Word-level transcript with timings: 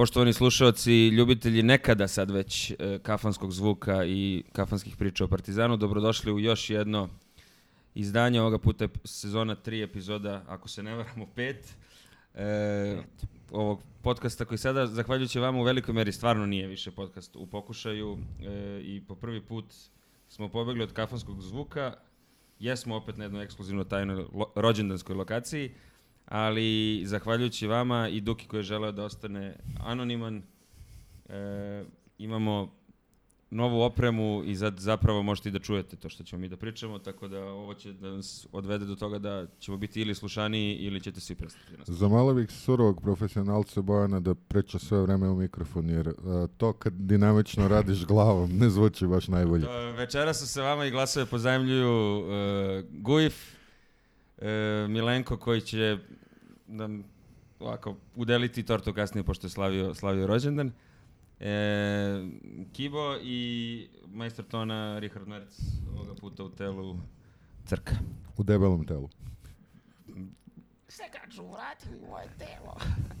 Poštovani 0.00 0.32
slušalci, 0.32 1.08
ljubitelji 1.08 1.62
nekada 1.62 2.08
sad 2.08 2.30
već 2.30 2.70
e, 2.70 2.98
kafanskog 3.02 3.52
zvuka 3.52 4.04
i 4.04 4.42
kafanskih 4.52 4.96
priča 4.96 5.24
o 5.24 5.28
Partizanu, 5.28 5.76
dobrodošli 5.76 6.32
u 6.32 6.38
još 6.38 6.70
jedno 6.70 7.08
izdanje, 7.94 8.40
ovoga 8.40 8.58
puta 8.58 8.88
sezona 9.04 9.56
3 9.56 9.84
epizoda, 9.84 10.44
ako 10.48 10.68
se 10.68 10.82
ne 10.82 10.94
varamo, 10.94 11.26
pet. 11.34 11.76
E, 12.34 13.02
ovog 13.50 13.82
podcasta 14.02 14.44
koji 14.44 14.58
sada, 14.58 14.86
zahvaljujući 14.86 15.40
vama 15.40 15.58
u 15.58 15.64
velikoj 15.64 15.94
meri, 15.94 16.12
stvarno 16.12 16.46
nije 16.46 16.66
više 16.66 16.90
podcast 16.90 17.36
u 17.36 17.46
pokušaju 17.46 18.18
e, 18.18 18.80
i 18.82 19.02
po 19.08 19.14
prvi 19.14 19.40
put 19.40 19.64
smo 20.28 20.48
pobegli 20.48 20.82
od 20.82 20.92
kafanskog 20.92 21.42
zvuka, 21.42 21.94
jesmo 22.58 22.96
opet 22.96 23.16
na 23.16 23.24
jednoj 23.24 23.44
ekskluzivno 23.44 23.84
tajnoj 23.84 24.24
lo, 24.32 24.52
rođendanskoj 24.54 25.16
lokaciji, 25.16 25.74
ali 26.30 27.02
zahvaljujući 27.04 27.66
vama 27.66 28.08
i 28.08 28.20
Duki 28.20 28.46
koji 28.46 28.58
je 28.58 28.62
želeo 28.62 28.92
da 28.92 29.04
ostane 29.04 29.56
anoniman, 29.84 30.42
e, 31.28 31.84
imamo 32.18 32.70
novu 33.50 33.80
opremu 33.82 34.42
i 34.44 34.54
zad, 34.54 34.78
zapravo 34.78 35.22
možete 35.22 35.48
i 35.48 35.52
da 35.52 35.58
čujete 35.58 35.96
to 35.96 36.08
što 36.08 36.24
ćemo 36.24 36.40
mi 36.40 36.48
da 36.48 36.56
pričamo, 36.56 36.98
tako 36.98 37.28
da 37.28 37.44
ovo 37.44 37.74
će 37.74 37.92
da 37.92 38.10
nas 38.10 38.46
odvede 38.52 38.84
do 38.84 38.96
toga 38.96 39.18
da 39.18 39.46
ćemo 39.60 39.76
biti 39.76 40.00
ili 40.00 40.14
slušaniji 40.14 40.74
ili 40.74 41.00
ćete 41.00 41.20
svi 41.20 41.34
prestati 41.34 41.76
nas. 41.78 41.88
Zamolio 41.88 42.34
bih 42.34 42.50
surovog 42.50 43.00
profesionalca 43.02 43.82
Bojana 43.82 44.20
da 44.20 44.34
priča 44.34 44.78
sve 44.78 45.02
vreme 45.02 45.28
u 45.28 45.36
mikrofon, 45.36 45.90
jer 45.90 46.08
a, 46.08 46.46
to 46.56 46.72
kad 46.72 46.92
dinamično 46.92 47.68
radiš 47.68 48.04
glavom 48.06 48.50
ne 48.58 48.70
zvuči 48.70 49.06
baš 49.06 49.28
najbolje. 49.28 49.64
To, 49.64 49.92
večera 49.92 50.34
su 50.34 50.48
se 50.48 50.62
vama 50.62 50.86
i 50.86 50.90
glasove 50.90 51.26
pozajemljuju 51.26 52.18
uh, 52.18 52.26
Gujif, 52.90 53.54
uh, 54.38 54.44
Milenko 54.88 55.36
koji 55.36 55.60
će 55.60 55.98
nam 56.70 57.04
ovako 57.60 57.96
udeliti 58.16 58.62
tortu 58.62 58.92
kasnije 58.94 59.24
pošto 59.24 59.46
je 59.46 59.50
slavio, 59.50 59.94
slavio 59.94 60.26
rođendan. 60.26 60.72
E, 61.40 62.28
Kibo 62.72 63.16
i 63.22 63.88
majstor 64.06 64.44
tona 64.44 64.98
Richard 64.98 65.28
Merc 65.28 65.58
ovoga 65.94 66.14
puta 66.14 66.44
u 66.44 66.50
telu 66.50 66.96
crka. 67.64 67.94
U 68.36 68.42
debelom 68.42 68.86
telu. 68.86 69.08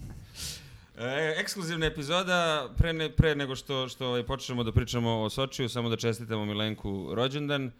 E, 0.98 1.34
ekskluzivna 1.40 1.86
epizoda, 1.86 2.68
pre, 2.76 2.92
ne, 2.92 3.10
pre 3.16 3.34
nego 3.34 3.56
što, 3.56 3.88
što 3.88 4.06
ovaj, 4.06 4.26
počnemo 4.26 4.64
da 4.64 4.72
pričamo 4.72 5.22
o 5.22 5.30
Sočiju, 5.30 5.68
samo 5.68 5.88
da 5.88 5.96
čestitamo 5.96 6.44
Milenku 6.44 7.14
rođendan. 7.14 7.70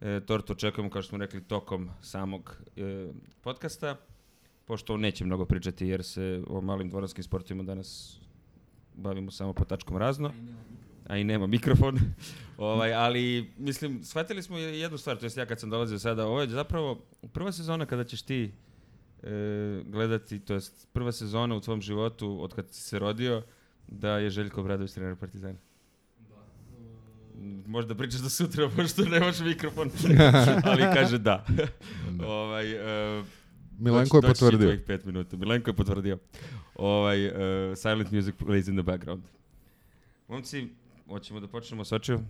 E, 0.00 0.20
tortu 0.26 0.52
očekujemo, 0.52 0.90
kao 0.90 1.02
što 1.02 1.08
smo 1.08 1.18
rekli, 1.18 1.44
tokom 1.44 1.90
samog 2.02 2.56
e, 2.76 3.12
podcasta, 3.40 3.96
pošto 4.70 4.96
neće 4.96 5.24
mnogo 5.24 5.44
pričati 5.44 5.86
jer 5.86 6.04
se 6.04 6.42
o 6.48 6.60
malim 6.60 6.90
dvoranskim 6.90 7.24
sportovima 7.24 7.62
danas 7.62 8.18
bavimo 8.94 9.30
samo 9.30 9.52
po 9.52 9.64
tačkom 9.64 9.96
razno. 9.96 10.32
A 11.06 11.16
i 11.16 11.24
nema 11.24 11.46
mikrofon. 11.46 11.98
ovaj, 12.58 12.94
ali, 12.94 13.50
mislim, 13.58 14.04
shvatili 14.04 14.42
smo 14.42 14.58
jednu 14.58 14.98
stvar, 14.98 15.16
to 15.16 15.26
jest 15.26 15.36
ja 15.36 15.46
kad 15.46 15.60
sam 15.60 15.70
dolazio 15.70 15.98
sada, 15.98 16.26
ovo 16.26 16.40
je 16.40 16.48
zapravo 16.48 17.02
prva 17.32 17.52
sezona 17.52 17.86
kada 17.86 18.04
ćeš 18.04 18.22
ti 18.22 18.52
e, 19.22 19.82
gledati, 19.86 20.38
to 20.38 20.54
jest 20.54 20.88
prva 20.92 21.12
sezona 21.12 21.56
u 21.56 21.60
tvom 21.60 21.80
životu 21.80 22.38
od 22.42 22.54
kad 22.54 22.68
si 22.70 22.82
se 22.82 22.98
rodio, 22.98 23.42
da 23.88 24.18
je 24.18 24.30
Željko 24.30 24.60
Obradović 24.60 24.92
trener 24.92 25.16
Partizana. 25.16 25.58
Možda 27.66 27.94
pričaš 27.94 28.20
do 28.20 28.28
sutra, 28.28 28.68
pošto 28.76 29.04
nemaš 29.04 29.40
mikrofon, 29.40 29.90
ali 30.70 30.82
kaže 30.94 31.18
da. 31.18 31.46
ovaj, 32.22 32.74
uh, 33.18 33.26
Milenko 33.80 34.16
je 34.16 34.22
potvrdio. 34.22 34.66
Tvojih 34.66 34.80
pet 34.86 35.04
minuta. 35.04 35.36
Milenko 35.36 35.70
je 35.70 35.74
potvrdio. 35.74 36.18
Ovaj, 36.74 37.26
uh, 37.26 37.32
silent 37.76 38.10
music 38.10 38.34
plays 38.36 38.68
in 38.68 38.74
the 38.76 38.82
background. 38.82 39.22
Momci, 40.28 40.68
hoćemo 41.08 41.40
da 41.40 41.46
počnemo 41.48 41.84
Sočiju? 41.84 42.20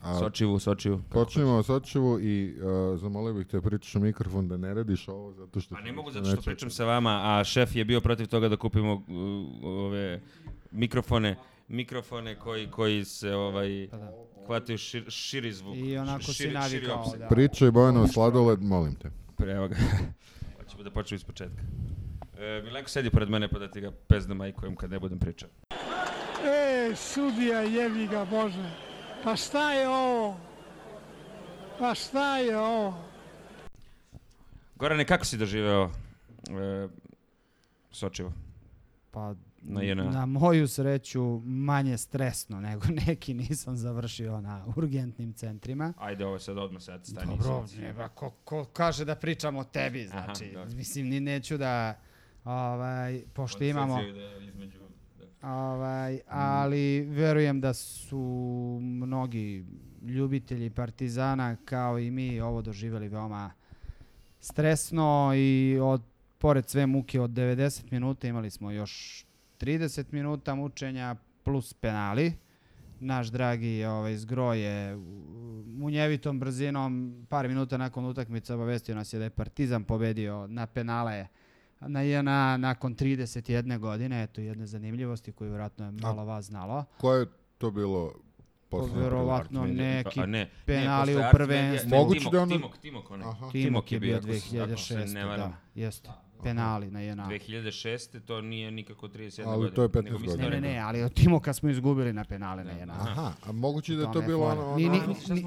A, 0.00 0.18
Sočivu, 0.18 0.58
Sočiju. 0.58 0.98
kako 0.98 1.24
Počnemo 1.24 1.50
o 1.50 1.62
Sočivu 1.62 2.20
i 2.20 2.54
uh, 2.56 2.98
zamolio 3.00 3.34
bih 3.34 3.46
te 3.46 3.56
da 3.56 3.62
pričaš 3.62 3.94
u 3.94 4.00
mikrofon 4.00 4.48
da 4.48 4.56
ne 4.56 4.74
radiš 4.74 5.08
ovo 5.08 5.32
zato 5.32 5.60
što... 5.60 5.74
Pa 5.74 5.80
ti 5.80 5.86
ne 5.86 5.92
mogu 5.92 6.10
zato 6.10 6.24
što 6.24 6.36
neće- 6.36 6.44
pričam 6.44 6.70
sa 6.70 6.84
vama, 6.84 7.20
a 7.24 7.44
šef 7.44 7.76
je 7.76 7.84
bio 7.84 8.00
protiv 8.00 8.26
toga 8.26 8.48
da 8.48 8.56
kupimo 8.56 8.92
uh, 8.94 9.02
ove 9.64 10.20
mikrofone, 10.70 11.36
mikrofone 11.68 12.34
koji 12.34 12.66
koji 12.66 13.04
se 13.04 13.34
ovaj 13.34 13.88
Pa 13.90 13.96
da. 13.96 14.12
hvataju 14.46 14.78
šir, 14.78 15.04
širi 15.08 15.52
zvuk. 15.52 15.76
I 15.76 15.96
onako 15.96 16.22
širi, 16.22 16.34
si 16.34 16.42
širi 16.42 16.54
navikao 16.54 17.12
da... 17.18 17.28
Pričaj 17.28 17.70
Bojano 17.70 18.06
sladoled, 18.06 18.62
molim 18.62 18.94
te. 18.94 19.10
Pre, 19.36 19.52
evo 19.52 19.68
ga. 19.68 19.76
Da 20.84 20.90
počnemo 20.90 21.16
iz 21.16 21.24
početka. 21.24 21.62
E, 22.38 22.62
Milenko 22.64 22.88
sedi 22.90 23.10
pored 23.10 23.30
mene 23.30 23.48
pa 23.48 23.58
da 23.58 23.70
ti 23.70 23.80
ga 23.80 23.90
pezda 24.08 24.34
majkujem 24.34 24.76
kad 24.76 24.90
ne 24.90 24.98
budem 24.98 25.18
pričao. 25.18 25.48
E, 26.44 26.94
sudija 26.96 27.60
jebi 27.60 28.06
ga 28.06 28.24
Bože. 28.24 28.70
Pa 29.24 29.36
šta 29.36 29.72
je 29.72 29.88
ovo? 29.88 30.36
Pa 31.78 31.94
šta 31.94 32.38
je 32.38 32.58
ovo? 32.58 33.04
Gorane, 34.76 35.04
kako 35.04 35.24
si 35.24 35.38
doživeo 35.38 35.84
e, 35.84 36.88
Sočivo? 37.90 38.32
Pa 39.10 39.34
Na 39.62 39.82
JNA. 39.82 40.10
na 40.10 40.26
moju 40.26 40.68
sreću 40.68 41.40
manje 41.44 41.98
stresno 41.98 42.60
nego 42.60 42.86
neki 43.06 43.34
nisam 43.34 43.76
završio 43.76 44.40
na 44.40 44.64
urgentnim 44.76 45.32
centrima. 45.32 45.92
Ajde, 45.98 46.26
ovo 46.26 46.34
je 46.34 46.40
sad 46.40 46.58
odmah 46.58 46.82
sad 46.82 47.06
stani. 47.06 47.26
Dobro, 47.26 47.66
sad. 47.66 47.80
ne, 47.80 47.92
ba, 47.92 48.08
ko, 48.08 48.30
ko 48.30 48.64
kaže 48.64 49.04
da 49.04 49.14
pričam 49.14 49.56
o 49.56 49.64
tebi, 49.64 50.08
Aha, 50.12 50.24
znači, 50.24 50.52
dobro. 50.54 50.76
mislim, 50.76 51.08
ni 51.08 51.20
neću 51.20 51.56
da, 51.58 51.98
ovaj, 52.44 53.22
pošto 53.32 53.58
Od 53.58 53.62
imamo, 53.62 54.02
da 54.02 54.44
između... 54.44 54.78
Da. 55.18 55.48
ovaj, 55.48 56.20
ali 56.28 57.00
verujem 57.00 57.60
da 57.60 57.74
su 57.74 58.78
mnogi 58.82 59.64
ljubitelji 60.02 60.70
Partizana 60.70 61.56
kao 61.64 61.98
i 61.98 62.10
mi 62.10 62.40
ovo 62.40 62.62
doživjeli 62.62 63.08
veoma 63.08 63.50
stresno 64.40 65.32
i 65.36 65.78
od 65.82 66.02
pored 66.38 66.68
sve 66.68 66.86
muke 66.86 67.20
od 67.20 67.30
90 67.30 67.92
minuta 67.92 68.28
imali 68.28 68.50
smo 68.50 68.70
još 68.70 69.24
30 69.58 70.04
minuta 70.10 70.54
mučenja 70.54 71.14
plus 71.42 71.74
penali. 71.74 72.32
Naš 73.00 73.26
dragi 73.28 73.84
ovaj, 73.84 74.16
Zgro 74.16 74.52
je 74.52 74.96
u- 74.96 75.00
munjevitom 75.68 76.40
brzinom 76.40 76.92
par 77.28 77.48
minuta 77.48 77.76
nakon 77.76 78.06
utakmice 78.06 78.54
obavestio 78.54 78.94
nas 78.94 79.12
je 79.12 79.18
da 79.18 79.24
je 79.24 79.30
Partizan 79.30 79.84
pobedio 79.84 80.46
na 80.46 80.66
penale 80.66 81.26
na 81.80 82.02
JNA 82.02 82.56
nakon 82.56 82.94
31 82.94 83.78
godine. 83.78 84.22
Eto 84.22 84.40
jedne 84.40 84.66
zanimljivosti 84.66 85.32
koju 85.32 85.48
vjerojatno 85.48 85.84
je 85.84 85.92
malo 85.92 86.24
vas 86.24 86.44
znalo. 86.44 86.84
Koje 86.96 87.20
je 87.20 87.26
to 87.58 87.70
bilo 87.70 88.12
posle? 88.68 89.00
Verovatno 89.00 89.66
neki 89.66 90.20
ne, 90.20 90.50
penali 90.66 91.12
posle 91.14 91.28
u 91.28 91.32
prvenstvu. 91.32 91.88
Moguće 91.90 92.18
Timok, 92.18 92.32
da 92.32 92.42
ono- 92.42 92.52
Timok, 92.52 92.78
Timok, 92.78 93.10
onaj. 93.10 93.28
Aha. 93.28 93.50
Timok 93.52 93.92
je 93.92 94.00
bio 94.00 94.16
ako 94.16 94.26
se- 94.26 94.32
ako 94.60 94.76
se 94.76 94.94
2006. 94.94 95.14
ne 95.14 95.24
varam. 95.24 95.50
Da, 95.50 95.56
jeste. 95.76 96.08
Penali 96.38 96.90
na 96.90 97.00
JNA. 97.00 97.26
2006. 97.26 98.20
to 98.20 98.40
nije 98.40 98.70
nikako 98.70 99.08
31 99.08 99.42
Ali 99.42 99.56
godina. 99.56 99.74
to 99.74 99.82
je 99.82 99.88
15 99.88 100.04
nego 100.04 100.18
mislim 100.18 100.40
Ne, 100.40 100.44
da 100.44 100.54
ne, 100.56 100.60
ne, 100.62 100.78
ali 100.78 101.02
od 101.02 101.14
Timoka 101.14 101.52
smo 101.52 101.68
izgubili 101.68 102.12
na 102.12 102.24
penale 102.24 102.64
na 102.64 102.72
Da. 102.72 102.78
JNA. 102.78 102.92
Aha, 102.94 103.32
a 103.42 103.52
moguće 103.52 103.94
da 103.94 104.02
je 104.02 104.12
to 104.12 104.20
je 104.20 104.26
bilo 104.26 104.44
ono... 104.44 104.76
Ni- 104.76 104.90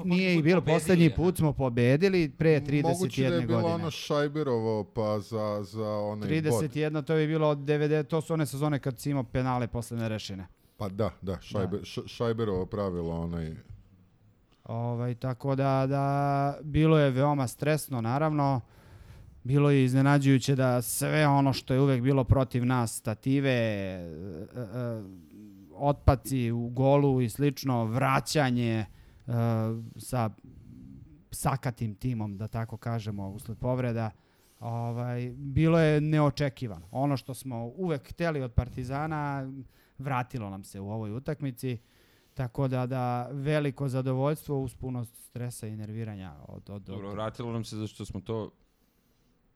nije 0.04 0.34
i 0.34 0.42
bilo, 0.42 0.60
poslednji 0.62 1.06
aha. 1.06 1.16
put 1.16 1.36
smo 1.36 1.52
pobedili 1.52 2.28
pre 2.30 2.60
31 2.60 2.82
Moguće 2.84 3.22
da 3.22 3.34
je 3.34 3.40
bilo 3.42 3.58
godine. 3.58 3.74
ono 3.74 3.90
Šajberovo 3.90 4.84
pa 4.84 5.20
za, 5.20 5.62
za 5.62 5.88
onaj 5.88 6.28
bod. 6.42 6.52
31, 6.52 7.02
to 7.02 7.14
bi 7.14 7.26
bilo 7.26 7.48
od 7.48 7.58
90, 7.58 8.04
to 8.04 8.20
su 8.20 8.34
one 8.34 8.46
sezone 8.46 8.78
kad 8.78 8.98
si 8.98 9.10
imao 9.10 9.22
penale 9.24 9.66
posle 9.66 9.96
nerešene. 9.96 10.46
Pa 10.76 10.88
da, 10.88 11.10
da, 11.22 11.38
šajbe, 11.40 11.78
š- 11.78 12.06
Šajberovo 12.06 12.66
pravilo 12.66 13.20
onaj... 13.20 13.52
Ovaj, 14.64 15.14
tako 15.14 15.54
da, 15.54 15.86
da 15.86 16.04
bilo 16.62 16.98
je 16.98 17.10
veoma 17.10 17.48
stresno, 17.48 18.00
naravno. 18.00 18.60
Bilo 19.44 19.70
je 19.70 19.84
iznenađujuće 19.84 20.56
da 20.56 20.82
sve 20.82 21.26
ono 21.26 21.52
što 21.52 21.74
je 21.74 21.80
uvek 21.80 22.02
bilo 22.02 22.24
protiv 22.24 22.66
nas, 22.66 22.96
stative, 22.96 23.50
e, 23.50 24.06
e, 24.54 25.02
otpaci 25.74 26.50
u 26.50 26.68
golu 26.68 27.20
i 27.20 27.28
slično, 27.28 27.84
vraćanje 27.84 28.78
e, 28.78 28.86
sa 29.96 30.30
sakatim 31.30 31.94
timom, 31.94 32.38
da 32.38 32.48
tako 32.48 32.76
kažemo, 32.76 33.28
usled 33.28 33.58
povreda, 33.58 34.10
Ovaj, 34.62 35.32
bilo 35.36 35.78
je 35.78 36.00
neočekivano. 36.00 36.88
Ono 36.90 37.16
što 37.16 37.34
smo 37.34 37.72
uvek 37.76 38.10
hteli 38.10 38.42
od 38.42 38.52
Partizana 38.52 39.52
vratilo 39.98 40.50
nam 40.50 40.64
se 40.64 40.80
u 40.80 40.90
ovoj 40.90 41.12
utakmici. 41.12 41.78
Tako 42.34 42.68
da, 42.68 42.86
da 42.86 43.28
veliko 43.32 43.88
zadovoljstvo 43.88 44.60
uz 44.60 44.74
puno 44.74 45.04
stresa 45.04 45.66
i 45.66 45.76
nerviranja 45.76 46.34
od, 46.48 46.70
od, 46.70 46.82
Dobro, 46.82 47.08
od 47.08 47.14
vratilo 47.14 47.52
nam 47.52 47.64
se 47.64 47.76
zašto 47.76 48.04
smo 48.04 48.20
to 48.20 48.50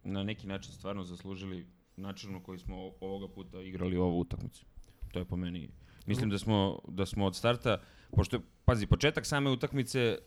na 0.07 0.23
neki 0.23 0.47
način 0.47 0.73
stvarno 0.73 1.05
zaslužili 1.05 1.67
način 1.97 2.33
na 2.33 2.43
koji 2.43 2.59
smo 2.59 2.93
ovoga 3.01 3.29
puta 3.29 3.61
igrali 3.61 3.97
ovu 3.97 4.21
utakmicu. 4.21 4.65
To 5.13 5.19
je 5.19 5.25
po 5.25 5.37
meni. 5.37 5.69
Mislim 6.07 6.31
da 6.31 6.39
smo, 6.39 6.79
da 6.89 7.07
smo 7.07 7.27
od 7.27 7.37
starta, 7.37 7.81
pošto 8.11 8.41
pazi, 8.65 8.87
početak 8.87 9.27
same 9.27 9.51
utakmice 9.51 10.19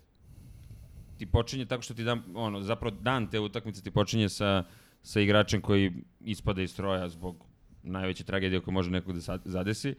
ti 1.18 1.26
počinje 1.26 1.66
tako 1.66 1.82
što 1.82 1.94
ti 1.94 2.04
dam, 2.04 2.24
ono, 2.36 2.62
zapravo 2.62 2.96
dan 3.02 3.30
te 3.30 3.40
utakmice 3.40 3.84
ti 3.84 3.92
počinje 3.92 4.30
sa, 4.30 4.64
sa 5.04 5.20
igračem 5.20 5.62
koji 5.62 5.94
ispada 6.20 6.62
iz 6.62 6.72
stroja 6.72 7.10
zbog 7.10 7.46
najveće 7.84 8.24
tragedije 8.24 8.62
koja 8.62 8.74
može 8.74 8.92
nekog 8.92 9.14
da 9.14 9.40
zadesi. 9.46 9.96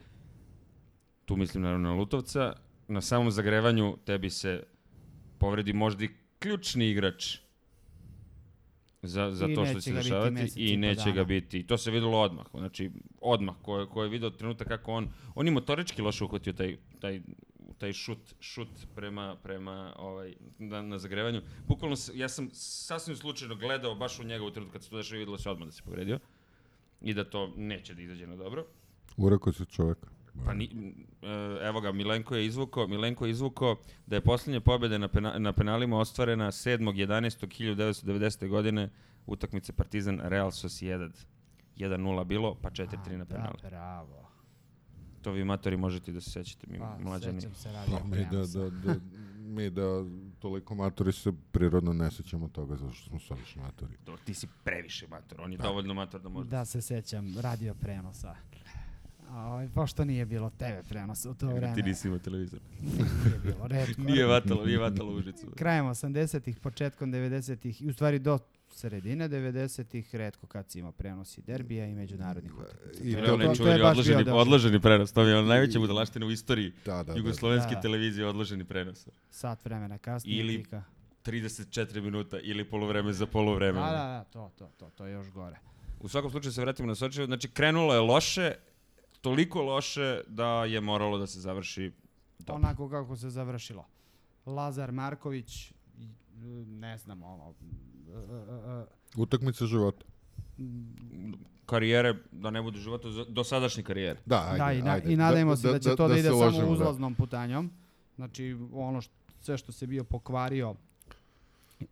Tu 1.24 1.36
mislim 1.36 1.62
naravno 1.62 1.88
na 1.88 1.94
Lutovca. 1.94 2.52
Na 2.88 3.00
samom 3.00 3.30
zagrevanju 3.30 3.96
tebi 4.04 4.30
se 4.30 4.62
povredi 5.38 5.72
možda 5.72 6.04
i 6.04 6.08
ključni 6.38 6.90
igrač 6.90 7.38
za, 9.02 9.30
za 9.30 9.46
I 9.46 9.54
to 9.54 9.64
što 9.64 9.74
će 9.74 9.80
se 9.80 9.92
dešavati 9.92 10.52
i 10.56 10.76
neće 10.76 11.00
dana. 11.00 11.12
ga 11.12 11.24
biti. 11.24 11.58
I 11.58 11.66
to 11.66 11.78
se 11.78 11.90
videlo 11.90 12.20
odmah. 12.20 12.46
Znači, 12.52 12.90
odmah, 13.20 13.54
ko 13.62 13.78
je, 13.78 13.86
ko 13.86 14.02
je 14.02 14.08
video 14.08 14.30
trenutak 14.30 14.68
kako 14.68 14.92
on, 14.92 15.08
on 15.34 15.46
je 15.46 15.52
motorički 15.52 16.02
loše 16.02 16.24
uhvatio 16.24 16.52
taj, 16.52 16.76
taj, 17.00 17.20
taj 17.78 17.92
šut, 17.92 18.18
šut 18.40 18.68
prema, 18.94 19.36
prema 19.36 19.94
ovaj, 19.98 20.34
na, 20.58 20.82
na 20.82 20.98
zagrevanju. 20.98 21.42
Bukvalno, 21.68 21.96
se- 21.96 22.12
ja 22.14 22.28
sam 22.28 22.48
sasvim 22.52 23.16
slučajno 23.16 23.54
gledao 23.56 23.94
baš 23.94 24.18
u 24.20 24.24
njega 24.24 24.44
u 24.44 24.50
trenutku 24.50 24.72
kad 24.72 24.82
se 24.84 24.90
to 24.90 24.96
dešava 24.96 25.16
i 25.16 25.18
videlo 25.18 25.38
se 25.38 25.50
odmah 25.50 25.66
da 25.68 25.72
se 25.72 25.82
povredio. 25.82 26.18
I 27.00 27.14
da 27.14 27.24
to 27.24 27.52
neće 27.56 27.94
da 27.94 28.02
izađe 28.02 28.26
na 28.26 28.36
dobro. 28.36 28.66
Urekao 29.16 29.52
se 29.52 29.64
čoveka. 29.66 30.08
Pa 30.44 30.54
ni, 30.54 30.94
e, 31.22 31.26
evo 31.62 31.80
ga, 31.80 31.92
Milenko 31.92 32.36
je 32.36 32.46
izvuko, 32.46 32.86
Milenko 32.86 33.26
je 33.26 33.30
izvuko 33.30 33.76
da 34.06 34.16
je 34.16 34.20
posljednja 34.20 34.60
pobjeda 34.60 34.98
na, 34.98 35.08
pena, 35.08 35.38
na 35.38 35.52
penalima 35.52 35.98
ostvarena 35.98 36.46
7.11.1990. 36.46 38.48
godine 38.48 38.90
utakmice 39.26 39.72
Partizan 39.72 40.20
Real 40.20 40.50
Sociedad. 40.50 41.12
1-0 41.76 42.24
bilo, 42.24 42.54
pa 42.54 42.70
4-3 42.70 42.86
na 43.10 43.18
Da, 43.18 43.24
penale. 43.26 43.54
bravo. 43.62 44.26
To 45.22 45.32
vi 45.32 45.44
matori 45.44 45.76
možete 45.76 46.12
da 46.12 46.20
se 46.20 46.30
sećate, 46.30 46.66
mi 46.66 46.78
Pa, 46.78 46.98
mlađani. 46.98 47.40
sećam 47.40 47.54
se 47.54 47.68
Pa 47.90 48.04
mi 48.06 48.16
da, 48.22 48.46
da, 48.48 48.70
da, 48.70 48.94
mi 49.38 49.70
da 49.70 50.04
toliko 50.38 50.74
matori 50.74 51.12
se 51.12 51.32
prirodno 51.52 51.92
ne 51.92 52.10
sećamo 52.10 52.48
toga 52.48 52.76
zašto 52.76 53.04
smo 53.04 53.20
saviše 53.20 53.60
matori. 53.60 53.96
To, 54.04 54.16
ti 54.16 54.34
si 54.34 54.48
previše 54.64 55.06
mator, 55.06 55.40
on 55.40 55.52
je 55.52 55.58
dovoljno 55.58 55.94
mator 55.94 56.20
da 56.20 56.28
može. 56.28 56.50
Da 56.50 56.64
se 56.64 56.82
sećam 56.82 57.38
radio 57.38 57.74
prenosa. 57.74 58.36
Ovaj, 59.30 59.68
pošto 59.68 60.04
nije 60.04 60.26
bilo 60.26 60.50
TV 60.50 60.88
prenosa 60.88 61.30
u 61.30 61.34
to 61.34 61.46
vreme. 61.48 61.74
Ti 61.74 61.82
nisi 61.82 62.08
imao 62.08 62.18
televizor. 62.18 62.60
Nije 62.80 63.38
bilo, 63.44 63.66
redko. 63.78 64.02
Nije 64.02 64.26
vatalo, 64.26 64.64
nije 64.64 64.78
vatalo 64.78 65.12
Užicu. 65.12 65.46
Krajem 65.50 65.84
80-ih, 65.86 66.58
početkom 66.58 67.12
90-ih, 67.12 67.82
i 67.82 67.88
u 67.88 67.92
stvari 67.92 68.18
do 68.18 68.38
sredine 68.68 69.28
90-ih, 69.28 70.14
redko 70.14 70.46
kad 70.46 70.70
si 70.70 70.78
imao 70.78 70.92
prenosi 70.92 71.42
derbija 71.42 71.86
i 71.86 71.94
međunarodnih 71.94 72.52
utakmica. 72.54 73.02
I 73.02 73.14
To 73.14 73.26
to- 73.26 73.34
onaj 73.34 73.46
to 73.46 73.52
je 73.52 73.68
baš 73.68 73.76
bio 73.76 73.88
odloženi, 73.88 74.24
dobro. 74.24 74.40
odloženi 74.40 74.80
prenos. 74.80 75.12
To 75.12 75.22
je 75.22 75.38
ona 75.38 75.48
najveća 75.48 75.78
budalaština 75.78 76.26
u 76.26 76.30
istoriji 76.30 76.72
Da, 76.86 76.94
da, 76.94 77.02
da. 77.02 77.14
jugoslovenske 77.14 77.74
Da. 77.74 77.80
televizije 77.80 78.26
odloženi 78.26 78.64
prenos. 78.64 79.06
Sat 79.30 79.64
vremena 79.64 79.98
kasnije. 79.98 80.40
Ili- 80.40 80.56
tika. 80.56 80.82
34 81.22 82.00
minuta 82.00 82.38
ili 82.40 82.64
polovreme 82.64 83.12
za 83.12 83.26
polovreme. 83.26 83.80
Da, 83.80 83.86
da, 83.86 83.92
da, 83.92 84.24
to, 84.24 84.50
to, 84.58 84.70
to, 84.78 84.90
to 84.90 85.06
je 85.06 85.12
još 85.12 85.30
gore. 85.30 85.56
U 86.00 86.08
svakom 86.08 86.30
slučaju 86.30 86.52
se 86.52 86.60
vratimo 86.60 86.88
na 86.88 86.94
Sočevo. 86.94 87.26
Znači, 87.26 87.48
krenulo 87.48 87.94
je 87.94 88.00
loše, 88.00 88.54
toliko 89.20 89.62
loše 89.62 90.20
da 90.26 90.64
je 90.64 90.80
moralo 90.80 91.18
da 91.18 91.26
se 91.26 91.40
završi 91.40 91.92
dobro. 92.38 92.54
Onako 92.54 92.90
kako 92.90 93.16
se 93.16 93.30
završilo. 93.30 93.86
Lazar 94.46 94.92
Marković, 94.92 95.72
ne 96.66 96.98
znam, 96.98 97.22
ono, 97.22 97.54
e, 98.08 98.12
e, 98.12 98.80
e, 98.80 98.84
Utakmica 99.16 99.66
života. 99.66 100.04
Karijere, 101.66 102.14
da 102.32 102.50
ne 102.50 102.62
bude 102.62 102.78
života, 102.78 103.10
za- 103.10 103.24
dosadašnje 103.28 103.82
karijere. 103.82 104.20
Da, 104.26 104.46
ajde, 104.50 104.58
da, 104.58 104.72
i, 104.72 104.82
na, 104.82 104.90
ajde. 104.90 105.12
i 105.12 105.16
nadajmo 105.16 105.56
se 105.56 105.68
da, 105.68 105.78
će 105.78 105.96
to 105.96 106.08
da, 106.08 106.14
ide 106.16 106.28
se 106.28 106.38
samo 106.38 106.50
da. 106.50 106.66
uzlaznom 106.72 107.14
putanjom. 107.14 107.70
Znači, 108.16 108.56
ono 108.72 109.00
što, 109.00 109.14
sve 109.40 109.58
što 109.58 109.72
se 109.72 109.86
bio 109.86 110.04
pokvario 110.04 110.74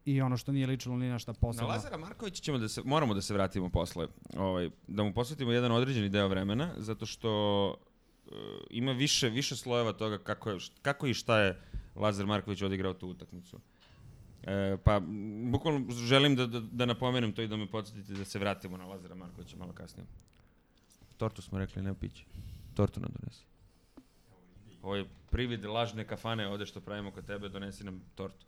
i 0.04 0.20
ono 0.20 0.36
što 0.36 0.52
nije 0.52 0.66
ličilo 0.66 0.96
ni 0.96 1.08
na 1.08 1.18
šta 1.18 1.32
Na 1.32 1.38
posebno. 1.40 1.68
Lazara 1.68 1.96
Markovića 1.96 2.42
ćemo 2.42 2.58
da 2.58 2.68
se, 2.68 2.82
moramo 2.84 3.14
da 3.14 3.22
se 3.22 3.34
vratimo 3.34 3.68
posle. 3.68 4.06
Ovaj, 4.36 4.70
da 4.86 5.02
mu 5.02 5.12
posvetimo 5.14 5.52
jedan 5.52 5.72
određeni 5.72 6.08
deo 6.08 6.28
vremena, 6.28 6.70
zato 6.76 7.06
što 7.06 7.74
e, 8.26 8.30
ima 8.70 8.92
više, 8.92 9.28
više 9.28 9.56
slojeva 9.56 9.92
toga 9.92 10.18
kako, 10.18 10.50
je, 10.50 10.58
kako 10.82 11.06
i 11.06 11.14
šta 11.14 11.40
je 11.40 11.60
Lazar 11.94 12.26
Marković 12.26 12.62
odigrao 12.62 12.94
tu 12.94 13.08
utakmicu. 13.08 13.60
E, 14.42 14.76
pa, 14.84 15.00
bukvalno 15.50 15.90
želim 15.90 16.36
da, 16.36 16.46
da, 16.46 16.60
da 16.60 16.86
napomenem 16.86 17.32
to 17.32 17.42
i 17.42 17.48
da 17.48 17.56
me 17.56 17.66
podsjetite 17.66 18.12
da 18.12 18.24
se 18.24 18.38
vratimo 18.38 18.76
na 18.76 18.86
Lazara 18.86 19.14
Markovića 19.14 19.56
malo 19.56 19.72
kasnije. 19.72 20.06
Tortu 21.16 21.42
smo 21.42 21.58
rekli, 21.58 21.82
ne 21.82 21.94
piće. 21.94 22.24
Tortu 22.74 23.00
nam 23.00 23.10
donesi. 23.20 23.44
Ovo 24.82 24.96
je 24.96 25.04
privid 25.30 25.64
lažne 25.64 26.06
kafane 26.06 26.48
ovde 26.48 26.66
što 26.66 26.80
pravimo 26.80 27.10
kod 27.10 27.26
tebe, 27.26 27.48
donesi 27.48 27.84
nam 27.84 28.02
tortu. 28.14 28.46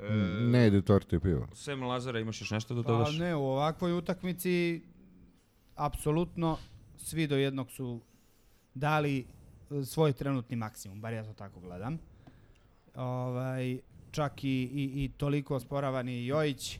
E, 0.00 0.14
Ne 0.40 0.66
ide 0.66 0.82
torta 0.82 1.16
i 1.16 1.20
pivo. 1.20 1.48
Sem 1.52 1.82
Lazara 1.82 2.20
imaš 2.20 2.40
još 2.40 2.50
nešto 2.50 2.74
da 2.74 2.82
Pa 2.82 2.88
dodaš? 2.92 3.18
ne, 3.18 3.34
u 3.36 3.42
ovakvoj 3.42 3.92
utakmici 3.92 4.82
apsolutno 5.74 6.58
svi 6.96 7.26
do 7.26 7.36
jednog 7.36 7.70
su 7.70 8.00
dali 8.74 9.26
e, 9.70 9.84
svoj 9.84 10.12
trenutni 10.12 10.56
maksimum, 10.56 11.00
bar 11.00 11.12
ja 11.12 11.24
to 11.24 11.32
tako 11.32 11.60
gledam. 11.60 11.98
Ovaj, 12.94 13.78
čak 14.10 14.44
i, 14.44 14.48
i, 14.48 15.04
i 15.04 15.10
toliko 15.16 15.56
osporavani 15.56 16.26
Jojić 16.26 16.78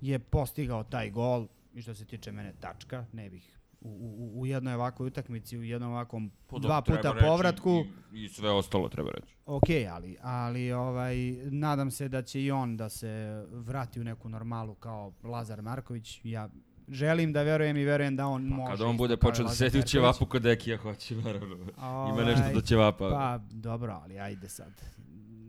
je 0.00 0.18
postigao 0.18 0.84
taj 0.84 1.10
gol 1.10 1.46
i 1.74 1.82
što 1.82 1.94
se 1.94 2.04
tiče 2.04 2.32
mene 2.32 2.52
tačka, 2.60 3.06
ne 3.12 3.30
bih 3.30 3.59
u, 3.80 3.88
u, 3.88 4.40
u 4.40 4.46
jednoj 4.46 4.74
ovakvoj 4.74 5.06
utakmici, 5.06 5.58
u 5.58 5.62
jednom 5.62 5.92
ovakvom 5.92 6.30
Pa 6.46 6.58
dva 6.58 6.82
dobro, 6.86 6.96
puta 6.96 7.14
povratku, 7.26 7.84
I, 8.12 8.24
I 8.24 8.28
sve 8.28 8.50
ostalo 8.50 8.88
treba 8.88 9.10
reći. 9.10 9.34
Ok, 9.46 9.68
ali, 9.90 10.16
ali 10.22 10.72
ovaj, 10.72 11.16
nadam 11.50 11.90
se 11.90 12.08
da 12.08 12.22
će 12.22 12.42
i 12.42 12.50
on 12.50 12.76
da 12.76 12.88
se 12.88 13.44
vrati 13.50 14.00
u 14.00 14.04
neku 14.04 14.28
normalu 14.28 14.74
kao 14.74 15.12
Lazar 15.22 15.62
Marković. 15.62 16.20
Ja 16.24 16.48
želim 16.88 17.32
da 17.32 17.42
verujem 17.42 17.76
i 17.76 17.84
verujem 17.84 18.16
da 18.16 18.26
on 18.26 18.42
može. 18.42 18.64
Pa 18.64 18.70
Kada 18.70 18.86
on 18.86 18.96
bude 18.96 19.16
počeo 19.16 19.44
da 19.44 19.50
sedi 19.50 19.78
u 19.78 19.82
ćevapu 19.82 20.26
kod 20.26 20.42
Dekija, 20.42 20.76
hoće, 20.76 21.16
naravno. 21.16 21.56
Ima 21.56 21.86
Ovaj, 21.86 22.24
nešto 22.24 22.52
do 22.54 22.60
ćevapa. 22.60 23.10
Pa, 23.10 23.38
dobro, 23.50 24.00
ali 24.02 24.18
ajde 24.18 24.48
sad. 24.48 24.72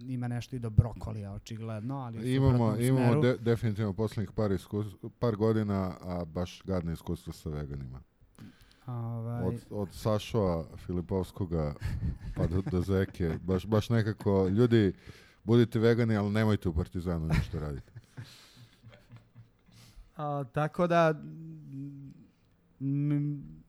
Ima 0.07 0.27
nešto 0.27 0.55
i 0.55 0.59
do 0.59 0.69
brokolija, 0.69 1.33
očigledno, 1.33 1.97
ali 1.97 2.35
Imamo, 2.35 2.75
imamo 2.77 3.21
de, 3.21 3.37
definitivno 3.37 3.93
poslednjih 3.93 4.31
par, 4.31 4.51
iskus, 4.51 4.85
par 5.19 5.35
godina, 5.35 5.95
a 6.01 6.25
baš 6.25 6.61
gadne 6.65 6.93
iskustva 6.93 7.33
sa 7.33 7.49
veganima. 7.49 8.01
Ovaj, 8.85 9.43
Od, 9.43 9.65
od 9.69 9.87
Sašova 9.91 10.65
Filipovskoga 10.77 11.73
pa 12.35 12.47
do, 12.47 12.61
do 12.71 12.81
Zeke. 12.81 13.37
Baš, 13.43 13.65
baš 13.65 13.89
nekako, 13.89 14.47
ljudi, 14.47 14.93
budite 15.43 15.79
vegani, 15.79 16.15
ali 16.15 16.31
nemojte 16.31 16.69
u 16.69 16.73
Partizanu 16.73 17.27
ništa 17.27 17.59
raditi. 17.59 17.91
A, 20.15 20.43
tako 20.53 20.87
da, 20.87 21.13
mm, 22.81 23.61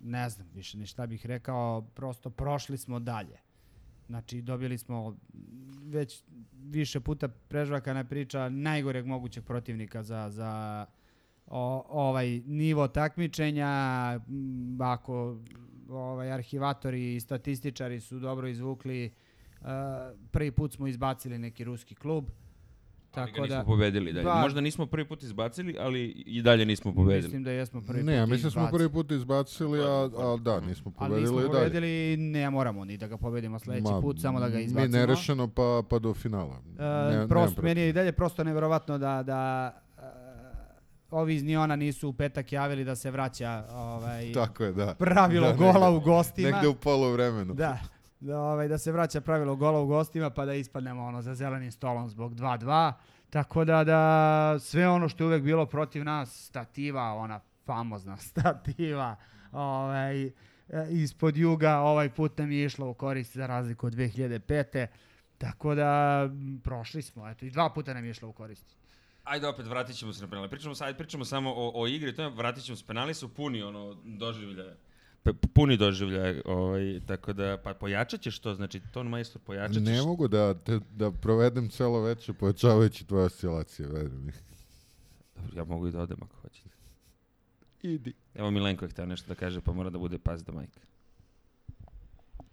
ne 0.00 0.28
znam 0.28 0.48
više 0.54 0.78
ni 0.78 0.86
šta 0.86 1.06
bih 1.06 1.26
rekao, 1.26 1.82
prosto 1.94 2.30
prošli 2.30 2.78
smo 2.78 2.98
dalje. 2.98 3.38
Znači, 4.06 4.42
dobili 4.42 4.78
smo 4.78 5.16
već 5.84 6.22
više 6.52 7.00
puta 7.00 7.28
prežvakana 7.28 8.04
priča 8.04 8.48
najgoreg 8.48 9.06
mogućeg 9.06 9.44
protivnika 9.44 10.02
za, 10.02 10.30
za 10.30 10.86
o, 11.48 11.84
ovaj 11.90 12.40
nivo 12.40 12.88
takmičenja. 12.88 13.66
M, 14.28 14.78
Ako 14.80 15.36
ovaj, 15.88 16.32
arhivatori 16.32 17.16
i 17.16 17.20
statističari 17.20 18.00
su 18.00 18.18
dobro 18.18 18.48
izvukli, 18.48 19.10
uh, 19.60 19.66
prvi 20.30 20.50
put 20.50 20.72
smo 20.72 20.86
izbacili 20.86 21.38
neki 21.38 21.64
ruski 21.64 21.94
klub. 21.94 22.24
Ali 23.12 23.26
ga 23.26 23.32
Tako 23.32 23.42
nismo 23.42 23.56
da, 23.56 23.64
pobedili 23.64 24.12
dalje. 24.12 24.24
Pa- 24.24 24.40
Možda 24.40 24.60
nismo 24.60 24.86
prvi 24.86 25.04
put 25.04 25.22
izbacili, 25.22 25.76
ali 25.80 26.04
i 26.06 26.42
dalje 26.42 26.66
nismo 26.66 26.94
pobedili. 26.94 27.22
Mislim 27.22 27.44
da 27.44 27.50
jesmo 27.50 27.80
prvi 27.82 28.02
ne, 28.02 28.20
put 28.20 28.30
mislim 28.30 28.50
smo 28.50 28.60
izbacili. 28.60 28.78
prvi 28.78 28.92
put 28.92 29.10
izbacili, 29.10 29.80
a, 29.80 29.90
a 30.16 30.36
da, 30.36 30.60
nismo 30.60 30.92
Ali 30.96 31.08
pobedili 31.08 31.20
nismo 31.22 31.40
i 31.40 31.42
dalje. 31.42 31.52
pobedili, 31.54 32.16
ne 32.18 32.50
moramo 32.50 32.84
ni 32.84 32.96
da 32.96 33.06
ga 33.06 33.16
pobedimo 33.16 33.58
sledeći 33.58 33.82
Ma, 33.84 34.00
put, 34.00 34.20
samo 34.20 34.40
da 34.40 34.48
ga 34.48 34.58
izbacimo. 34.60 34.92
Mi 34.92 34.98
nerešeno 34.98 35.48
pa, 35.48 35.82
pa 35.90 35.98
do 35.98 36.14
finala. 36.14 36.62
E, 36.78 36.82
Ne- 37.12 37.28
prosto, 37.28 37.62
meni 37.62 37.80
je 37.80 37.88
i 37.88 37.92
dalje 37.92 38.12
prosto 38.12 38.44
neverovatno 38.44 38.98
da, 38.98 39.22
da 39.22 39.70
ovi 41.10 41.34
iz 41.34 41.42
Niona 41.42 41.76
nisu 41.76 42.08
u 42.08 42.12
petak 42.12 42.52
javili 42.52 42.84
da 42.84 42.96
se 42.96 43.10
vraća 43.10 43.64
ovaj, 43.70 44.32
Tako 44.32 44.64
je, 44.64 44.72
da. 44.72 44.94
pravilo 44.94 45.46
Da, 45.46 45.52
gola 45.54 45.72
negde- 45.72 45.88
u 45.88 46.00
gostima. 46.00 46.50
Negde 46.50 46.68
u 46.68 46.74
polovremenu. 46.74 47.54
Da, 47.54 47.78
da, 48.20 48.40
ovaj, 48.40 48.68
da 48.68 48.78
se 48.78 48.92
vraća 48.92 49.20
pravilo 49.20 49.56
gola 49.56 49.80
u 49.80 49.86
gostima 49.86 50.30
pa 50.30 50.44
da 50.44 50.54
ispadnemo 50.54 51.04
ono 51.04 51.22
za 51.22 51.34
zelenim 51.34 51.72
stolom 51.72 52.08
zbog 52.08 52.34
2-2. 52.34 52.92
Tako 53.30 53.64
da, 53.64 53.84
da 53.84 54.00
sve 54.60 54.88
ono 54.88 55.08
što 55.08 55.24
je 55.24 55.28
uvek 55.28 55.42
bilo 55.42 55.66
protiv 55.66 56.04
nas, 56.04 56.44
stativa, 56.44 57.02
ona 57.04 57.40
famozna 57.64 58.16
stativa, 58.30 59.16
ovaj, 59.52 60.24
e, 60.24 60.30
ispod 60.90 61.36
juga, 61.36 61.78
ovaj 61.78 62.08
put 62.08 62.38
nam 62.38 62.52
je 62.52 62.64
išlo 62.64 62.90
u 62.90 62.94
korist 62.94 63.34
za 63.34 63.46
razliku 63.46 63.86
od 63.86 63.92
2005. 63.92 64.86
Tako 65.38 65.74
da, 65.74 66.22
prošli 66.62 67.02
smo, 67.02 67.28
eto, 67.28 67.46
i 67.46 67.50
dva 67.50 67.70
puta 67.70 67.94
nam 67.94 68.04
je 68.04 68.10
išlo 68.10 68.28
u 68.28 68.32
korist. 68.32 68.77
Ajde 69.28 69.46
opet, 69.46 69.66
vratit 69.66 69.96
ćemo 69.96 70.12
se 70.12 70.22
na 70.22 70.30
penale. 70.30 70.48
Pričamo, 70.48 70.74
sad, 70.74 70.96
pričamo 70.96 71.24
samo 71.24 71.54
o, 71.56 71.82
o 71.82 71.86
igri, 71.86 72.14
to 72.14 72.22
je, 72.22 72.30
vratit 72.30 72.64
ćemo 72.64 72.76
se. 72.76 72.84
Penali 72.86 73.14
su 73.14 73.28
puni 73.28 73.62
ono, 73.62 73.96
doživljaja. 74.04 74.74
Puni 75.54 75.76
doživljaja, 75.76 76.42
ovaj, 76.44 77.00
tako 77.06 77.32
da, 77.32 77.58
pa 77.64 77.74
pojačat 77.74 78.20
ćeš 78.20 78.38
to, 78.38 78.54
znači, 78.54 78.80
ton 78.92 79.08
majstor 79.08 79.42
pojačat 79.42 79.74
ćeš. 79.74 79.84
Ne 79.84 80.02
mogu 80.02 80.28
da, 80.28 80.54
te, 80.54 80.80
da 80.90 81.10
provedem 81.10 81.68
celo 81.68 82.00
večer 82.00 82.34
pojačavajući 82.34 83.06
tvoje 83.06 83.24
oscilacije, 83.24 83.88
veruj 83.88 84.18
mi. 84.18 84.32
Dobro, 85.36 85.56
ja 85.56 85.64
mogu 85.64 85.88
i 85.88 85.90
da 85.90 86.00
odem 86.00 86.18
ako 86.22 86.36
hoćete. 86.36 86.68
Idi. 87.82 88.12
Evo 88.34 88.50
Milenko 88.50 88.84
je 88.84 88.88
hteo 88.88 89.06
nešto 89.06 89.28
da 89.28 89.34
kaže, 89.34 89.60
pa 89.60 89.72
mora 89.72 89.90
da 89.90 89.98
bude 89.98 90.18
pas 90.18 90.44
da 90.44 90.52
majka. 90.52 90.80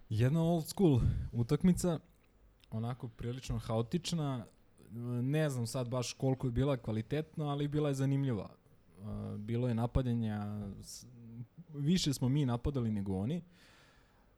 Jedna 0.08 0.42
old 0.42 0.66
school 0.66 1.00
utakmica, 1.32 1.98
onako 2.70 3.08
prilično 3.08 3.58
haotična, 3.58 4.46
ne 5.22 5.50
znam 5.50 5.66
sad 5.66 5.88
baš 5.88 6.12
koliko 6.12 6.46
je 6.46 6.50
bila 6.50 6.76
kvalitetna, 6.76 7.48
ali 7.48 7.68
bila 7.68 7.88
je 7.88 7.94
zanimljiva. 7.94 8.50
Uh, 9.00 9.36
Bilo 9.40 9.68
je 9.68 9.74
napadanja, 9.74 10.68
više 11.74 12.12
smo 12.12 12.28
mi 12.28 12.46
napadali 12.46 12.90
nego 12.90 13.16
oni. 13.16 13.42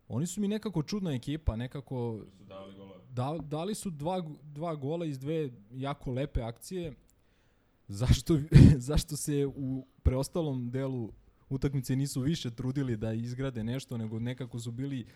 Oni 0.08 0.26
su 0.26 0.40
mi 0.40 0.48
nekako 0.48 0.82
čudna 0.82 1.12
ekipa, 1.12 1.56
nekako 1.56 2.20
Su 2.38 2.44
dali 2.44 2.74
gola. 2.74 2.96
da, 3.10 3.38
dali 3.42 3.74
su 3.74 3.90
dva, 3.90 4.22
dva 4.42 4.74
gola 4.74 5.06
iz 5.06 5.18
dve 5.18 5.50
jako 5.72 6.10
lepe 6.12 6.42
akcije. 6.42 6.92
Zašto, 7.88 8.38
zašto 8.88 9.16
se 9.16 9.46
u 9.46 9.86
preostalom 10.02 10.70
delu 10.70 11.12
utakmice 11.48 11.96
nisu 11.96 12.20
više 12.20 12.50
trudili 12.50 12.96
da 12.96 13.12
izgrade 13.12 13.64
nešto, 13.64 13.96
nego 13.96 14.18
nekako 14.20 14.60
su 14.60 14.72
bili 14.72 15.06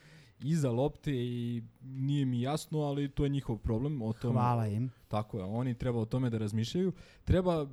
iza 0.44 0.70
lopte 0.70 1.12
i 1.14 1.62
nije 1.82 2.24
mi 2.24 2.40
jasno, 2.40 2.78
ali 2.78 3.08
to 3.08 3.24
je 3.24 3.28
njihov 3.28 3.58
problem. 3.58 4.02
O 4.02 4.12
tome, 4.12 4.32
Hvala 4.32 4.66
im. 4.66 4.90
Tako 5.08 5.38
je, 5.38 5.44
oni 5.44 5.74
treba 5.74 5.98
o 5.98 6.04
tome 6.04 6.30
da 6.30 6.38
razmišljaju. 6.38 6.92
Treba 7.24 7.66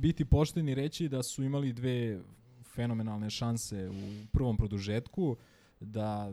biti 0.00 0.24
pošteni 0.24 0.74
reći 0.74 1.08
da 1.08 1.22
su 1.22 1.44
imali 1.44 1.72
dve 1.72 2.20
fenomenalne 2.74 3.30
šanse 3.30 3.88
u 3.88 4.26
prvom 4.32 4.56
produžetku, 4.56 5.36
da 5.80 6.32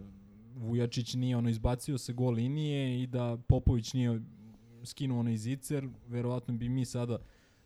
Vujačić 0.56 1.14
nije 1.14 1.38
ono 1.38 1.50
izbacio 1.50 1.98
se 1.98 2.14
gol 2.14 2.34
linije 2.34 3.04
i 3.04 3.08
da 3.08 3.38
Popović 3.48 3.94
nije 3.94 4.22
skinuo 4.84 5.20
onaj 5.20 5.38
zicer, 5.38 5.88
verovatno 6.08 6.54
bi 6.54 6.70
mi 6.70 6.86
sada 6.86 7.18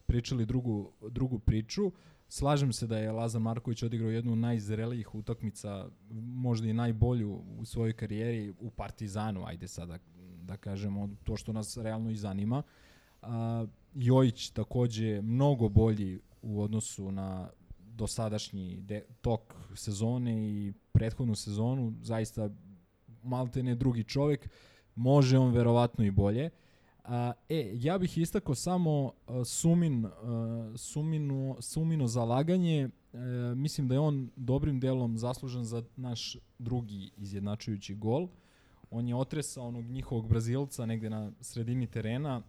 pričali 0.05 0.45
drugu, 0.45 0.91
drugu 1.09 1.39
priču. 1.39 1.91
Slažem 2.27 2.73
se 2.73 2.87
da 2.87 2.97
je 2.97 3.11
Lazar 3.11 3.41
Marković 3.41 3.83
odigrao 3.83 4.09
jednu 4.09 4.35
najzrelijih 4.35 5.15
utakmica, 5.15 5.89
možda 6.21 6.67
i 6.67 6.73
najbolju 6.73 7.41
u 7.57 7.65
svojoj 7.65 7.93
karijeri 7.93 8.53
u 8.59 8.69
Partizanu, 8.69 9.45
ajde 9.45 9.67
sada 9.67 9.97
da 10.41 10.57
kažemo 10.57 11.09
to 11.23 11.37
što 11.37 11.53
nas 11.53 11.77
realno 11.77 12.09
i 12.09 12.15
zanima. 12.15 12.63
A, 13.21 13.65
Jojić 13.93 14.49
takođe 14.49 15.21
mnogo 15.21 15.69
bolji 15.69 16.19
u 16.41 16.61
odnosu 16.61 17.11
na 17.11 17.49
dosadašnji 17.79 18.81
de, 18.81 19.05
tok 19.21 19.55
sezone 19.75 20.49
i 20.49 20.73
prethodnu 20.91 21.35
sezonu, 21.35 21.93
zaista 22.01 22.49
maltene 23.23 23.75
drugi 23.75 24.03
čovek, 24.03 24.49
može 24.95 25.37
on 25.37 25.53
verovatno 25.53 26.05
i 26.05 26.11
bolje. 26.11 26.49
A, 27.07 27.33
e, 27.49 27.71
ja 27.73 27.97
bih 27.97 28.17
istakao 28.17 28.55
samo 28.55 29.13
a, 29.27 29.45
Sumin, 29.45 30.05
a, 30.05 30.73
Suminu, 30.75 31.57
Sumino 31.59 32.07
zalaganje. 32.07 32.89
E, 33.13 33.17
mislim 33.55 33.87
da 33.87 33.95
je 33.95 33.99
on 33.99 34.29
dobrim 34.35 34.79
delom 34.79 35.17
zaslužen 35.17 35.65
za 35.65 35.83
naš 35.95 36.37
drugi 36.59 37.11
izjednačujući 37.17 37.95
gol. 37.95 38.27
On 38.91 39.07
je 39.07 39.15
otresao 39.15 39.67
onog 39.67 39.85
njihovog 39.85 40.27
Brazilca 40.29 40.85
negde 40.85 41.09
na 41.09 41.31
sredini 41.41 41.87
terena 41.87 42.41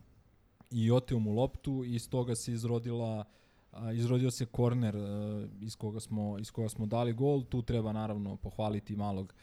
i 0.71 0.91
oteo 0.91 1.19
mu 1.19 1.33
loptu 1.33 1.85
i 1.85 1.95
iz 1.95 2.11
toga 2.11 2.35
se 2.35 2.53
izrodila 2.53 3.25
a, 3.73 3.93
izrodio 3.93 4.31
se 4.31 4.47
korner 4.47 4.97
a, 4.97 5.47
iz 5.61 5.77
koga 5.77 6.01
smo 6.01 6.39
iz 6.39 6.51
koga 6.51 6.69
smo 6.69 6.87
dali 6.87 7.13
gol. 7.13 7.45
Tu 7.45 7.63
treba 7.63 7.93
naravno 7.93 8.37
pohvaliti 8.37 8.97
malog 8.97 9.35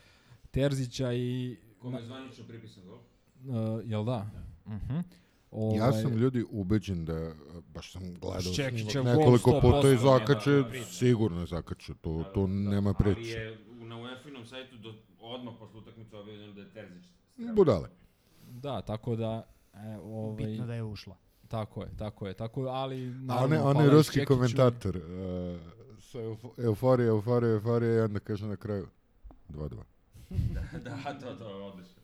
Terzića 0.50 1.12
i 1.12 1.56
Kome 1.78 1.98
je 1.98 2.04
zvanično 2.04 2.44
pripisan 2.44 2.84
gol? 2.86 2.98
Uh, 2.98 3.90
jel 3.90 4.04
da? 4.04 4.30
Mhm. 4.66 4.98
Uh 5.50 5.76
Ja 5.76 5.92
sam 5.92 6.12
ljudi 6.12 6.44
ubeđen 6.50 7.04
da, 7.04 7.34
baš 7.74 7.92
sam 7.92 8.02
gledao 8.14 8.40
snimak 8.42 9.04
nekoliko 9.06 9.50
100%, 9.50 9.60
puta 9.60 9.88
i 9.88 9.96
zakače, 9.98 10.64
sigurno 10.84 11.40
je 11.40 11.46
zakače, 11.46 11.94
to, 11.94 12.24
to 12.34 12.46
nema 12.46 12.94
priče. 12.94 13.20
Ali 13.20 13.28
je 13.28 13.58
na 13.78 13.96
UEFA-inom 13.96 14.46
sajtu 14.46 14.76
do, 14.76 14.94
odmah 15.20 15.54
posle 15.58 15.80
utakmice 15.80 16.16
objavljeno 16.16 16.52
da 16.52 16.60
je 16.60 16.70
Terzić. 16.70 17.04
Budale. 17.54 17.88
Da, 18.50 18.82
tako 18.82 19.16
da 19.16 19.46
e, 19.74 19.98
ovaj 19.98 20.36
Bitno 20.36 20.66
da 20.66 20.74
je 20.74 20.82
ušla. 20.82 21.16
tako 21.48 21.82
je, 21.82 21.96
tako 21.96 22.26
je, 22.26 22.34
tako 22.34 22.62
je, 22.62 22.70
ali 22.70 23.06
A 23.06 23.10
naravno, 23.10 23.62
on 23.64 23.76
je 23.76 23.90
ruski 23.90 24.12
Šćekiću. 24.12 24.28
komentator. 24.28 24.96
Uh, 24.96 25.02
sa 26.00 26.18
eufo- 26.20 26.54
euforija, 26.58 27.08
euforija, 27.08 27.52
euforija 27.52 27.94
i 27.94 28.00
onda 28.00 28.20
kaže 28.20 28.46
na 28.46 28.56
kraju 28.56 28.86
2-2. 29.48 29.82
da, 30.84 31.18
to, 31.20 31.34
to 31.34 31.48
je 31.48 31.62
odlično. 31.62 32.02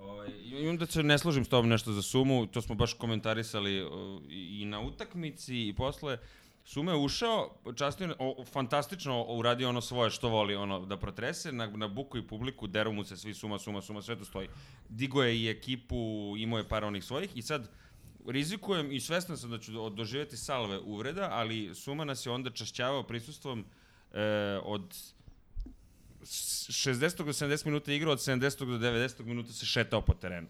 Ovaj, 0.00 0.28
i 0.44 0.68
onda 0.68 0.86
se 0.86 1.02
ne 1.02 1.18
složim 1.18 1.44
s 1.44 1.48
tobom 1.48 1.68
nešto 1.68 1.92
za 1.92 2.02
Sumu, 2.02 2.46
to 2.46 2.62
smo 2.62 2.74
baš 2.74 2.94
komentarisali 2.94 3.86
i, 4.28 4.64
na 4.64 4.80
utakmici 4.80 5.68
i 5.68 5.74
posle. 5.76 6.18
Suma 6.64 6.92
je 6.92 6.98
ušao, 6.98 7.50
častio, 7.76 8.16
o, 8.18 8.44
fantastično 8.44 9.24
uradio 9.28 9.68
ono 9.68 9.80
svoje 9.80 10.10
što 10.10 10.28
voli, 10.28 10.54
ono, 10.54 10.86
da 10.86 10.96
protrese 10.96 11.52
na, 11.52 11.66
na 11.66 11.88
buku 11.88 12.18
i 12.18 12.26
publiku, 12.26 12.66
deru 12.66 12.92
mu 12.92 13.04
se 13.04 13.16
svi 13.16 13.34
Suma, 13.34 13.58
Suma, 13.58 13.82
Suma, 13.82 14.02
sve 14.02 14.16
to 14.16 14.24
stoji. 14.24 14.48
Digo 14.88 15.22
je 15.22 15.40
i 15.40 15.48
ekipu, 15.48 16.34
imao 16.38 16.58
je 16.58 16.68
par 16.68 16.84
onih 16.84 17.04
svojih 17.04 17.30
i 17.34 17.42
sad 17.42 17.70
rizikujem 18.26 18.92
i 18.92 19.00
svestan 19.00 19.36
sam 19.36 19.50
da 19.50 19.58
ću 19.58 19.72
do- 19.72 19.88
doživjeti 19.90 20.36
salve 20.36 20.78
uvreda, 20.78 21.28
ali 21.32 21.74
Suma 21.74 22.04
nas 22.04 22.26
je 22.26 22.32
onda 22.32 22.50
čašćavao 22.50 23.02
prisustvom 23.02 23.64
e, 24.12 24.20
od 24.64 24.96
60. 26.22 27.24
do 27.24 27.32
70 27.32 27.66
minuta 27.66 27.92
igrao, 27.92 28.12
od 28.12 28.18
70. 28.18 28.58
do 28.58 28.78
90. 28.78 29.24
minuta 29.24 29.52
se 29.52 29.66
šetao 29.66 30.00
po 30.00 30.14
terenu. 30.14 30.48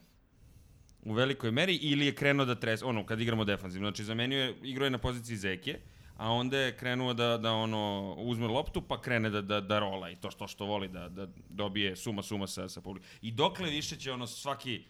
U 1.03 1.13
velikoj 1.13 1.51
meri 1.51 1.75
ili 1.75 2.07
je 2.07 2.15
krenuo 2.15 2.47
da 2.47 2.55
tres, 2.55 2.83
ono, 2.83 3.07
kad 3.07 3.21
igramo 3.21 3.45
defanzivno. 3.45 3.89
Znači, 3.89 4.05
zamenio 4.05 4.39
je, 4.39 4.57
igrao 4.63 4.87
je 4.87 4.91
na 4.91 4.99
poziciji 4.99 5.37
Zeke, 5.37 5.79
a 6.17 6.33
onda 6.33 6.59
je 6.59 6.77
krenuo 6.77 7.15
da, 7.15 7.39
da 7.39 7.53
ono, 7.53 8.15
uzme 8.19 8.47
loptu, 8.47 8.83
pa 8.83 9.01
krene 9.01 9.31
da, 9.31 9.43
da, 9.43 9.61
da 9.61 9.79
rola 9.79 10.11
i 10.11 10.17
to 10.17 10.31
što, 10.31 10.49
što 10.49 10.65
voli 10.65 10.89
da, 10.89 11.09
da 11.09 11.27
dobije 11.49 11.97
suma 11.97 12.23
suma 12.23 12.47
sa, 12.47 12.69
sa 12.69 12.81
publikom. 12.81 13.11
I 13.23 13.33
dokle 13.33 13.71
više 13.71 13.97
će 13.97 14.13
ono 14.13 14.27
svaki, 14.27 14.85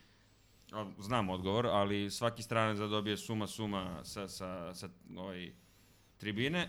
znam 0.99 1.31
odgovor, 1.31 1.67
ali 1.67 2.11
svaki 2.11 2.43
stranac 2.43 2.79
da 2.79 2.87
dobije 2.87 3.17
suma 3.17 3.47
suma 3.47 4.01
sa, 4.05 4.29
sa, 4.29 4.75
sa 4.75 4.89
ovaj, 5.17 5.53
tribine, 6.17 6.69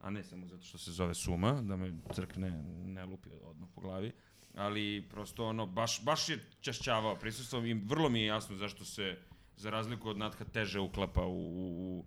a 0.00 0.10
ne 0.10 0.24
samo 0.24 0.46
zato 0.46 0.62
što 0.62 0.78
se 0.78 0.92
zove 0.92 1.14
suma, 1.14 1.62
da 1.62 1.76
me 1.76 1.92
crkne 2.14 2.50
ne 2.84 3.04
lupi 3.04 3.28
odmah 3.42 3.68
po 3.74 3.80
glavi, 3.80 4.12
ali 4.54 5.06
prosto 5.10 5.46
ono, 5.46 5.66
baš, 5.66 6.04
baš 6.04 6.28
je 6.28 6.44
čašćavao 6.60 7.16
prisustvom 7.16 7.66
i 7.66 7.74
vrlo 7.74 8.08
mi 8.08 8.20
je 8.20 8.26
jasno 8.26 8.56
zašto 8.56 8.84
se, 8.84 9.16
za 9.56 9.70
razliku 9.70 10.08
od 10.08 10.18
Natha, 10.18 10.44
teže 10.44 10.80
uklapa 10.80 11.26
u, 11.26 11.32
u, 11.32 12.04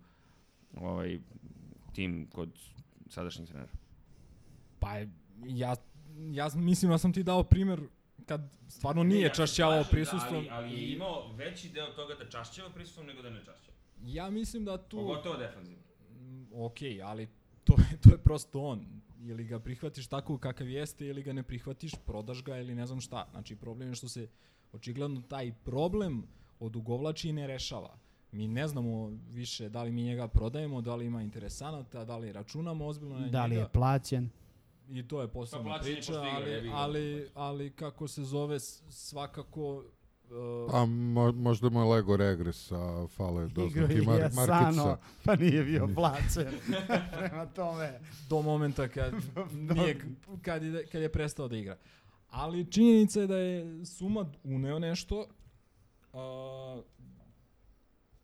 u 0.74 0.86
ovaj 0.86 1.20
tim 1.94 2.28
kod 2.34 2.50
sadašnjeg 3.10 3.48
trenera. 3.48 3.72
Pa 4.80 4.98
ja, 5.46 5.76
ja 6.32 6.50
mislim 6.56 6.92
da 6.92 6.98
sam 6.98 7.14
ti 7.14 7.24
dao 7.24 7.44
primer 7.44 7.82
kad 8.26 8.42
stvarno 8.68 9.04
nije 9.04 9.34
čašćavao 9.34 9.84
prisustvom. 9.92 10.36
Ali, 10.36 10.50
ali 10.50 10.74
je 10.74 10.94
imao 10.94 11.34
veći 11.34 11.70
deo 11.70 11.88
toga 11.88 12.16
da 12.16 12.30
čašćava 12.30 12.70
prisustvom 12.70 13.06
nego 13.06 13.22
da 13.22 13.30
ne 13.30 13.40
čašćava. 13.40 13.78
Ja 14.04 14.30
mislim 14.30 14.66
da 14.66 14.78
tu... 14.78 14.98
Pogotovo 14.98 15.38
defanzivno. 15.38 15.84
Mm, 16.10 16.46
ok, 16.54 16.78
ali 17.04 17.28
to 17.76 17.82
je, 17.82 17.98
to 18.02 18.10
je 18.10 18.18
prosto 18.18 18.62
on. 18.62 18.86
Ili 19.24 19.44
ga 19.44 19.60
prihvatiš 19.60 20.08
tako 20.08 20.38
kakav 20.38 20.70
jeste, 20.70 21.06
ili 21.06 21.24
ga 21.24 21.34
ne 21.34 21.44
prihvatiš, 21.44 21.92
prodaš 22.06 22.44
ga 22.44 22.58
ili 22.58 22.76
ne 22.76 22.86
znam 22.86 23.02
šta. 23.02 23.28
Znači, 23.32 23.56
problem 23.56 23.90
je 23.90 23.96
što 23.96 24.08
se 24.08 24.28
očigledno 24.74 25.22
taj 25.22 25.54
problem 25.64 26.24
odugovlači 26.60 27.30
i 27.30 27.34
ne 27.34 27.48
rešava. 27.48 27.98
Mi 28.32 28.48
ne 28.48 28.68
znamo 28.68 29.12
više 29.30 29.70
da 29.70 29.84
li 29.84 29.92
mi 29.92 30.04
njega 30.04 30.28
prodajemo, 30.28 30.82
da 30.82 30.96
li 30.96 31.06
ima 31.06 31.22
interesanata, 31.22 32.06
da 32.06 32.18
li 32.18 32.32
računamo 32.32 32.86
ozbiljno 32.86 33.20
na 33.20 33.28
Da 33.28 33.46
li 33.46 33.50
njega. 33.50 33.62
je 33.62 33.70
plaćen? 33.70 34.30
I 34.90 35.08
to 35.08 35.22
je 35.22 35.28
posebna 35.28 35.76
je 35.76 35.82
priča, 35.82 36.14
ali, 36.14 36.70
ali, 36.74 37.30
ali 37.34 37.70
kako 37.70 38.08
se 38.08 38.24
zove, 38.24 38.60
svakako... 38.90 39.84
Uh, 40.32 40.76
A 40.76 40.86
mo, 40.86 41.32
možda 41.32 41.70
mu 41.70 41.80
je 41.80 41.86
Lego 41.86 42.18
regres, 42.18 42.72
a 42.72 43.08
fale 43.08 43.44
je 43.44 44.02
mar, 44.06 44.20
Jasano, 44.20 44.86
Markica. 44.86 44.98
pa 45.26 45.36
nije 45.36 45.64
bio 45.64 45.90
plaćen. 45.96 46.54
Prema 47.20 47.46
tome. 47.46 48.00
do 48.30 48.42
momenta 48.42 48.88
kad, 48.88 49.14
nije, 49.76 50.02
kad, 50.42 50.64
je, 50.64 50.86
kad 50.86 51.02
je 51.02 51.10
prestao 51.10 51.48
da 51.48 51.58
igra. 51.58 51.78
Ali 52.30 52.72
činjenica 52.72 53.22
je 53.22 53.28
da 53.28 53.38
je 53.38 53.86
Suma 53.86 54.26
uneo 54.44 54.80
nešto. 54.80 55.26
Uh, 56.14 56.84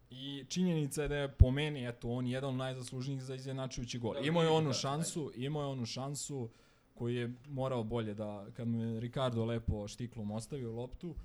I 0.10 0.46
činjenica 0.50 1.02
je 1.02 1.08
da 1.08 1.16
je 1.16 1.32
po 1.32 1.52
meni, 1.52 1.88
eto, 1.88 2.10
on 2.10 2.28
jedan 2.28 2.50
od 2.50 2.56
najzaslužnijih 2.56 3.22
za 3.22 3.36
izjednačujući 3.36 4.00
gol. 4.00 4.26
Imao 4.26 4.44
je 4.44 4.50
onu 4.50 4.74
šansu, 4.74 5.32
imao 5.36 5.62
je 5.62 5.68
onu 5.68 5.86
šansu 5.86 6.50
koju 6.94 7.16
je 7.16 7.34
morao 7.48 7.84
bolje 7.84 8.14
da, 8.14 8.46
kad 8.54 8.68
mu 8.68 8.84
je 8.84 9.00
Ricardo 9.00 9.46
lepo 9.46 9.88
štiklom 9.88 10.32
ostavio 10.32 10.72
loptu, 10.72 11.16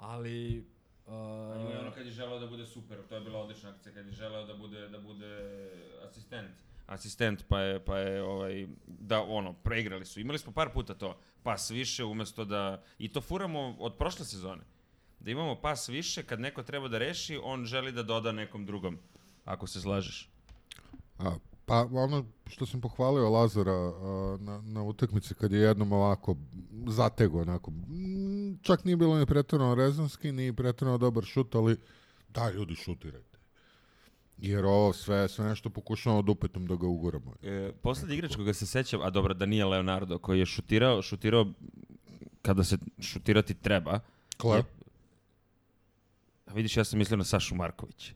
ali... 0.00 0.66
Uh, 1.06 1.14
Ima 1.60 1.70
je 1.70 1.78
ono 1.78 1.90
kad 1.90 2.06
je 2.06 2.12
želeo 2.12 2.38
da 2.38 2.46
bude 2.46 2.66
super, 2.66 2.98
to 3.08 3.14
je 3.14 3.20
bila 3.20 3.38
odlična 3.38 3.70
akcija, 3.70 3.94
kad 3.94 4.06
je 4.06 4.12
želeo 4.12 4.46
da 4.46 4.54
bude, 4.54 4.88
da 4.88 4.98
bude 4.98 5.40
asistent. 6.08 6.54
Asistent, 6.86 7.44
pa 7.48 7.60
je, 7.60 7.84
pa 7.84 7.98
je 7.98 8.22
ovaj, 8.22 8.66
da 8.86 9.22
ono, 9.22 9.52
preigrali 9.52 10.04
su. 10.04 10.20
Imali 10.20 10.38
smo 10.38 10.52
par 10.52 10.72
puta 10.72 10.94
to, 10.94 11.18
pas 11.42 11.70
više 11.70 12.04
umesto 12.04 12.44
da, 12.44 12.82
i 12.98 13.08
to 13.12 13.20
furamo 13.20 13.76
od 13.78 13.96
prošle 13.96 14.24
sezone. 14.24 14.62
Da 15.20 15.30
imamo 15.30 15.60
pas 15.60 15.88
više, 15.88 16.22
kad 16.22 16.40
neko 16.40 16.62
treba 16.62 16.88
da 16.88 16.98
reši, 16.98 17.40
on 17.42 17.64
želi 17.64 17.92
da 17.92 18.02
doda 18.02 18.32
nekom 18.32 18.66
drugom, 18.66 18.98
ako 19.44 19.66
se 19.66 19.80
slažeš. 19.80 20.28
A, 21.18 21.36
pa 21.70 21.88
ono 21.92 22.24
što 22.46 22.66
sam 22.66 22.80
pohvalio 22.80 23.30
Lazara 23.30 23.72
a, 23.72 24.36
na, 24.40 24.60
na 24.60 24.82
utakmici 24.82 25.34
kad 25.34 25.52
je 25.52 25.60
jednom 25.60 25.92
ovako 25.92 26.36
zatego 26.86 27.40
onako, 27.40 27.72
čak 28.62 28.84
nije 28.84 28.96
bilo 28.96 29.18
ni 29.18 29.26
pretjerano 29.26 29.74
rezonski, 29.74 30.32
ni 30.32 30.56
pretjerano 30.56 30.98
dobar 30.98 31.24
šut, 31.24 31.54
ali 31.54 31.76
da 32.28 32.50
ljudi 32.50 32.74
šutirajte. 32.74 33.38
Jer 34.38 34.64
ovo 34.64 34.92
sve, 34.92 35.28
sve 35.28 35.44
nešto 35.44 35.70
pokušavamo 35.70 36.22
dupetom 36.22 36.66
da 36.66 36.76
ga 36.76 36.86
uguramo. 36.86 37.34
E, 37.42 37.72
poslednji 37.82 38.16
igrač 38.16 38.36
koga 38.36 38.54
se 38.54 38.66
sećam, 38.66 39.00
a 39.02 39.10
dobro, 39.10 39.34
da 39.34 39.46
nije 39.46 39.64
Leonardo, 39.64 40.18
koji 40.18 40.38
je 40.38 40.46
šutirao, 40.46 41.02
šutirao 41.02 41.46
kada 42.42 42.64
se 42.64 42.78
šutirati 43.00 43.54
treba. 43.54 44.00
Klep. 44.36 44.66
A 46.46 46.52
vidiš, 46.52 46.76
ja 46.76 46.84
sam 46.84 46.98
mislio 46.98 47.16
na 47.16 47.24
Sašu 47.24 47.54
Marković. 47.54 48.12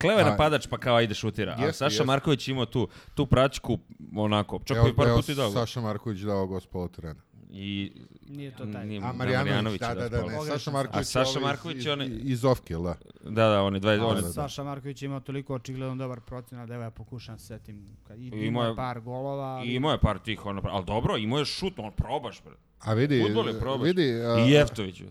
Kleo 0.00 0.18
je 0.18 0.24
napadač, 0.24 0.66
pa 0.66 0.78
kao 0.78 1.00
ide 1.00 1.14
šutira. 1.14 1.52
a 1.52 1.60
jeste, 1.60 1.72
Saša 1.74 1.84
jeste. 1.86 2.04
Marković 2.04 2.48
imao 2.48 2.66
tu, 2.66 2.82
tu 3.14 3.26
praćku, 3.26 3.78
onako, 4.16 4.60
čak 4.64 4.76
Evo, 4.76 4.88
i 4.88 4.94
par 4.94 5.08
puta 5.08 5.32
i 5.32 5.34
dao. 5.34 5.50
Saša 5.50 5.80
Marković 5.80 6.20
dao 6.20 6.46
go 6.46 6.60
s 6.60 6.66
pola 6.66 6.88
terena. 6.88 7.20
I, 7.50 7.92
Nije 8.28 8.50
to 8.50 8.66
taj. 8.66 8.86
Nije, 8.86 8.98
A 8.98 9.02
da, 9.02 9.12
Marjanović, 9.12 9.80
da, 9.80 9.94
da, 9.94 10.08
dao 10.08 10.20
da, 10.20 10.26
ne, 10.28 10.40
Saša. 10.42 10.70
Marković 10.70 11.00
A 11.00 11.04
Saša 11.04 11.40
Marković 11.40 11.76
iz, 11.76 11.86
je 11.86 11.92
onaj- 11.92 12.06
iz, 12.08 12.30
iz 12.30 12.44
Ovke, 12.44 12.74
da. 12.74 12.94
Da, 13.22 13.48
da, 13.48 13.62
on 13.62 13.74
je 13.74 13.80
20, 13.80 14.00
on 14.00 14.16
je, 14.16 14.22
da. 14.22 14.28
Saša 14.28 14.64
Marković 14.64 15.02
je 15.02 15.06
imao 15.06 15.20
toliko 15.20 15.54
očigledno 15.54 15.96
dobar 15.96 16.20
procenat 16.20 16.68
da 16.68 16.74
evo 16.74 16.82
ja 16.82 16.90
pokušam 16.90 17.38
se 17.38 17.46
setim. 17.46 17.96
Kad 18.04 18.18
i 18.18 18.26
Imao 18.26 18.40
imao 18.40 18.64
je- 18.64 18.76
par 18.76 19.00
golova, 19.00 19.44
ali 19.46 19.68
i 19.68 19.74
imao 19.74 19.92
je 19.92 19.98
par 19.98 20.18
tih, 20.18 20.46
ono, 20.46 20.62
ali 20.64 20.84
dobro, 20.84 21.16
imao 21.16 21.38
je 21.38 21.44
šut, 21.44 21.72
on 21.76 21.92
probaš, 21.92 22.42
bre. 22.44 22.54
A 22.80 22.94
vidi, 22.94 23.22
Fudbal 23.22 23.48
je 23.48 23.60
probaš. 23.60 23.86
vidi, 23.86 24.12
a, 24.14 24.38
I 24.38 24.50
Jeftović. 24.50 25.00
I 25.00 25.06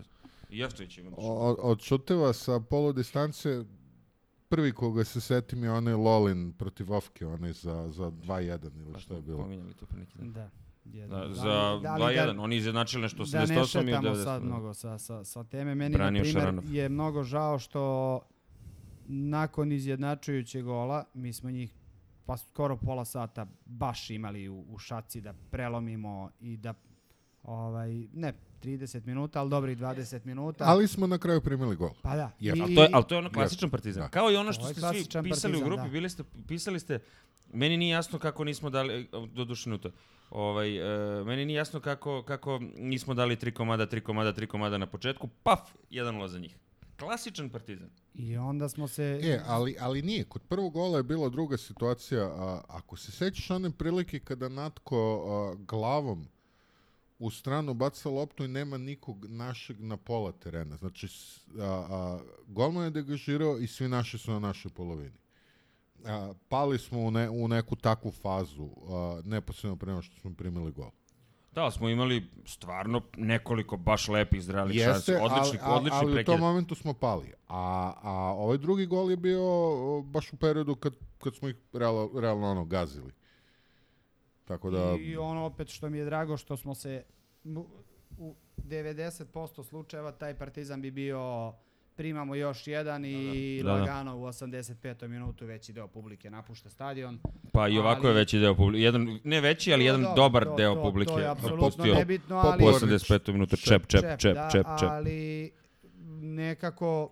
Jeftović 0.50 0.98
ima 0.98 1.10
šut. 1.10 1.18
od, 1.20 1.56
od 1.60 1.80
šuteva 1.80 2.32
sa 2.32 2.60
polu 2.60 2.92
distance 2.92 3.64
prvi 4.48 4.72
koga 4.72 5.04
se 5.04 5.20
setim 5.20 5.64
je 5.64 5.70
onaj 5.72 5.94
Lolin 5.94 6.52
protiv 6.52 6.92
Ovke, 6.92 7.26
onaj 7.26 7.52
za, 7.52 7.90
za 7.90 8.10
2-1 8.10 8.80
ili 8.80 9.00
što 9.00 9.14
je 9.14 9.22
bilo. 9.22 9.38
Pominjali 9.42 9.74
to 9.74 9.86
pre 9.86 9.98
neki 9.98 10.18
dan. 10.18 10.32
Da. 10.32 10.50
jedan. 10.84 11.10
Da, 11.10 11.16
Ali- 11.16 11.34
za 11.34 11.80
da 11.82 11.96
li 11.96 12.02
2-1, 12.14 12.40
oni 12.40 12.56
izjednačili 12.56 13.02
nešto 13.02 13.24
Da 13.24 13.38
ne 13.38 13.46
88 13.46 13.60
i 13.62 13.66
šetamo 13.66 14.08
90. 14.08 14.24
sad 14.24 14.42
mnogo 14.44 14.74
sa, 14.74 14.98
sa, 14.98 15.24
sa 15.24 15.44
teme. 15.44 15.74
Meni, 15.74 15.94
Branio 15.94 16.18
na 16.18 16.22
primjer, 16.22 16.42
Šaranov. 16.42 16.74
je 16.74 16.88
mnogo 16.88 17.22
žao 17.22 17.58
što 17.58 18.20
nakon 19.06 19.72
izjednačujućeg 19.72 20.64
gola, 20.64 21.04
mi 21.14 21.32
smo 21.32 21.50
njih 21.50 21.74
pa 22.26 22.36
skoro 22.36 22.76
pola 22.76 23.04
sata 23.04 23.46
baš 23.64 24.10
imali 24.10 24.48
u, 24.48 24.64
u 24.68 24.78
šaci 24.78 25.20
da 25.20 25.32
prelomimo 25.50 26.30
i 26.40 26.56
da 26.56 26.74
ovaj, 27.42 28.06
ne 28.12 28.32
30 28.64 29.06
minuta, 29.06 29.40
ali 29.40 29.50
dobrih 29.50 29.78
20 29.78 30.24
minuta. 30.24 30.64
Ali 30.66 30.88
smo 30.88 31.06
na 31.06 31.18
kraju 31.18 31.40
primili 31.40 31.76
gol. 31.76 31.90
pa 32.02 32.16
da. 32.16 32.30
Jer- 32.40 32.56
I- 32.56 32.60
Ali 32.62 32.74
to 32.74 32.82
je, 32.82 32.88
ali 32.92 33.04
to 33.04 33.14
je 33.14 33.18
ono 33.18 33.30
klasičan 33.30 33.70
partizan. 33.70 34.02
Da. 34.02 34.08
Kao 34.08 34.30
i 34.30 34.36
ono 34.36 34.48
To 34.48 34.52
što 34.52 34.64
ste 34.64 34.80
svi 34.80 34.82
pisali 35.22 35.28
u 35.28 35.30
partizan, 35.30 35.64
grupi, 35.64 35.82
da. 35.82 35.88
bili 35.88 36.10
ste, 36.10 36.24
pisali 36.48 36.80
ste, 36.80 36.98
meni 37.52 37.76
nije 37.76 37.92
jasno 37.92 38.18
kako 38.18 38.44
nismo 38.44 38.70
dali, 38.70 39.08
do 39.34 39.44
duše 39.44 39.70
ovaj, 40.30 40.76
e, 41.20 41.24
meni 41.24 41.44
nije 41.44 41.56
jasno 41.56 41.80
kako, 41.80 42.22
kako 42.22 42.60
nismo 42.78 43.14
dali 43.14 43.36
tri 43.36 43.52
komada, 43.54 43.86
tri 43.86 44.00
komada, 44.00 44.32
tri 44.32 44.46
komada 44.46 44.78
na 44.78 44.86
početku, 44.86 45.28
paf, 45.42 45.60
1-0 45.90 46.26
za 46.26 46.38
njih. 46.38 46.56
Klasičan 46.98 47.50
partizan. 47.50 47.90
I 48.14 48.36
onda 48.36 48.68
smo 48.68 48.88
se... 48.88 49.20
E, 49.22 49.40
ali, 49.46 49.76
ali 49.80 50.02
nije. 50.02 50.24
Kod 50.24 50.42
prvog 50.42 50.72
gola 50.72 50.96
je 50.96 51.02
bila 51.02 51.28
druga 51.28 51.56
situacija. 51.56 52.24
A, 52.24 52.60
ako 52.68 52.96
se 52.96 53.12
sećaš 53.12 53.50
one 53.50 53.70
prilike 53.70 54.18
kada 54.20 54.48
Natko 54.48 55.24
a, 55.26 55.56
glavom 55.64 56.26
u 57.18 57.30
stranu 57.30 57.74
baca 57.74 58.08
loptu 58.08 58.44
i 58.44 58.48
nema 58.48 58.78
nikog 58.78 59.26
našeg 59.26 59.80
na 59.80 59.96
pola 59.96 60.32
terena. 60.32 60.76
Znači, 60.76 61.08
a, 61.58 61.62
a, 61.62 62.18
golman 62.46 62.84
je 62.84 62.90
degažirao 62.90 63.58
i 63.58 63.66
svi 63.66 63.88
naši 63.88 64.18
su 64.18 64.32
na 64.32 64.38
našoj 64.38 64.70
polovini. 64.70 65.18
A, 66.04 66.32
pali 66.48 66.78
smo 66.78 67.00
u, 67.00 67.10
ne, 67.10 67.30
u 67.30 67.48
neku 67.48 67.76
takvu 67.76 68.10
fazu, 68.10 68.68
a, 68.88 69.20
neposredno 69.24 69.76
prema 69.76 70.02
što 70.02 70.20
smo 70.20 70.34
primili 70.34 70.72
gol. 70.72 70.90
Da, 71.52 71.62
ali 71.62 71.72
smo 71.72 71.88
imali 71.88 72.26
stvarno 72.46 73.02
nekoliko 73.16 73.76
baš 73.76 74.08
lepih 74.08 74.42
zdravih 74.42 74.82
šansi. 74.82 75.10
Jeste, 75.10 75.24
Odlični, 75.24 75.58
ali, 75.62 75.76
odlični 75.76 75.98
ali 75.98 76.10
u 76.10 76.14
prekid. 76.14 76.26
tom 76.26 76.40
momentu 76.40 76.74
smo 76.74 76.94
pali. 76.94 77.32
A, 77.48 77.92
a 78.02 78.12
ovaj 78.12 78.58
drugi 78.58 78.86
gol 78.86 79.10
je 79.10 79.16
bio 79.16 79.42
baš 80.02 80.32
u 80.32 80.36
periodu 80.36 80.74
kad, 80.74 80.94
kad 81.18 81.34
smo 81.34 81.48
ih 81.48 81.56
realno, 81.72 82.20
realno 82.20 82.50
ono 82.50 82.64
gazili. 82.64 83.12
Tako 84.44 84.70
da... 84.70 84.96
I 85.00 85.16
ono 85.16 85.44
opet 85.44 85.68
što 85.68 85.90
mi 85.90 85.98
je 85.98 86.04
drago 86.04 86.36
što 86.36 86.56
smo 86.56 86.74
se 86.74 87.04
u 88.18 88.34
90% 88.58 89.64
slučajeva 89.64 90.12
taj 90.12 90.34
Partizan 90.34 90.82
bi 90.82 90.90
bio 90.90 91.52
primamo 91.96 92.34
još 92.34 92.66
jedan 92.66 93.04
i 93.04 93.60
Da, 93.62 93.68
da. 93.68 93.74
lagano 93.74 94.16
u 94.16 94.22
85. 94.22 95.08
minutu 95.08 95.46
veći 95.46 95.72
deo 95.72 95.88
publike 95.88 96.30
napušta 96.30 96.70
stadion. 96.70 97.18
Pa 97.52 97.68
i 97.68 97.78
ovako 97.78 98.06
je 98.06 98.10
ali- 98.10 98.18
veći 98.18 98.38
deo 98.38 98.54
publike. 98.54 98.82
Jedan, 98.82 99.20
ne 99.24 99.40
veći, 99.40 99.72
ali 99.72 99.84
jedan 99.84 100.02
Dobro, 100.02 100.14
dobar 100.16 100.44
to- 100.44 100.54
deo 100.56 100.74
to- 100.74 100.82
publike. 100.82 101.12
To 101.12 101.18
je 101.18 101.26
apsolutno 101.26 101.84
nebitno, 101.84 102.42
po- 102.42 102.48
ali... 102.48 102.64
u 102.64 102.66
po- 102.66 102.72
85. 102.78 103.32
minuta 103.32 103.56
čep, 103.56 103.86
čep, 103.86 104.00
čep, 104.18 104.34
da, 104.34 104.48
čep, 104.50 104.66
čep. 104.78 104.90
Ali 104.90 105.50
nekako 106.22 107.10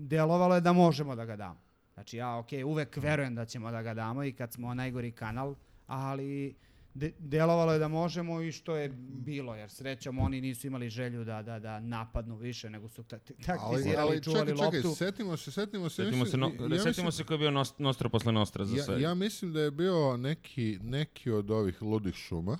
delovalo 0.00 0.54
je 0.54 0.60
da 0.60 0.72
možemo 0.72 1.16
da 1.16 1.24
ga 1.24 1.36
damo. 1.36 1.60
Znači 2.02 2.16
ja, 2.16 2.38
ok, 2.38 2.48
uvek 2.66 2.96
verujem 2.96 3.34
da 3.34 3.44
ćemo 3.44 3.70
da 3.70 3.82
ga 3.82 3.94
damo 3.94 4.24
i 4.24 4.32
kad 4.32 4.52
smo 4.52 4.74
najgori 4.74 5.12
kanal, 5.12 5.54
ali 5.86 6.54
de, 6.94 7.12
delovalo 7.18 7.72
je 7.72 7.78
da 7.78 7.88
možemo 7.88 8.40
i 8.40 8.52
što 8.52 8.76
je 8.76 8.88
bilo, 8.98 9.54
jer 9.54 9.70
srećom 9.70 10.18
oni 10.18 10.40
nisu 10.40 10.66
imali 10.66 10.90
želju 10.90 11.24
da, 11.24 11.42
da, 11.42 11.58
da 11.58 11.80
napadnu 11.80 12.36
više, 12.36 12.70
nego 12.70 12.88
su 12.88 13.02
ta- 13.02 13.18
ali, 13.18 13.42
taktizirali, 13.42 14.08
ali 14.08 14.22
čuvali 14.22 14.46
čekaj, 14.48 14.56
čekaj, 14.66 14.80
loptu. 14.80 14.94
setimo 14.94 15.36
se, 15.36 15.50
setimo 15.52 15.88
se. 15.88 15.94
Setimo 15.96 16.26
se, 16.26 16.36
no, 16.36 16.48
mislim- 16.48 16.72
ja 16.72 16.78
setimo 16.78 16.88
mislim- 17.06 17.12
se 17.12 17.24
ko 17.24 17.34
je 17.34 17.38
bio 17.38 17.50
Nost- 17.50 17.74
Nostra 17.78 18.08
posle 18.08 18.32
Nostra 18.32 18.64
za 18.64 18.76
Ja, 18.76 18.82
sve. 18.82 19.00
ja 19.00 19.14
mislim 19.14 19.52
da 19.52 19.60
je 19.60 19.70
bio 19.70 20.16
neki, 20.16 20.78
neki 20.82 21.30
od 21.30 21.50
ovih 21.50 21.82
ludih 21.82 22.14
šuma, 22.14 22.58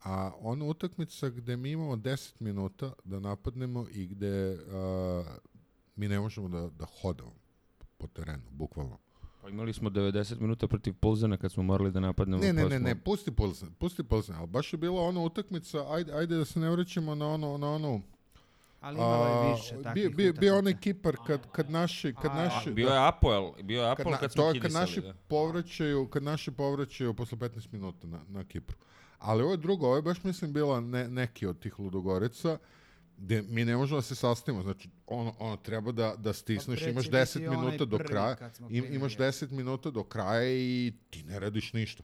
a 0.00 0.32
ona 0.38 0.64
utakmica 0.64 1.28
gde 1.28 1.56
mi 1.56 1.70
imamo 1.70 1.96
10 1.96 2.40
minuta 2.40 2.92
da 3.04 3.20
napadnemo 3.20 3.86
i 3.90 4.06
gde 4.06 4.58
a, 4.68 5.24
mi 5.96 6.08
ne 6.08 6.20
možemo 6.20 6.48
da, 6.48 6.68
da 6.68 6.86
hodamo 6.92 7.41
po 8.02 8.06
terenu, 8.06 8.42
bukvalno. 8.50 8.98
Pa 9.42 9.48
imali 9.48 9.72
smo 9.72 9.90
90 9.90 10.40
minuta 10.40 10.66
protiv 10.66 10.94
Pulzana 11.00 11.36
kad 11.36 11.52
smo 11.52 11.62
morali 11.62 11.90
da 11.90 12.00
napadnemo. 12.00 12.42
Ne, 12.42 12.52
ne, 12.52 12.64
ne, 12.68 12.78
ne, 12.78 12.94
pusti 12.94 13.30
Pulsen, 13.30 13.70
pusti 13.78 14.02
Pulsen, 14.02 14.34
ali 14.36 14.46
baš 14.46 14.72
je 14.72 14.76
bila 14.76 15.02
ona 15.02 15.20
utakmica, 15.20 15.86
ajde, 15.92 16.12
ajde 16.12 16.36
da 16.36 16.44
se 16.44 16.60
ne 16.60 16.70
vraćamo 16.70 17.14
na 17.14 17.28
ono, 17.28 17.58
na 17.58 17.70
onu, 17.70 18.02
Ali 18.80 18.96
imalo 18.96 19.26
je 19.26 19.54
više 19.54 19.74
bio, 19.74 19.82
takvih 19.82 20.16
bio, 20.16 20.32
bio 20.32 20.58
onaj 20.58 20.72
utakmica. 20.72 20.82
Kipar 20.82 21.16
kad, 21.26 21.40
kad 21.52 21.70
naši, 21.70 22.14
kad 22.22 22.30
A, 22.30 22.34
naši, 22.34 22.70
Bio 22.70 22.88
je 22.88 23.08
Apoel, 23.08 23.52
bio 23.62 23.82
je 23.82 23.96
kad, 23.96 24.00
Apoel 24.00 24.12
na, 24.12 24.18
kad, 24.18 24.30
to 24.30 24.34
smo 24.34 24.44
je 24.44 24.52
kad 24.52 24.62
kidisali. 24.62 24.82
naši 24.82 25.00
da. 25.00 25.14
povraćaju, 25.28 26.08
kad 26.08 26.22
naši 26.22 26.50
povraćaju 26.50 27.14
posle 27.14 27.38
15 27.38 27.72
minuta 27.72 28.06
na, 28.06 28.20
na 28.28 28.44
Kipru. 28.44 28.76
Ali 29.18 29.42
ovo 29.42 29.52
je 29.52 29.56
drugo, 29.56 29.86
ovo 29.86 29.96
je 29.96 30.02
baš 30.02 30.24
mislim 30.24 30.52
bila 30.52 30.80
ne, 30.80 31.08
neki 31.08 31.46
od 31.46 31.58
tih 31.58 31.78
ludogorica, 31.78 32.58
gde 33.16 33.42
mi 33.42 33.64
ne 33.64 33.76
možemo 33.76 33.98
da 33.98 34.02
se 34.02 34.14
sastavimo, 34.14 34.62
znači 34.62 34.88
ono, 35.06 35.34
ono 35.38 35.56
treba 35.56 35.92
da, 35.92 36.14
da 36.16 36.32
stisneš, 36.32 36.80
će 36.80 36.90
imaš 36.90 37.04
biti 37.04 37.16
10 37.16 37.48
onaj 37.48 37.56
minuta 37.56 37.84
do 37.84 37.98
kraja, 37.98 38.36
im, 38.70 38.94
imaš 38.94 39.16
10 39.16 39.50
minuta 39.50 39.90
do 39.90 40.04
kraja 40.04 40.52
i 40.52 40.92
ti 41.10 41.22
ne 41.22 41.40
radiš 41.40 41.72
ništa. 41.72 42.02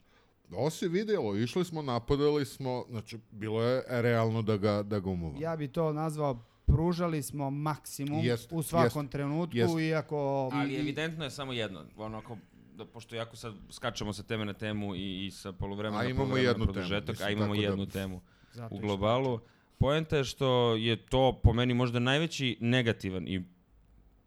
Ovo 0.52 0.70
se 0.70 0.88
vidjelo, 0.88 1.36
išli 1.36 1.64
smo, 1.64 1.82
napadali 1.82 2.46
smo, 2.46 2.84
znači 2.90 3.18
bilo 3.30 3.62
je 3.62 3.82
realno 3.88 4.42
da 4.42 4.56
ga, 4.56 4.82
da 4.82 5.00
ga 5.00 5.10
umuvamo. 5.10 5.40
Ja 5.40 5.56
bi 5.56 5.68
to 5.68 5.92
nazvao 5.92 6.44
pružali 6.66 7.22
smo 7.22 7.50
maksimum 7.50 8.24
Jeste, 8.24 8.54
u 8.54 8.62
svakom 8.62 9.08
trenutku, 9.08 9.56
jeste. 9.56 9.82
iako... 9.82 10.50
Ali 10.52 10.76
evidentno 10.76 11.24
je 11.24 11.30
samo 11.30 11.52
jedno, 11.52 11.84
ono 11.96 12.18
ako 12.18 12.36
da, 12.78 12.84
pošto 12.84 13.16
jako 13.16 13.36
sad 13.36 13.54
skačemo 13.70 14.12
sa 14.12 14.22
teme 14.22 14.44
na 14.44 14.52
temu 14.52 14.94
i, 14.94 15.26
i 15.26 15.30
sa 15.30 15.52
poluvremena 15.52 16.00
A 16.00 16.02
na 16.02 16.08
imamo 16.08 16.24
poluvremena 16.24 16.48
jednu 16.48 16.64
temu, 16.64 16.72
produžetak, 16.72 17.08
mislim, 17.08 17.28
a 17.28 17.30
imamo 17.30 17.54
da- 17.54 17.60
jednu 17.60 17.86
temu 17.86 18.20
Zato 18.52 18.74
u 18.74 18.78
globalu. 18.78 19.40
Poenta 19.78 20.16
je 20.16 20.24
što 20.24 20.74
je 20.74 20.96
to 20.96 21.40
po 21.42 21.52
meni 21.52 21.74
možda 21.74 21.98
najveći 21.98 22.56
negativan 22.60 23.28
i 23.28 23.42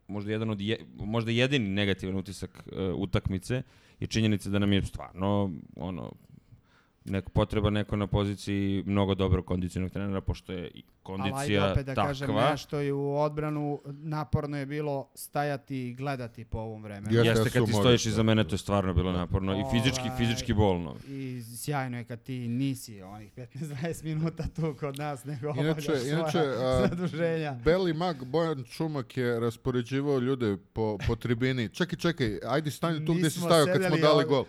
možda 0.07 0.31
jedan 0.31 0.49
od 0.49 0.61
je, 0.61 0.85
možda 0.95 1.31
jedini 1.31 1.69
negativan 1.69 2.15
utisak 2.15 2.63
uh, 2.65 2.95
utakmice 2.95 3.63
je 3.99 4.07
činjenica 4.07 4.49
da 4.49 4.59
nam 4.59 4.73
je 4.73 4.85
stvarno 4.85 5.51
ono 5.75 6.11
Neko, 7.05 7.29
potreba 7.29 7.69
neko 7.69 7.95
na 7.95 8.07
poziciji 8.07 8.83
mnogo 8.85 9.15
dobrog 9.15 9.45
kondicionog 9.45 9.91
trenera, 9.91 10.21
pošto 10.21 10.53
je 10.53 10.67
i 10.67 10.83
Ali 11.03 11.21
ajde 11.21 11.31
kondicija 11.31 11.71
opet 11.71 11.85
da 11.85 11.95
kažem 11.95 12.27
takva. 12.27 12.51
nešto 12.51 12.81
i 12.81 12.91
u 12.91 13.15
odbranu 13.15 13.81
naporno 13.85 14.57
je 14.57 14.65
bilo 14.65 15.09
stajati 15.15 15.87
i 15.87 15.93
gledati 15.93 16.45
po 16.45 16.57
ovom 16.59 16.83
vremenu. 16.83 17.15
Jeste, 17.15 17.29
Jeste 17.29 17.49
kad 17.49 17.65
ti 17.65 17.73
stojiš 17.73 18.05
iza 18.05 18.23
mene, 18.23 18.43
to 18.43 18.53
je 18.53 18.57
stvarno 18.57 18.93
bilo 18.93 19.11
naporno. 19.11 19.53
I 19.59 19.63
fizički, 19.71 20.07
Ovaj, 20.07 20.17
fizički 20.17 20.53
bolno. 20.53 20.95
I 21.07 21.41
sjajno 21.57 21.97
je 21.97 22.03
kad 22.03 22.23
ti 22.23 22.47
nisi 22.47 23.01
onih 23.01 23.33
15-20 23.37 24.03
minuta 24.03 24.43
tu 24.55 24.75
kod 24.79 24.97
nas, 24.97 25.25
nego 25.25 25.49
obavljaš 25.49 25.85
Inače, 25.85 26.09
inače 26.09 26.31
svoja 26.31 26.77
a, 26.83 26.87
zaduženja. 26.87 27.53
Beli 27.63 27.93
mag 27.93 28.23
Bojan 28.25 28.63
Čumak 28.63 29.17
je 29.17 29.39
raspoređivao 29.39 30.19
ljude 30.19 30.57
po, 30.73 30.97
po 31.07 31.15
tribini. 31.15 31.69
Čekaj, 31.69 31.99
čekaj, 31.99 32.39
ajde 32.47 32.71
stani 32.71 33.05
tu 33.05 33.13
gdje 33.13 33.29
si 33.29 33.39
stavio 33.39 33.65
kad 33.73 33.83
smo 33.83 33.97
dali 33.97 34.13
ovdje. 34.13 34.27
gol. 34.27 34.45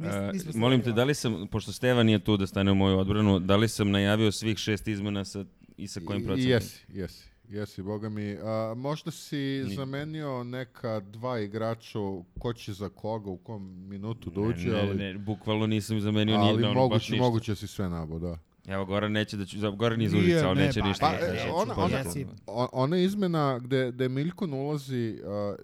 Nis- 0.00 0.14
E, 0.14 0.32
nismo 0.34 0.52
molim 0.56 0.82
te, 0.82 0.92
da 0.92 1.04
li 1.04 1.14
sam, 1.14 1.46
pošto 1.46 1.72
Steva 1.72 2.02
nije 2.02 2.18
tu 2.18 2.36
da 2.36 2.46
stane 2.46 2.72
u 2.72 2.76
moju 2.76 2.98
odbranu, 2.98 3.38
da 3.40 3.56
li 3.56 3.68
sam 3.68 3.90
najavio 3.90 4.32
svih 4.32 4.58
šest 4.58 4.88
izmena 4.88 5.24
sa, 5.24 5.44
i 5.76 5.88
sa 5.88 6.00
kojim 6.00 6.24
procentom? 6.24 6.50
Jesi, 6.50 6.84
jesi. 6.88 7.30
Jesi, 7.48 7.82
boga 7.82 8.08
mi. 8.08 8.32
A, 8.34 8.74
možda 8.74 9.10
si 9.10 9.36
Ni- 9.66 9.74
zamenio 9.74 10.44
neka 10.44 11.00
dva 11.02 11.38
igrača, 11.40 11.98
ko 12.38 12.52
će 12.52 12.72
za 12.72 12.88
koga, 12.88 13.30
u 13.30 13.36
kom 13.36 13.62
minutu 13.80 14.30
da 14.30 14.40
Ne, 14.40 14.46
uđe, 14.48 14.68
ne, 14.68 14.80
ali, 14.80 14.94
ne, 14.96 15.14
bukvalno 15.16 15.66
nisam 15.66 16.00
zamenio 16.00 16.38
ni 16.38 16.44
ali 16.44 16.64
ono, 16.64 16.88
baš 16.88 17.08
ništa. 17.08 17.24
moguće 17.24 17.54
si 17.54 17.66
sve 17.66 17.88
nabo, 17.88 18.18
da. 18.18 18.38
Evo, 18.66 18.84
Goran 18.84 19.12
neće 19.12 19.36
da 19.36 19.46
ću, 19.46 19.58
za- 19.58 19.70
Goran 19.70 20.02
iz 20.02 20.12
Nije, 20.12 20.22
Užica, 20.24 20.50
on 20.50 20.56
ne, 20.56 20.66
neće 20.66 20.80
pa- 20.80 20.88
ništa. 20.88 21.06
Pa, 21.10 21.26
da 21.26 21.26
e, 21.28 21.42
ona- 21.42 21.54
ona- 21.54 21.74
pozdraviti. 21.74 22.18
Jesi. 22.18 22.26
O- 22.46 22.68
ona 22.74 22.96
izmena 22.98 23.58
gde, 23.58 23.92
gde 23.92 24.08
Miljko 24.08 24.46
ulazi, 24.46 25.18
a, 25.24 25.54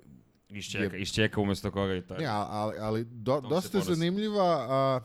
Iščeka, 0.50 0.96
iščeka 0.96 1.40
umjesto 1.40 1.70
koga 1.70 1.94
i 1.94 2.02
tako. 2.02 2.20
Ne, 2.20 2.26
a- 2.26 2.46
ali, 2.48 2.78
ali 2.78 3.04
do, 3.04 3.40
dosta 3.40 3.78
je 3.78 3.82
ponosi. 3.82 3.94
zanimljiva. 3.94 4.66
A, 4.70 5.00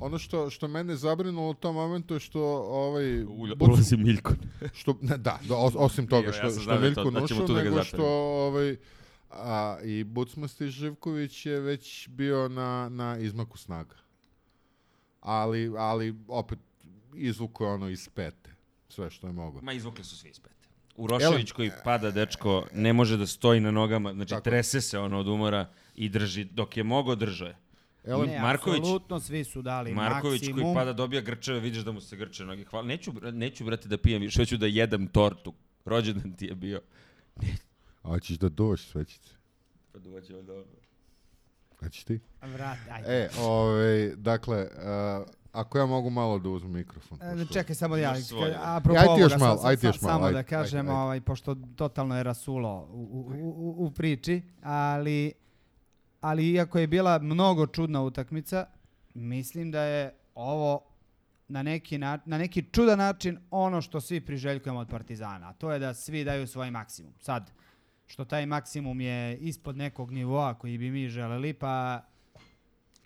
ono 0.00 0.18
što, 0.18 0.50
što 0.50 0.68
mene 0.68 0.96
zabrinulo 0.96 1.50
u 1.50 1.54
tom 1.54 1.74
momentu 1.74 2.14
je 2.14 2.20
što 2.20 2.40
ovaj, 2.68 3.24
Ulazi 3.60 3.96
Miljko. 3.96 4.32
što, 4.78 4.98
ne, 5.02 5.16
da, 5.18 5.38
da, 5.48 5.54
os- 5.54 5.76
osim 5.76 6.06
toga 6.06 6.26
Evo, 6.28 6.36
ja 6.36 6.50
što, 6.50 6.60
što 6.60 6.70
da 6.70 6.74
je 6.74 6.80
Miljko 6.80 7.10
da 7.10 7.26
tu 7.26 7.54
da 7.54 7.62
ga 7.62 7.70
nego 7.70 7.84
što 7.84 8.04
ovaj, 8.46 8.76
a, 9.30 9.78
i 9.84 10.04
Bucmasti 10.04 10.68
Živković 10.68 11.46
je 11.46 11.60
već 11.60 12.08
bio 12.08 12.48
na, 12.48 12.88
na 12.88 13.18
izmaku 13.18 13.58
snaga. 13.58 13.96
Ali, 15.20 15.72
ali 15.78 16.14
opet 16.28 16.58
izvuko 17.14 17.64
je 17.64 17.70
ono 17.72 17.88
iz 17.88 18.08
pete. 18.08 18.50
Sve 18.88 19.10
što 19.10 19.26
je 19.26 19.32
moglo. 19.32 19.60
Ma 19.62 19.72
izvukli 19.72 20.04
su 20.04 20.16
svi 20.18 20.28
iz 20.28 20.40
pete. 20.40 20.65
Urošević 20.96 21.52
koji 21.52 21.70
pada, 21.84 22.10
dečko, 22.10 22.66
ne 22.72 22.92
može 22.92 23.16
da 23.16 23.26
stoji 23.26 23.60
na 23.60 23.70
nogama, 23.70 24.12
znači 24.12 24.30
Tako. 24.30 24.44
trese 24.44 24.80
se 24.80 24.98
ono 24.98 25.18
od 25.18 25.28
umora 25.28 25.66
i 25.94 26.08
drži, 26.08 26.44
dok 26.44 26.76
je 26.76 26.82
mogo 26.84 27.14
držao 27.14 27.48
je. 27.48 27.56
Ele, 28.04 28.26
Ne, 28.26 28.38
Marković- 28.40 28.78
apsolutno 28.78 29.20
svi 29.20 29.44
su 29.44 29.62
dali 29.62 29.94
Marković 29.94 30.40
maksimum. 30.40 30.62
koji 30.62 30.74
pada 30.74 30.92
dobija 30.92 31.20
grčeve, 31.22 31.60
vidiš 31.60 31.80
da 31.80 31.92
mu 31.92 32.00
se 32.00 32.16
grče 32.16 32.44
noge. 32.44 32.64
Hvala. 32.64 32.86
Neću, 32.86 33.12
neću 33.24 33.64
brate 33.64 33.88
da 33.88 33.96
pijem 33.98 34.22
više, 34.22 34.40
hoću 34.40 34.56
da 34.56 34.66
jedem 34.66 35.06
tortu. 35.06 35.54
Rođendan 35.84 36.32
ti 36.32 36.46
je 36.46 36.54
bio. 36.54 36.80
a 38.02 38.08
hoćeš 38.08 38.36
da 38.36 38.48
dođeš 38.48 38.86
svećice? 38.86 39.30
Pa 39.92 39.98
dođe 39.98 40.34
valjda 40.34 40.52
ono. 40.52 40.64
A 41.80 41.88
ćeš 41.88 42.04
ti? 42.04 42.20
Vrat, 42.42 42.78
ajde. 42.90 43.08
E, 43.08 43.28
ovaj, 43.38 44.08
dakle, 44.08 44.68
a, 44.76 45.24
ako 45.56 45.78
ja 45.78 45.86
mogu 45.86 46.10
malo 46.10 46.38
da 46.38 46.48
uzmem 46.48 46.72
mikrofon. 46.72 47.18
E, 47.22 47.30
pošto- 47.32 47.52
Čekaj 47.52 47.74
samo 47.74 47.96
ja, 47.96 48.14
ka- 48.14 48.56
apropo 48.56 49.00
Ajde 49.00 49.14
ti 49.14 49.20
još 49.20 49.32
ovoga, 49.32 49.46
malo, 49.46 49.60
ajde 49.64 49.86
još 49.86 50.00
malo, 50.00 50.12
samo 50.12 50.24
ajde, 50.26 50.34
da 50.34 50.42
kažem, 50.42 50.78
ajde, 50.80 50.90
ajde. 50.90 51.00
Ovaj, 51.00 51.20
pošto 51.20 51.54
totalno 51.76 52.16
je 52.16 52.22
rasulo 52.22 52.88
u, 52.90 53.02
u, 53.40 53.50
u, 53.50 53.86
u 53.86 53.90
priči, 53.90 54.42
ali, 54.62 55.32
ali 56.20 56.50
iako 56.50 56.78
je 56.78 56.86
bila 56.86 57.18
mnogo 57.18 57.66
čudna 57.66 58.02
utakmica, 58.02 58.66
mislim 59.14 59.70
da 59.70 59.80
je 59.80 60.14
ovo 60.34 60.80
na 61.48 61.62
neki, 61.62 61.98
na, 61.98 62.18
na 62.24 62.38
neki 62.38 62.62
čudan 62.64 62.98
način 62.98 63.38
ono 63.50 63.80
što 63.80 64.00
svi 64.00 64.20
priželjkujemo 64.20 64.80
od 64.80 64.88
Partizana, 64.88 65.48
a 65.48 65.52
to 65.52 65.72
je 65.72 65.78
da 65.78 65.94
svi 65.94 66.24
daju 66.24 66.46
svoj 66.46 66.70
maksimum. 66.70 67.12
Sad, 67.20 67.50
što 68.06 68.24
taj 68.24 68.46
maksimum 68.46 69.00
je 69.00 69.36
ispod 69.38 69.76
nekog 69.76 70.10
nivoa 70.10 70.54
koji 70.54 70.78
bi 70.78 70.90
mi 70.90 71.08
želeli, 71.08 71.52
pa 71.52 72.00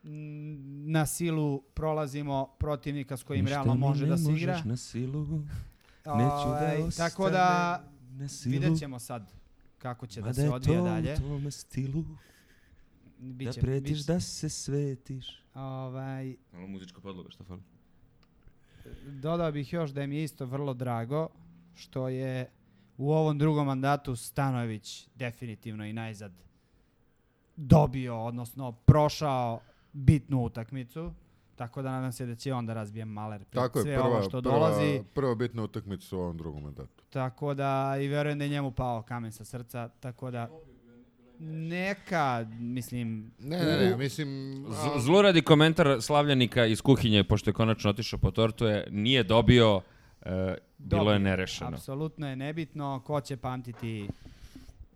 na 0.03 1.07
silu 1.07 1.63
prolazimo 1.65 2.47
protivnika 2.49 3.17
s 3.17 3.23
kojim 3.23 3.47
realno 3.47 3.75
može 3.77 4.07
da 4.07 4.17
se 4.17 4.33
igra. 4.33 4.63
na 4.65 4.77
silu, 4.77 5.27
Ovaj, 6.05 6.79
tako 6.91 7.31
da 7.31 7.83
vidjet 8.45 8.79
ćemo 8.79 8.99
sad 8.99 9.33
kako 9.79 10.07
će 10.07 10.23
da 10.23 10.35
se 10.35 10.51
odvija 10.51 10.83
dalje. 10.83 11.17
tome 11.17 11.51
stilu, 11.51 12.05
Biće, 13.19 13.61
pretiš 13.61 13.99
biće- 13.99 14.07
da 14.07 14.21
se 14.21 14.49
svetiš. 14.49 15.43
Ovaj, 15.55 16.37
Malo 16.53 16.67
muzička 16.67 17.01
podloga, 17.01 17.31
šta 17.31 17.45
fali? 17.45 17.61
dodao 19.05 19.53
bih 19.53 19.73
još 19.73 19.91
da 19.91 20.07
mi 20.07 20.17
je 20.17 20.25
isto 20.25 20.47
vrlo 20.47 20.75
drago 20.75 21.29
što 21.75 22.09
je 22.09 22.51
u 22.97 23.13
ovom 23.13 23.39
drugom 23.39 23.67
mandatu 23.67 24.17
Stanojević 24.17 25.09
definitivno 25.15 25.85
i 25.85 25.93
najzad 25.93 26.33
dobio, 27.57 28.19
odnosno 28.19 28.73
prošao 28.73 29.61
bitnu 29.93 30.41
utakmicu. 30.41 31.13
Tako 31.57 31.83
da 31.83 31.91
nadam 31.91 32.13
se 32.13 32.27
da 32.27 32.35
će 32.35 32.53
on 32.53 32.67
da 32.67 32.75
razbije 32.75 33.05
maler 33.05 33.41
pred 33.41 33.63
Tako 33.63 33.79
je, 33.79 33.83
sve 33.83 33.95
prva, 33.95 34.09
ovo 34.09 34.23
što 34.23 34.43
prva, 34.43 34.53
dolazi. 34.53 35.03
prva 35.15 35.35
bitna 35.35 35.63
utakmica 35.63 36.17
u 36.17 36.21
ovom 36.21 36.37
drugom 36.37 36.63
mandatu. 36.63 37.05
Tako 37.11 37.55
da 37.55 37.97
i 38.01 38.09
verujem 38.09 38.39
da 38.39 38.45
je 38.45 38.51
njemu 38.51 38.71
pao 38.71 39.03
kamen 39.03 39.33
sa 39.33 39.45
srca. 39.45 39.89
Tako 39.91 40.31
da 40.31 40.49
neka, 41.41 42.47
mislim, 42.51 43.31
Ne, 43.39 43.59
ne, 43.59 43.77
ne, 43.79 43.97
mislim... 43.97 44.29
a, 44.65 44.73
Z- 44.73 45.01
Zluradi 45.01 45.43
komentar 45.43 46.03
slavljanika 46.03 46.67
iz 46.67 46.83
kuhinje, 46.83 47.25
pošto 47.25 47.51
je 47.51 47.55
konačno 47.55 47.91
otišao 47.91 48.19
po 48.19 48.31
tortu, 48.31 48.65
je 48.65 48.89
nije 48.91 49.23
dobio, 49.23 49.81
e, 50.23 50.55
bilo 50.79 51.13
je 51.13 51.19
nerešeno. 51.19 51.71
Apsolutno 51.71 52.29
je 52.29 52.37
nebitno 52.37 53.01
ko 53.01 53.21
će 53.21 53.37
pamtiti 53.37 54.09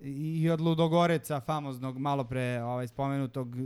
i 0.05 0.51
od 0.51 0.61
Ludogoreca, 0.61 1.41
famoznog, 1.41 1.99
malo 1.99 2.25
pre 2.25 2.63
ovaj, 2.63 2.89
spomenutog, 2.89 3.57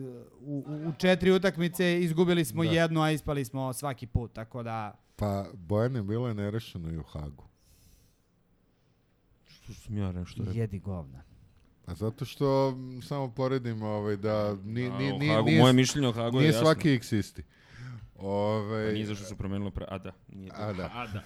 u, 0.40 0.64
u, 0.66 0.88
u 0.88 0.92
četiri 0.98 1.31
utakmice 1.33 2.01
izgubili 2.01 2.44
smo 2.44 2.64
Da. 2.64 2.70
jednu, 2.70 3.03
a 3.03 3.11
ispali 3.11 3.44
smo 3.44 3.72
svaki 3.72 4.07
put, 4.07 4.33
tako 4.33 4.62
da 4.62 4.98
Pa, 5.16 5.44
Bojane, 5.55 6.03
bilo 6.03 6.29
je 6.29 6.35
nerešeno 6.35 6.90
i 6.90 6.98
u 6.98 7.03
Hagu. 7.03 7.44
Što 9.46 9.74
sam 9.74 9.96
ja 9.96 10.12
nešto 10.12 10.42
jedi 10.53 10.79
govna. 10.79 11.22
A 11.87 11.94
zato 11.94 12.24
što 12.24 12.68
m, 12.68 13.03
samo 13.03 13.31
poredim 13.31 13.83
ovaj, 13.83 14.16
da 14.16 14.55
ni, 14.64 14.90
ni, 14.90 15.12
o 15.12 15.18
nije, 15.18 15.35
Hagu, 15.35 15.46
nije, 15.46 15.61
moje 15.61 15.72
mišljenje 15.72 16.09
o 16.09 16.12
Hagu 16.12 16.37
je 16.37 16.40
nije 16.40 16.48
jasno. 16.48 16.61
svaki 16.61 16.90
x 16.92 17.12
isti. 17.12 17.42
Ove, 18.18 18.92
nije 18.92 19.07
zašto 19.07 19.24
se 19.24 19.37
promenilo 19.37 19.70
pre... 19.70 19.87
A 19.88 19.98
da. 19.98 20.12
Nije 20.29 20.53
A 20.55 20.72
da. 20.72 20.90
A 20.94 21.07
da. 21.07 21.22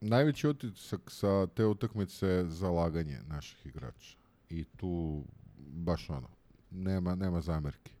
Najveći 0.00 0.48
utisak 0.48 1.00
sa 1.10 1.46
te 1.46 1.64
utakmice 1.64 2.26
je 2.26 2.50
zalaganje 2.50 3.20
naših 3.26 3.66
igrača. 3.66 4.16
I 4.50 4.64
tu 4.64 5.24
baš 5.58 6.10
ono, 6.10 6.28
nema, 6.70 7.14
nema 7.14 7.40
zamerki. 7.40 7.92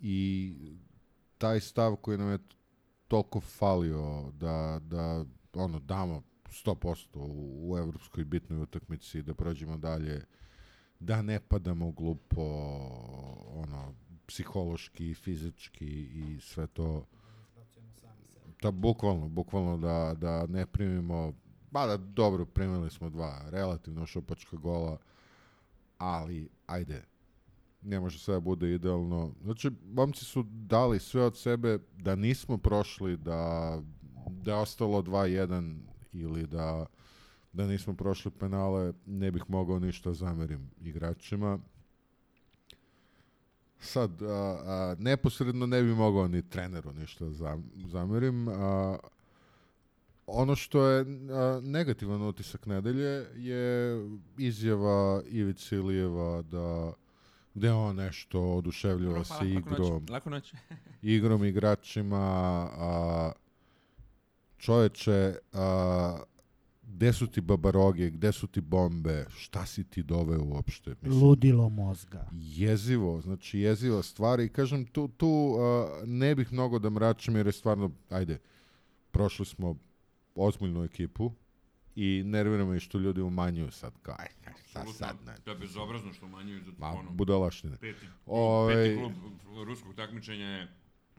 I 0.00 0.54
taj 1.38 1.60
stav 1.60 1.96
koji 1.96 2.18
nam 2.18 2.30
je 2.30 2.38
toliko 3.08 3.40
falio 3.40 4.32
da, 4.32 4.80
da 4.82 5.24
ono, 5.54 5.80
damo 5.80 6.22
100% 6.48 7.18
u, 7.18 7.70
u 7.72 7.78
evropskoj 7.78 8.24
bitnoj 8.24 8.62
utakmici, 8.62 9.22
da 9.22 9.34
prođemo 9.34 9.76
dalje, 9.76 10.24
da 11.00 11.22
ne 11.22 11.40
padamo 11.40 11.92
glupo, 11.92 12.42
ono, 13.46 13.94
psihološki, 14.26 15.14
fizički 15.14 15.86
i 15.86 16.40
sve 16.40 16.66
to. 16.66 17.06
Da, 18.62 18.70
bukvalno, 18.70 19.28
bukvalno 19.28 19.76
da, 19.76 20.14
da 20.18 20.46
ne 20.46 20.66
primimo, 20.66 21.32
ba 21.70 21.86
da 21.86 21.96
dobro, 21.96 22.44
primili 22.44 22.90
smo 22.90 23.10
dva 23.10 23.42
relativno 23.50 24.06
šupačka 24.06 24.56
gola, 24.56 24.98
ali 25.98 26.48
ajde, 26.66 27.04
ne 27.82 28.00
može 28.00 28.18
sve 28.18 28.34
da 28.34 28.40
bude 28.40 28.74
idealno. 28.74 29.34
Znači, 29.42 29.70
momci 29.92 30.24
su 30.24 30.42
dali 30.42 31.00
sve 31.00 31.22
od 31.22 31.36
sebe 31.36 31.78
da 31.96 32.14
nismo 32.14 32.58
prošli, 32.58 33.16
da, 33.16 33.82
da 34.30 34.50
je 34.50 34.58
ostalo 34.58 35.02
2-1 35.02 35.78
ili 36.12 36.46
da, 36.46 36.86
da 37.52 37.66
nismo 37.66 37.94
prošli 37.94 38.30
penale, 38.30 38.92
ne 39.06 39.30
bih 39.30 39.44
mogao 39.48 39.78
ništa 39.78 40.12
zamerim 40.14 40.70
igračima. 40.80 41.58
Sad, 43.80 44.22
a, 44.22 44.26
a, 44.26 44.94
neposredno 44.98 45.66
ne 45.66 45.82
bi 45.82 45.94
mogao 45.94 46.28
ni 46.28 46.48
treneru 46.48 46.92
ništa 46.92 47.24
zam- 47.24 47.70
zamerim. 47.86 48.48
A, 48.48 48.96
ono 50.26 50.56
što 50.56 50.86
je 50.86 51.00
a, 51.30 51.60
negativan 51.62 52.22
utisak 52.22 52.66
nedelje 52.66 53.26
je 53.36 53.98
izjava 54.38 55.22
Ivice 55.26 55.76
Ilijeva 55.76 56.42
da 56.42 56.92
gde 57.54 57.72
on 57.72 57.96
nešto 57.96 58.40
oduševljava 58.42 59.24
se 59.24 59.50
igrom, 59.50 60.06
Lako 60.10 60.30
noć. 60.30 60.54
igrom 61.02 61.44
igračima, 61.44 62.18
a, 62.78 63.32
čoveče, 64.58 65.34
a, 65.52 66.18
gde 66.88 67.12
su 67.12 67.26
ti 67.26 67.40
babaroge, 67.40 68.10
gde 68.10 68.32
su 68.32 68.46
ti 68.46 68.60
bombe, 68.60 69.26
šta 69.36 69.66
si 69.66 69.84
ti 69.84 70.02
doveo 70.02 70.44
uopšte? 70.44 70.94
Ludilo 71.02 71.68
mozga. 71.68 72.28
jezivo, 72.32 73.20
znači 73.20 73.58
jeziva 73.58 74.02
stvar 74.02 74.40
i 74.40 74.48
kažem 74.48 74.86
tu, 74.86 75.08
tu 75.08 75.28
uh, 75.28 75.58
ne 76.08 76.34
bih 76.34 76.52
mnogo 76.52 76.78
da 76.78 76.90
mračim 76.90 77.36
jer 77.36 77.46
je 77.46 77.52
stvarno, 77.52 77.90
ajde, 78.10 78.38
prošli 79.10 79.46
smo 79.46 79.76
ozbiljnu 80.34 80.84
ekipu 80.84 81.32
i 81.94 82.22
nerviramo 82.24 82.74
i 82.74 82.80
što 82.80 82.98
ljudi 82.98 83.20
umanjuju 83.20 83.70
sad, 83.70 83.92
kao, 84.02 84.14
aj, 84.18 84.28
aj, 84.46 84.52
šta 84.68 84.86
sad, 84.86 85.16
ne, 85.26 85.34
To 85.44 85.50
je 85.50 85.56
bezobrazno 85.56 86.12
što 86.12 86.26
umanjuju 86.26 86.62
za 86.64 86.72
ma, 86.78 86.86
ono, 86.88 87.10
budalaštine. 87.10 87.76
peti, 87.76 88.06
Ovaj- 88.26 88.74
peti 88.74 88.96
klub 88.98 89.12
ruskog 89.66 89.94
takmičenja 89.94 90.46
je 90.46 90.68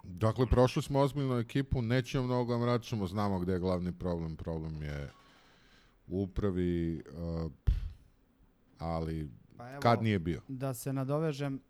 Dakle, 0.04 0.46
prošli 0.46 0.82
smo 0.82 1.00
ozbiljnu 1.00 1.38
ekipu, 1.38 1.82
nećemo 1.82 2.26
mnogo 2.26 2.54
da 2.54 2.60
mračimo, 2.60 3.08
znamo 3.08 3.40
gde 3.40 3.54
je 3.54 3.60
glavni 3.60 3.92
problem, 3.92 4.36
problem 4.36 4.82
je 4.82 5.12
u 6.10 6.22
upravi, 6.22 7.04
uh, 7.14 7.52
ali 8.78 9.30
Pa 9.58 9.70
evo, 9.70 9.80
kad 9.82 10.04
nije 10.04 10.20
bio? 10.20 10.42
da 10.48 10.74
se 10.74 10.94
nadovežem, 10.94 11.62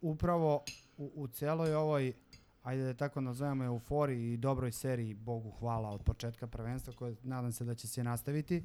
upravo 0.00 0.64
u, 0.96 1.12
u 1.14 1.28
celoj 1.28 1.74
ovoj, 1.74 2.12
ajde 2.62 2.84
da 2.84 2.94
tako 2.94 3.20
nazovemo, 3.20 3.64
euforiji 3.64 4.32
i 4.32 4.36
dobroj 4.36 4.72
seriji, 4.72 5.14
Bogu 5.14 5.50
hvala, 5.50 5.90
od 5.90 6.02
početka 6.02 6.46
prvenstva, 6.46 6.92
koje 6.92 7.16
nadam 7.22 7.52
se 7.52 7.64
da 7.64 7.74
će 7.74 7.88
se 7.88 8.04
nastaviti, 8.04 8.64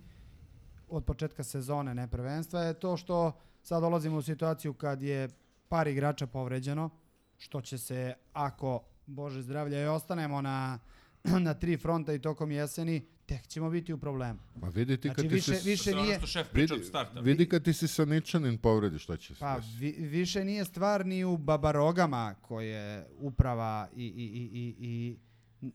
od 0.88 1.06
početka 1.06 1.43
sezone, 1.43 1.95
ne 1.95 2.08
prvenstva, 2.08 2.62
je 2.62 2.73
to 2.73 2.97
što 2.97 3.32
sad 3.62 3.82
dolazimo 3.82 4.17
u 4.17 4.21
situaciju 4.21 4.73
kad 4.73 5.01
je 5.01 5.30
par 5.69 5.88
igrača 5.88 6.28
povređeno, 6.28 6.89
što 7.38 7.62
će 7.62 7.78
se, 7.78 8.13
ako 8.34 8.84
Bože 9.06 9.41
zdravlja 9.41 9.82
i 9.82 9.88
ostanemo 9.88 10.41
na, 10.41 10.80
na 11.45 11.54
tri 11.54 11.78
fronta 11.78 12.13
i 12.13 12.21
tokom 12.21 12.51
jeseni, 12.51 13.08
tek 13.25 13.47
ćemo 13.47 13.69
biti 13.69 13.93
u 13.93 13.97
problemu. 13.97 14.39
Ma 14.55 14.67
vidi 14.67 14.97
ti 14.97 15.07
Znači, 15.07 15.15
kad 15.15 15.29
ti 15.29 15.35
više, 15.35 15.55
se... 15.55 15.69
više 15.69 15.95
nije... 15.95 16.17
što 16.17 16.27
šef 16.27 16.47
priča 16.51 16.73
Vidi, 16.73 16.83
od 16.83 16.88
starta. 16.88 17.19
vidi 17.19 17.49
kad 17.49 17.63
ti 17.63 17.73
se 17.73 17.88
sa 17.88 18.05
Ničanin 18.05 18.57
povredi, 18.57 18.99
šta 18.99 19.17
će 19.17 19.33
se 19.33 19.39
Pa 19.39 19.59
vi, 19.79 19.91
više 19.91 20.45
nije 20.45 20.65
stvar 20.65 21.05
ni 21.05 21.23
u 21.23 21.38
babarogama 21.38 22.35
koje 22.41 23.07
uprava 23.19 23.88
i, 23.95 24.05
i, 24.05 24.07
i, 24.07 24.49
i, 24.53 25.17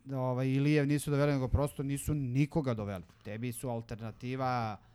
i 0.06 0.14
ovaj, 0.14 0.48
Ilijev 0.48 0.86
nisu 0.86 1.10
doveli, 1.10 1.32
nego 1.32 1.48
prosto 1.48 1.82
nisu 1.82 2.14
nikoga 2.14 2.74
doveli. 2.74 3.04
Tebi 3.22 3.52
su 3.52 3.68
alternativa 3.68 4.76
uh, 4.80 4.89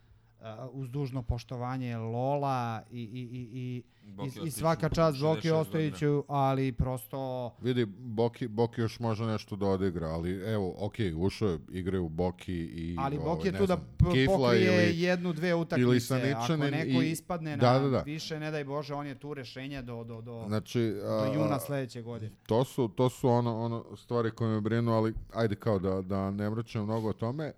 uz 0.71 0.89
dužno 0.89 1.21
poštovanje 1.21 1.97
Lola 1.97 2.81
i, 2.91 3.01
i, 3.01 3.03
i, 3.03 3.49
i, 3.53 3.83
Boki 4.05 4.39
i, 4.39 4.47
i 4.47 4.51
svaka 4.51 4.89
čast 4.89 5.17
66 5.17 5.21
Boki. 5.35 5.51
Ostojiću, 5.51 6.23
ali 6.27 6.71
prosto 6.71 7.51
Vidi, 7.61 7.85
Boki, 7.87 8.47
Boki 8.47 8.81
još 8.81 8.99
može 8.99 9.25
nešto 9.25 9.55
da 9.55 9.67
odigra, 9.67 10.07
ali 10.07 10.43
evo, 10.43 10.75
ok, 10.77 10.93
ušao 11.17 11.49
je, 11.49 11.59
igraju 11.71 12.09
Boki 12.09 12.53
i... 12.53 12.95
Ali 12.99 13.17
ovaj, 13.17 13.25
Boki 13.27 13.47
je 13.47 13.51
ne 13.51 13.57
tu 13.57 13.65
da 13.65 13.75
znam, 13.75 14.13
Kifla 14.13 14.37
pokrije 14.37 14.87
ili- 14.89 15.01
jednu, 15.01 15.33
dve 15.33 15.55
utakmice. 15.55 16.33
Ako 16.33 16.57
neko 16.57 17.01
i- 17.01 17.11
ispadne 17.11 17.57
Da, 17.57 17.73
na 17.73 17.79
da, 17.79 17.89
da. 17.89 17.99
više, 17.99 18.39
ne 18.39 18.51
daj 18.51 18.63
Bože, 18.63 18.93
on 18.93 19.07
je 19.07 19.15
tu 19.15 19.33
rešenje 19.33 19.81
do, 19.81 20.03
do, 20.03 20.21
do, 20.21 20.43
Znači, 20.47 20.93
do 21.01 21.07
a, 21.07 21.33
juna 21.35 21.59
sledeće 21.59 22.01
godine. 22.01 22.31
to 22.45 22.63
su, 22.63 22.87
to 22.87 23.09
su 23.09 23.29
ono, 23.29 23.57
ono 23.57 23.95
stvari 23.97 24.31
koje 24.31 24.49
me 24.49 24.61
brinu, 24.61 24.91
ali 24.91 25.13
ajde 25.33 25.55
kao 25.55 25.79
da, 25.79 26.01
da 26.01 26.31
ne 26.31 26.49
mračam 26.49 26.83
mnogo 26.83 27.09
o 27.09 27.13
tome. 27.13 27.51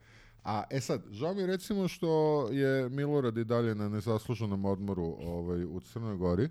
A, 0.48 0.64
e 0.70 0.82
sad, 0.82 1.02
žao 1.12 1.34
mi 1.34 1.46
recimo 1.46 1.88
što 1.88 2.42
je 2.52 2.90
Milorad 2.90 3.38
i 3.38 3.44
dalje 3.44 3.76
na 3.76 3.90
nezasluženom 3.90 4.66
odmoru 4.66 5.18
ovaj, 5.20 5.64
u 5.64 5.80
Crnoj 5.80 6.18
Gori, 6.18 6.50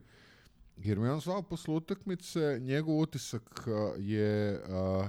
jer 0.76 0.98
mi 0.98 1.06
je 1.06 1.12
on 1.12 1.20
zvao 1.20 1.42
posle 1.42 1.74
utakmice, 1.74 2.58
njegov 2.60 2.98
utisak 2.98 3.68
je... 3.98 4.60
A, 4.68 5.08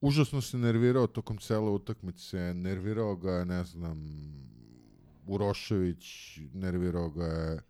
užasno 0.00 0.40
se 0.40 0.58
nervirao 0.58 1.06
tokom 1.06 1.38
cele 1.38 1.70
utakmice, 1.70 2.54
nervirao 2.54 3.16
ga 3.16 3.32
je, 3.32 3.44
ne 3.44 3.64
znam, 3.64 3.98
Urošević, 5.26 6.38
nervirao 6.54 7.10
ga 7.10 7.26
je 7.26 7.62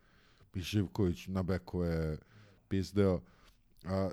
Živković 0.54 1.26
na 1.26 1.42
beku 1.42 1.82
je 1.82 2.18
pizdeo. 2.68 3.20
A, 3.84 4.10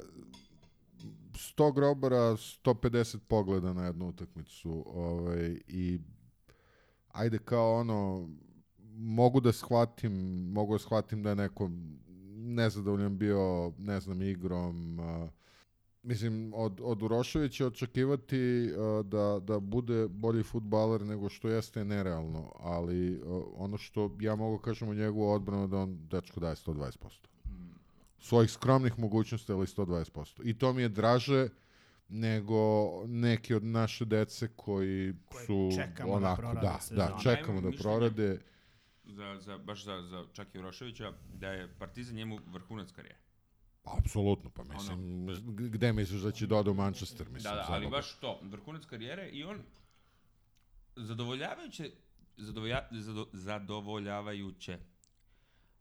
100 1.38 1.74
grobara, 1.74 2.38
150 2.38 3.18
pogleda 3.28 3.74
na 3.74 3.86
jednu 3.86 4.08
utakmicu. 4.08 4.84
Ovaj, 4.88 5.60
I 5.68 6.00
ajde 7.08 7.40
kao 7.40 7.80
ono, 7.80 8.30
mogu 8.96 9.40
da 9.40 9.52
shvatim, 9.52 10.14
mogu 10.52 10.74
da 10.74 10.80
shvatim 10.80 11.24
da 11.24 11.30
je 11.30 11.36
neko 11.36 11.70
nezadovoljan 12.36 13.18
bio, 13.18 13.72
ne 13.78 14.00
znam, 14.00 14.22
igrom. 14.22 15.00
A, 15.00 15.28
mislim, 16.04 16.54
od, 16.56 16.82
od 16.84 17.04
Uroševića 17.04 17.68
očekivati 17.68 18.72
a, 18.78 19.04
da, 19.04 19.40
da 19.40 19.60
bude 19.60 20.08
bolji 20.08 20.44
futbaler 20.44 21.02
nego 21.02 21.30
što 21.30 21.50
jeste 21.50 21.80
je 21.80 21.86
nerealno, 21.86 22.52
ali 22.60 23.22
a, 23.26 23.42
ono 23.56 23.78
što 23.78 24.16
ja 24.20 24.36
mogu 24.36 24.58
kažem 24.58 24.90
u 24.90 24.94
njegovu 24.94 25.32
odbranu 25.32 25.68
da 25.68 25.78
on 25.78 26.08
dečko 26.08 26.40
daje 26.40 26.56
120% 26.56 27.37
svojih 28.20 28.52
skromnih 28.52 29.00
mogućnosti, 29.00 29.52
ali 29.52 29.66
120%. 29.66 30.42
I 30.44 30.58
to 30.58 30.74
mi 30.74 30.82
je 30.82 30.90
draže 30.90 31.50
nego 32.10 32.58
neki 33.08 33.54
od 33.54 33.64
naše 33.64 34.06
dece 34.06 34.48
koji 34.56 35.14
su 35.46 35.70
čekamo 35.76 36.10
da 36.10 36.16
onako, 36.16 36.60
da, 36.62 36.78
sezonu. 36.82 37.10
da, 37.10 37.20
čekamo 37.24 37.62
da 37.62 37.72
prorade. 37.72 38.40
za, 39.04 39.38
za, 39.42 39.58
baš 39.58 39.84
za, 39.84 40.02
za 40.02 40.26
Čaki 40.34 40.60
Uroševića, 40.60 41.14
da 41.34 41.48
je 41.48 41.74
Partizan 41.80 42.16
njemu 42.16 42.40
vrhunac 42.48 42.92
karijere. 42.92 43.20
Pa, 43.84 43.96
apsolutno, 44.00 44.50
pa 44.50 44.64
mislim, 44.64 45.28
g- 45.56 45.70
gde 45.70 45.94
misliš 45.94 46.22
da 46.22 46.32
će 46.32 46.48
doda 46.48 46.72
u 46.72 46.74
Manchester, 46.74 47.30
mislim. 47.30 47.54
Da, 47.54 47.56
da, 47.56 47.66
ali 47.70 47.88
baš 47.88 48.20
to, 48.20 48.40
vrhunac 48.44 48.86
karijere 48.86 49.30
i 49.30 49.44
on 49.44 49.62
zadovoljavajuće, 50.96 51.92
zadovolja, 52.38 52.88
zado, 52.92 53.28
zadovoljavajuće 53.34 54.78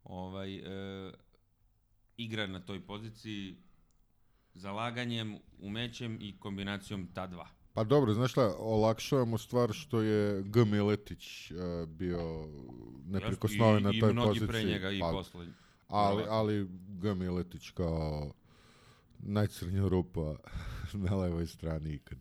ovaj, 0.04 0.56
e, 0.56 1.12
igra 2.16 2.46
na 2.46 2.60
toj 2.60 2.86
poziciji 2.86 3.56
zalaganjem, 4.54 5.38
umećem 5.58 6.18
i 6.20 6.38
kombinacijom 6.38 7.08
ta 7.14 7.26
dva. 7.26 7.48
Pa 7.72 7.84
dobro, 7.84 8.14
znaš 8.14 8.30
šta, 8.30 8.54
olakšava 8.58 9.24
mu 9.24 9.38
stvar 9.38 9.72
što 9.72 10.00
je 10.00 10.42
G. 10.42 10.64
Miletić 10.64 11.50
uh, 11.50 11.88
bio 11.88 12.48
neprikosnoven 13.06 13.82
na 13.82 13.90
toj 14.00 14.10
i 14.10 14.12
mnogi 14.12 14.28
poziciji. 14.28 14.48
pre 14.48 14.64
njega 14.64 14.90
i 14.90 15.00
pa, 15.00 15.10
posle. 15.10 15.46
Ali, 15.88 16.24
ali 16.28 16.68
G. 16.88 17.14
Miletić 17.14 17.70
kao 17.70 18.32
najcrnja 19.18 19.88
rupa 19.88 20.36
na 21.04 21.16
levoj 21.16 21.46
strani 21.46 21.94
ikad. 21.94 22.18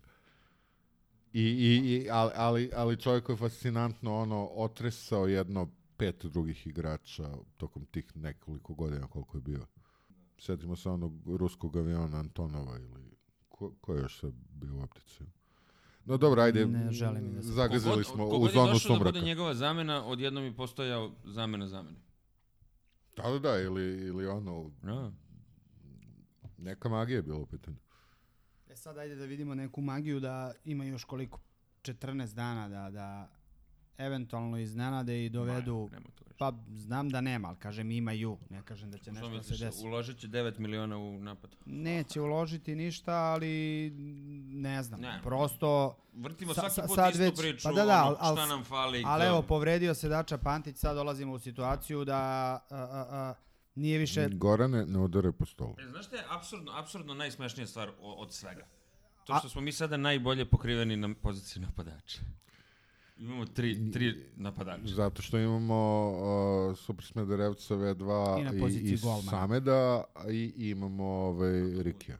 I, 1.33 1.41
i, 1.41 1.91
i, 1.91 2.09
ali, 2.09 2.31
ali, 2.35 2.71
ali 2.75 3.01
čovjek 3.01 3.29
je 3.29 3.35
fascinantno 3.35 4.15
ono, 4.15 4.47
otresao 4.47 5.27
jedno 5.27 5.69
pet 5.97 6.25
drugih 6.25 6.67
igrača 6.67 7.37
tokom 7.57 7.85
tih 7.85 8.17
nekoliko 8.17 8.73
godina 8.73 9.07
koliko 9.07 9.37
je 9.37 9.41
bio. 9.41 9.65
Sjetimo 10.37 10.75
se 10.75 10.89
onog 10.89 11.13
ruskog 11.27 11.77
aviona 11.77 12.17
Antonova 12.17 12.77
ili 12.77 13.11
ko, 13.49 13.73
ko 13.81 13.93
je 13.93 14.01
još 14.01 14.19
sve 14.19 14.31
bio 14.51 14.75
u 14.75 14.81
optici. 14.81 15.23
No 16.05 16.17
dobro, 16.17 16.41
ajde, 16.41 16.65
Ne 16.65 16.91
želim 16.91 17.33
da 17.33 17.41
se- 17.41 17.47
zagazili 17.47 17.93
Kogod- 17.93 18.05
smo 18.05 18.25
u 18.25 18.29
kogod 18.29 18.49
je 18.49 18.53
zonu 18.53 18.65
došao 18.65 18.89
da 18.89 18.95
sumraka. 18.95 19.11
bude 19.11 19.21
njegova 19.21 19.53
zamena, 19.53 20.05
odjednom 20.05 20.43
je 20.43 20.55
postojao 20.55 21.11
zamena 21.25 21.67
zamene. 21.67 21.97
Da, 23.17 23.23
da, 23.23 23.39
da, 23.41 23.59
ili, 23.59 23.83
ili 23.99 24.27
ono, 24.27 24.71
Da. 24.83 25.11
neka 26.57 26.89
magija 26.89 27.15
je 27.15 27.23
bila 27.23 27.39
u 27.39 27.45
pitanju. 27.45 27.77
E 28.67 28.75
sad 28.75 28.97
ajde 28.97 29.15
da 29.15 29.25
vidimo 29.25 29.55
neku 29.55 29.81
magiju 29.81 30.19
da 30.19 30.53
ima 30.65 30.85
još 30.85 31.03
koliko 31.03 31.39
14 31.81 32.35
dana 32.35 32.69
da 32.69 32.91
da 32.91 33.29
eventualno 33.97 34.57
iznenade 34.57 35.25
i 35.25 35.29
dovedu 35.29 35.89
reći. 35.93 36.05
pa 36.37 36.53
znam 36.67 37.09
da 37.09 37.21
nema, 37.21 37.47
ali 37.47 37.57
kažem 37.57 37.91
imaju, 37.91 38.37
ne 38.49 38.61
kažem 38.63 38.91
da 38.91 38.97
će 38.97 39.03
Što 39.03 39.11
nešto 39.11 39.25
da 39.27 39.33
se 39.33 39.37
misliš, 39.37 39.59
desi. 39.59 39.85
uložit 39.85 40.17
će 40.17 40.27
9 40.27 40.59
miliona 40.59 40.97
u 40.97 41.19
napad? 41.19 41.55
Neće 41.65 42.21
uložiti 42.21 42.75
ništa, 42.75 43.13
ali 43.13 43.89
ne 44.45 44.83
znam, 44.83 45.01
Ne. 45.01 45.19
prosto 45.23 45.97
Vrtimo 46.13 46.53
Sa- 46.53 46.61
svaki 46.61 46.73
sa- 46.73 46.81
put 46.83 46.97
istu 47.09 47.19
već- 47.19 47.37
priču, 47.37 47.63
pa 47.63 47.71
da, 47.71 47.85
da, 47.85 48.03
ono, 48.03 48.17
al- 48.17 48.33
šta 48.33 48.45
nam 48.45 48.63
fali. 48.63 49.03
ali 49.05 49.21
to- 49.21 49.27
evo 49.27 49.41
povredio 49.41 49.93
se 49.93 50.09
Dača 50.09 50.37
Pantić, 50.37 50.77
sad 50.77 50.95
dolazimo 50.95 51.33
u 51.33 51.39
situaciju 51.39 52.05
da 52.05 52.15
a, 52.15 52.59
a, 52.71 53.05
a, 53.09 53.33
nije 53.75 53.97
više 53.97 54.29
Gorane, 54.29 54.85
ne 54.85 54.99
udare 54.99 55.31
po 55.31 55.45
stolu. 55.45 55.75
E, 55.79 55.85
znaš 55.85 56.05
šta 56.05 56.15
je 56.15 56.23
apsurdno, 56.29 56.71
apsurdno 56.73 57.13
najsmešnija 57.13 57.67
stvar 57.67 57.89
od 57.99 58.33
svega? 58.33 58.65
To 59.25 59.33
A- 59.33 59.39
što 59.39 59.49
smo 59.49 59.61
mi 59.61 59.71
sada 59.71 59.97
najbolje 59.97 60.45
pokriveni 60.45 60.97
na 60.97 61.13
poziciji 61.15 61.61
napadača. 61.61 62.19
Imamo 63.17 63.45
tri, 63.45 63.91
tri 63.91 64.23
napadača. 64.35 64.87
Zato 64.87 65.21
što 65.21 65.39
imamo 65.39 66.09
uh, 66.69 66.77
Super 66.77 67.05
Smederevca 67.05 67.75
V2 67.75 68.69
I 68.69 68.73
i, 68.73 68.93
i. 68.93 68.97
Sameda 69.29 70.03
a 70.15 70.31
i 70.31 70.53
imamo 70.57 71.05
ovaj, 71.05 71.83
Rikija. 71.83 72.17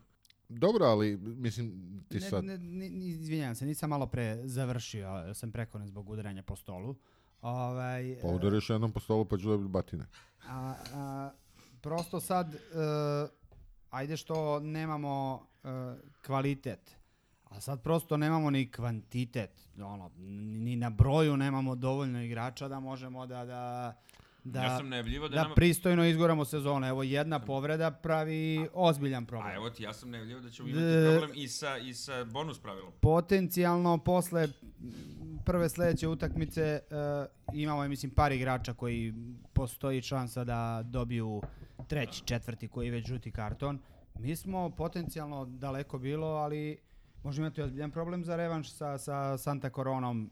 Dobro, 0.50 0.86
ali 0.86 1.18
mislim 1.18 1.72
ti 2.10 2.16
Ne, 2.16 2.30
sad... 2.30 2.46
ne, 2.46 2.58
ne, 2.58 2.88
izvinjavam 2.88 3.56
se, 3.56 3.66
nisam 3.66 3.90
malo 3.90 4.08
pre 4.08 4.48
završio, 4.48 5.34
sam 5.34 5.52
prekonen 5.52 5.88
zbog 5.88 6.10
udaranja 6.10 6.44
po 6.44 6.56
stolu. 6.56 6.96
Ovaj, 7.42 8.18
Pa 8.22 8.28
udariš 8.28 8.70
jednom 8.70 8.92
po 8.92 9.00
stolu 9.00 9.26
pa 9.26 9.38
ću 9.38 9.48
dobiti 9.48 9.70
batine. 9.70 10.06
A, 10.48 10.76
a, 10.94 11.32
prosto 11.82 12.20
sad, 12.20 12.56
e, 12.56 12.60
ajde 13.90 14.18
što 14.18 14.60
nemamo 14.60 15.48
e, 15.64 15.68
kvalitet, 16.26 16.98
a 17.56 17.58
A 17.58 17.62
sad 17.62 17.82
prosto 17.82 18.18
nemamo 18.18 18.50
ni 18.50 18.72
kvantitet, 18.72 19.68
ono, 19.78 20.12
ni 20.64 20.76
na 20.76 20.90
broju 20.90 21.38
nemamo 21.38 21.76
dovoljno 21.76 22.22
igrača 22.24 22.68
da 22.68 22.80
možemo 22.80 23.26
da, 23.26 23.46
da, 23.46 23.94
da, 24.44 24.64
ja 24.64 24.78
sam 24.78 24.90
najavljivo 24.90 25.28
da, 25.28 25.36
da 25.36 25.44
nama... 25.44 25.56
pristojno 25.56 26.06
izgoramo 26.06 26.46
sezonu. 26.46 26.88
Evo 26.88 27.04
jedna 27.04 27.40
povreda 27.40 27.92
pravi 27.92 28.68
ozbiljan 28.74 29.26
problem. 29.26 29.52
A 29.52 29.56
evo 29.56 29.70
ti, 29.70 29.84
ja 29.84 29.94
sam 29.94 30.12
najavljivo 30.12 30.40
da 30.40 30.50
ćemo 30.50 30.70
imati 30.70 31.18
problem 31.18 31.32
i 31.36 31.48
sa, 31.48 31.78
i 31.78 31.94
sa 31.94 32.24
bonus 32.24 32.60
pravilom. 32.60 32.92
Potencijalno 33.02 33.98
posle 33.98 34.48
prve 35.46 35.70
sledeće 35.70 36.08
utakmice 36.08 36.80
uh, 36.90 37.56
imamo, 37.56 37.84
ja 37.84 37.90
mislim, 37.90 38.12
par 38.12 38.32
igrača 38.32 38.74
koji 38.74 39.14
postoji 39.54 40.02
šansa 40.02 40.44
da 40.44 40.84
dobiju 40.86 41.42
treći, 41.88 42.24
četvrti 42.26 42.68
koji 42.68 42.86
je 42.86 42.92
već 42.92 43.08
žuti 43.08 43.32
karton. 43.32 43.80
Mi 44.20 44.36
smo 44.36 44.70
potencijalno 44.70 45.46
daleko 45.46 45.98
bilo, 45.98 46.28
ali 46.28 46.78
možemo 47.26 47.48
imati 47.48 47.62
ozbiljan 47.62 47.92
problem 47.92 48.24
za 48.24 48.36
revanš 48.36 48.72
sa, 48.72 48.98
sa 48.98 49.38
Santa 49.38 49.70
Coronom 49.70 50.32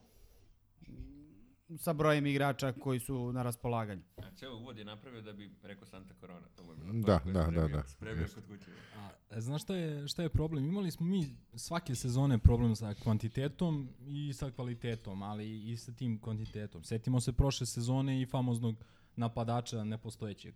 sa 1.77 1.93
brojem 1.93 2.25
igrača 2.25 2.71
koji 2.73 2.99
su 2.99 3.31
na 3.31 3.43
raspolaganju. 3.43 4.01
A 4.17 4.31
ceo 4.31 4.55
uvod 4.55 4.77
je 4.77 4.85
napravio 4.85 5.21
da 5.21 5.33
bi 5.33 5.51
rekao 5.63 5.85
Santa 5.85 6.13
Corona. 6.13 6.47
To 6.55 6.63
mu 6.63 6.71
je 6.71 6.75
bilo 6.77 6.93
Da, 6.93 7.01
da, 7.01 7.19
sam 7.19 7.33
da, 7.33 7.41
spremio- 7.43 7.67
da. 7.69 7.83
Spremio 7.83 8.21
Jeste. 8.21 8.41
kod 8.41 8.49
kuće. 8.49 8.71
A, 8.97 9.09
e, 9.31 9.41
znaš 9.41 9.63
šta 9.63 9.75
je, 9.75 10.07
šta 10.07 10.23
je 10.23 10.29
problem? 10.29 10.65
Imali 10.65 10.91
smo 10.91 11.05
mi 11.05 11.25
svake 11.55 11.95
sezone 11.95 12.37
problem 12.37 12.75
sa 12.75 12.93
kvantitetom 12.93 13.89
i 13.99 14.33
sa 14.33 14.51
kvalitetom, 14.51 15.23
ali 15.23 15.71
i 15.71 15.77
sa 15.77 15.91
tim 15.91 16.19
kvantitetom. 16.19 16.83
Setimo 16.83 17.21
se 17.21 17.33
prošle 17.33 17.65
sezone 17.67 18.21
i 18.21 18.25
famoznog 18.25 18.75
napadača 19.15 19.83
nepostojećeg. 19.83 20.53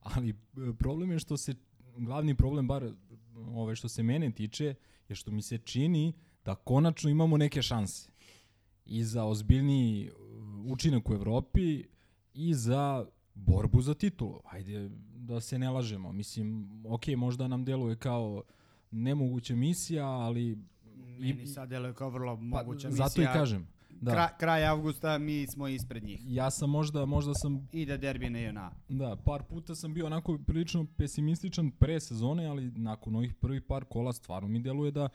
Ali 0.00 0.30
e, 0.30 0.34
problem 0.78 1.10
je 1.10 1.18
što 1.18 1.36
se, 1.36 1.54
glavni 1.96 2.34
problem, 2.34 2.68
bar 2.68 2.92
ove, 3.36 3.76
što 3.76 3.88
se 3.88 4.02
mene 4.02 4.30
tiče, 4.32 4.74
je 5.08 5.16
što 5.16 5.30
mi 5.30 5.42
se 5.42 5.58
čini 5.58 6.12
da 6.44 6.54
konačno 6.54 7.10
imamo 7.10 7.36
neke 7.36 7.62
šanse. 7.62 8.10
I 8.86 9.04
za 9.04 9.24
ozbiljniji 9.24 10.10
uh, 10.10 10.72
učinak 10.72 11.10
u 11.10 11.14
Evropi 11.14 11.84
i 12.34 12.54
za 12.54 13.06
borbu 13.34 13.82
za 13.82 13.94
titulu. 13.94 14.40
Ajde 14.44 14.90
da 15.14 15.40
se 15.40 15.58
ne 15.58 15.70
lažemo. 15.70 16.12
Mislim, 16.12 16.70
ok, 16.86 17.06
možda 17.16 17.48
nam 17.48 17.64
deluje 17.64 17.96
kao 17.96 18.42
nemoguća 18.90 19.56
misija, 19.56 20.06
ali 20.06 20.58
Meni 21.18 21.46
sad 21.46 21.68
deluje 21.68 21.94
kao 21.94 22.10
vrlo 22.10 22.36
moguća 22.36 22.88
misija. 22.88 23.04
Pa, 23.04 23.08
zato 23.08 23.22
i 23.22 23.26
kažem. 23.26 23.68
Da. 24.00 24.12
Kra, 24.12 24.28
kraj 24.38 24.64
avgusta 24.64 25.18
mi 25.18 25.46
smo 25.46 25.68
ispred 25.68 26.04
njih. 26.04 26.20
Ja 26.24 26.50
sam 26.50 26.70
možda, 26.70 27.06
možda 27.06 27.34
sam 27.34 27.68
Ide 27.72 27.98
derbi 27.98 28.30
na 28.30 28.38
JNA. 28.38 28.70
Da, 28.88 29.16
par 29.24 29.42
puta 29.42 29.74
sam 29.74 29.94
bio 29.94 30.06
onako 30.06 30.38
prilično 30.46 30.86
pesimističan 30.96 31.70
pre 31.70 32.00
sezone, 32.00 32.46
ali 32.46 32.70
nakon 32.70 33.16
ovih 33.16 33.34
prvih 33.34 33.62
par 33.62 33.84
kola 33.84 34.12
stvarno 34.12 34.48
mi 34.48 34.60
deluje 34.60 34.90
da 34.90 35.08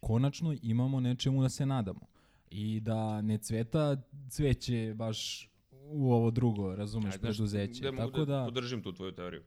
konačno 0.00 0.56
imamo 0.62 1.00
nečemu 1.00 1.42
da 1.42 1.48
se 1.48 1.66
nadamo. 1.66 2.00
I 2.50 2.80
da 2.80 3.22
ne 3.22 3.38
cveta 3.38 3.96
cveće 4.30 4.94
baš 4.96 5.50
u 5.90 6.12
ovo 6.12 6.30
drugo, 6.30 6.76
razumeš, 6.76 7.14
Ajde, 7.14 7.22
preduzeće. 7.22 7.90
mogu 7.90 8.10
Tako 8.10 8.24
da, 8.24 8.36
da, 8.36 8.44
podržim 8.44 8.82
tu 8.82 8.92
tvoju 8.92 9.12
teoriju. 9.12 9.42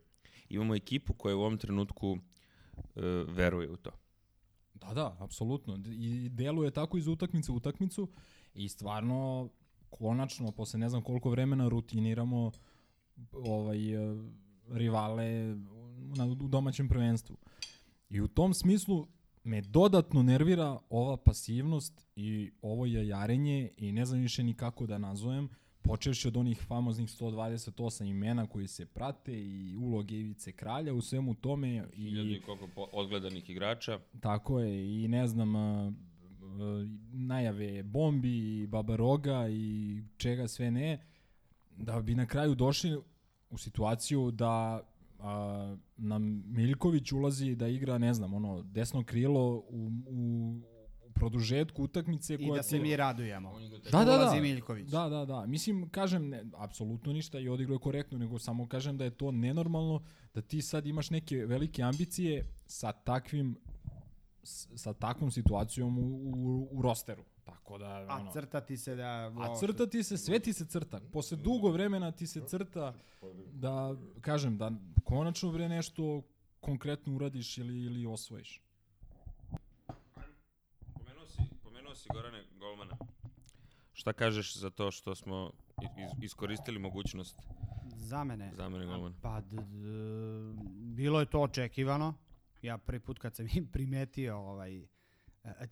Imamo 0.50 0.76
ekipu 0.76 1.14
koja 1.14 1.36
u 1.36 1.40
ovom 1.40 1.58
trenutku 1.58 2.18
e, 2.96 3.02
veruje 3.28 3.70
u 3.70 3.78
to. 3.78 3.92
da, 4.74 4.94
da, 4.94 5.18
apsolutno. 5.20 5.80
I 5.88 6.30
deluje 6.30 6.72
tako 6.72 6.98
iz 6.98 7.08
utakmice 7.08 7.52
u 7.52 7.56
utakmicu 7.56 8.08
i 8.54 8.70
stvarno 8.70 9.50
konačno, 9.90 10.52
posle 10.52 10.80
ne 10.80 10.90
znam 10.90 11.02
koliko 11.02 11.30
vremena 11.30 11.70
rutiniramo 11.70 12.52
ovaj, 13.32 13.94
e, 13.94 14.18
rivale 14.68 15.56
na, 16.16 16.26
u 16.26 16.48
domaćem 16.48 16.90
prvenstvu. 16.90 17.38
I 18.10 18.22
u 18.22 18.28
tom 18.28 18.54
smislu 18.54 19.08
me 19.44 19.62
dodatno 19.62 20.24
nervira 20.24 20.80
ova 20.90 21.18
pasivnost 21.18 22.06
i 22.16 22.52
ovo 22.62 22.86
jajarenje 22.86 23.72
i 23.78 23.92
ne 23.92 24.06
znam 24.06 24.22
više 24.22 24.44
ni 24.44 24.54
kako 24.54 24.86
da 24.86 24.98
nazovem, 24.98 25.50
počevši 25.82 26.28
od 26.28 26.38
onih 26.38 26.62
famoznih 26.68 27.10
128 27.10 28.10
imena 28.10 28.48
koji 28.48 28.68
se 28.68 28.86
prate 28.86 29.34
i 29.34 29.76
uloge 29.76 30.16
Ivice 30.16 30.52
Kralja 30.52 30.94
u 30.94 31.02
svemu 31.02 31.36
tome 31.36 31.86
Hiljadu 31.94 32.30
i 32.30 32.34
i 32.34 32.42
koliko 32.42 32.88
odgledanih 32.92 33.50
igrača. 33.50 34.00
tako 34.22 34.60
je 34.60 35.04
i 35.04 35.08
ne 35.08 35.28
znam 35.28 35.56
a, 35.56 35.94
najave 37.12 37.84
bombi 37.84 38.60
i 38.62 38.68
babaroga 38.68 39.48
i 39.50 40.04
čega 40.18 40.48
sve 40.48 40.72
ne 40.72 41.06
da 41.78 42.02
bi 42.02 42.16
na 42.16 42.26
kraju 42.26 42.56
došli 42.56 42.98
u 43.50 43.58
situaciju 43.58 44.32
da 44.32 44.82
a, 45.20 45.76
nam 45.98 46.44
Miljković 46.48 47.12
ulazi 47.12 47.56
da 47.56 47.68
igra, 47.68 47.98
ne 47.98 48.14
znam, 48.14 48.34
ono, 48.34 48.62
desno 48.62 49.04
krilo 49.04 49.56
u, 49.70 49.92
u, 50.08 50.60
u 51.06 51.12
produžetku 51.12 51.84
utakmice 51.84 52.34
I 52.36 52.48
koja 52.48 52.58
da 52.58 52.64
se 52.64 52.76
ti- 52.76 52.82
mi 52.82 52.96
radujemo. 52.96 53.54
Da, 53.92 54.06
da, 54.06 54.16
Ulazi 54.16 54.36
da. 54.36 54.42
Miljković. 54.42 54.88
Da, 54.88 55.10
da, 55.10 55.26
da. 55.26 55.46
Mislim, 55.46 55.90
kažem, 55.90 56.30
ne, 56.30 56.44
apsolutno 56.58 57.14
ništa 57.14 57.40
i 57.40 57.50
odigrao 57.50 57.76
je 57.76 57.80
korektno, 57.80 58.18
nego 58.18 58.40
samo 58.40 58.68
kažem 58.68 58.98
da 58.98 59.04
je 59.04 59.12
to 59.12 59.32
nenormalno 59.32 60.02
da 60.34 60.42
ti 60.42 60.62
sad 60.62 60.86
imaš 60.88 61.10
neke 61.10 61.46
velike 61.46 61.84
ambicije 61.84 62.46
sa 62.68 62.92
takvim 62.92 63.56
sa 64.44 64.94
takvom 64.94 65.32
situacijom 65.32 65.98
u, 65.98 66.02
u, 66.02 66.68
u 66.72 66.82
rosteru. 66.82 67.24
Tako 67.44 67.78
da, 67.78 67.86
A 68.10 68.18
ono, 68.22 68.32
crtati 68.32 68.78
se 68.78 68.96
da... 68.96 69.32
a 69.40 69.56
crta 69.60 69.88
ti 69.88 70.04
se, 70.04 70.18
sve 70.18 70.40
ti 70.40 70.54
se 70.54 70.66
crta. 70.66 71.00
Posle 71.14 71.38
dugo 71.38 71.72
vremena 71.72 72.12
ti 72.12 72.28
se 72.28 72.42
crta 72.48 72.94
da, 73.54 73.96
kažem, 74.22 74.58
da 74.58 74.72
konačno 75.04 75.52
bre 75.52 75.70
nešto 75.70 76.22
konkretno 76.60 77.16
uradiš 77.16 77.58
ili, 77.58 77.82
ili 77.84 78.06
osvojiš. 78.06 78.62
Pomenuo 80.94 81.26
si, 81.28 81.42
pomenuo 81.64 81.96
si 81.96 82.10
Gorane 82.14 82.44
Golmana. 82.60 82.98
Šta 83.94 84.14
kažeš 84.14 84.58
za 84.58 84.70
to 84.70 84.92
što 84.92 85.16
smo 85.16 85.52
iz, 85.82 86.24
iskoristili 86.24 86.80
mogućnost 86.80 87.36
Za 87.96 88.24
mene. 88.24 88.52
zamene 88.54 88.86
golmana? 88.86 89.16
Pa, 89.22 89.42
d, 89.42 89.56
d, 89.56 89.64
bilo 90.96 91.20
je 91.20 91.26
to 91.26 91.42
očekivano. 91.42 92.14
Ja 92.62 92.78
prvi 92.78 93.00
put 93.00 93.20
kad 93.20 93.36
sam 93.36 93.48
im 93.54 93.68
primetio 93.74 94.38
ovaj, 94.38 94.78
e, 94.80 94.88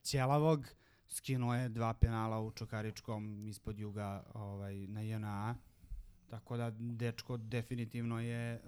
Ćelavog, 0.03 0.67
skinuo 1.07 1.55
je 1.55 1.69
dva 1.69 1.93
penala 1.93 2.39
u 2.41 2.51
Čokaričkom 2.51 3.45
ispod 3.47 3.79
juga 3.79 4.23
ovaj, 4.33 4.87
na 4.87 5.01
JNA. 5.01 5.55
Tako 6.29 6.57
da 6.57 6.71
dečko 6.79 7.37
definitivno 7.37 8.19
je 8.21 8.53
e, 8.53 8.59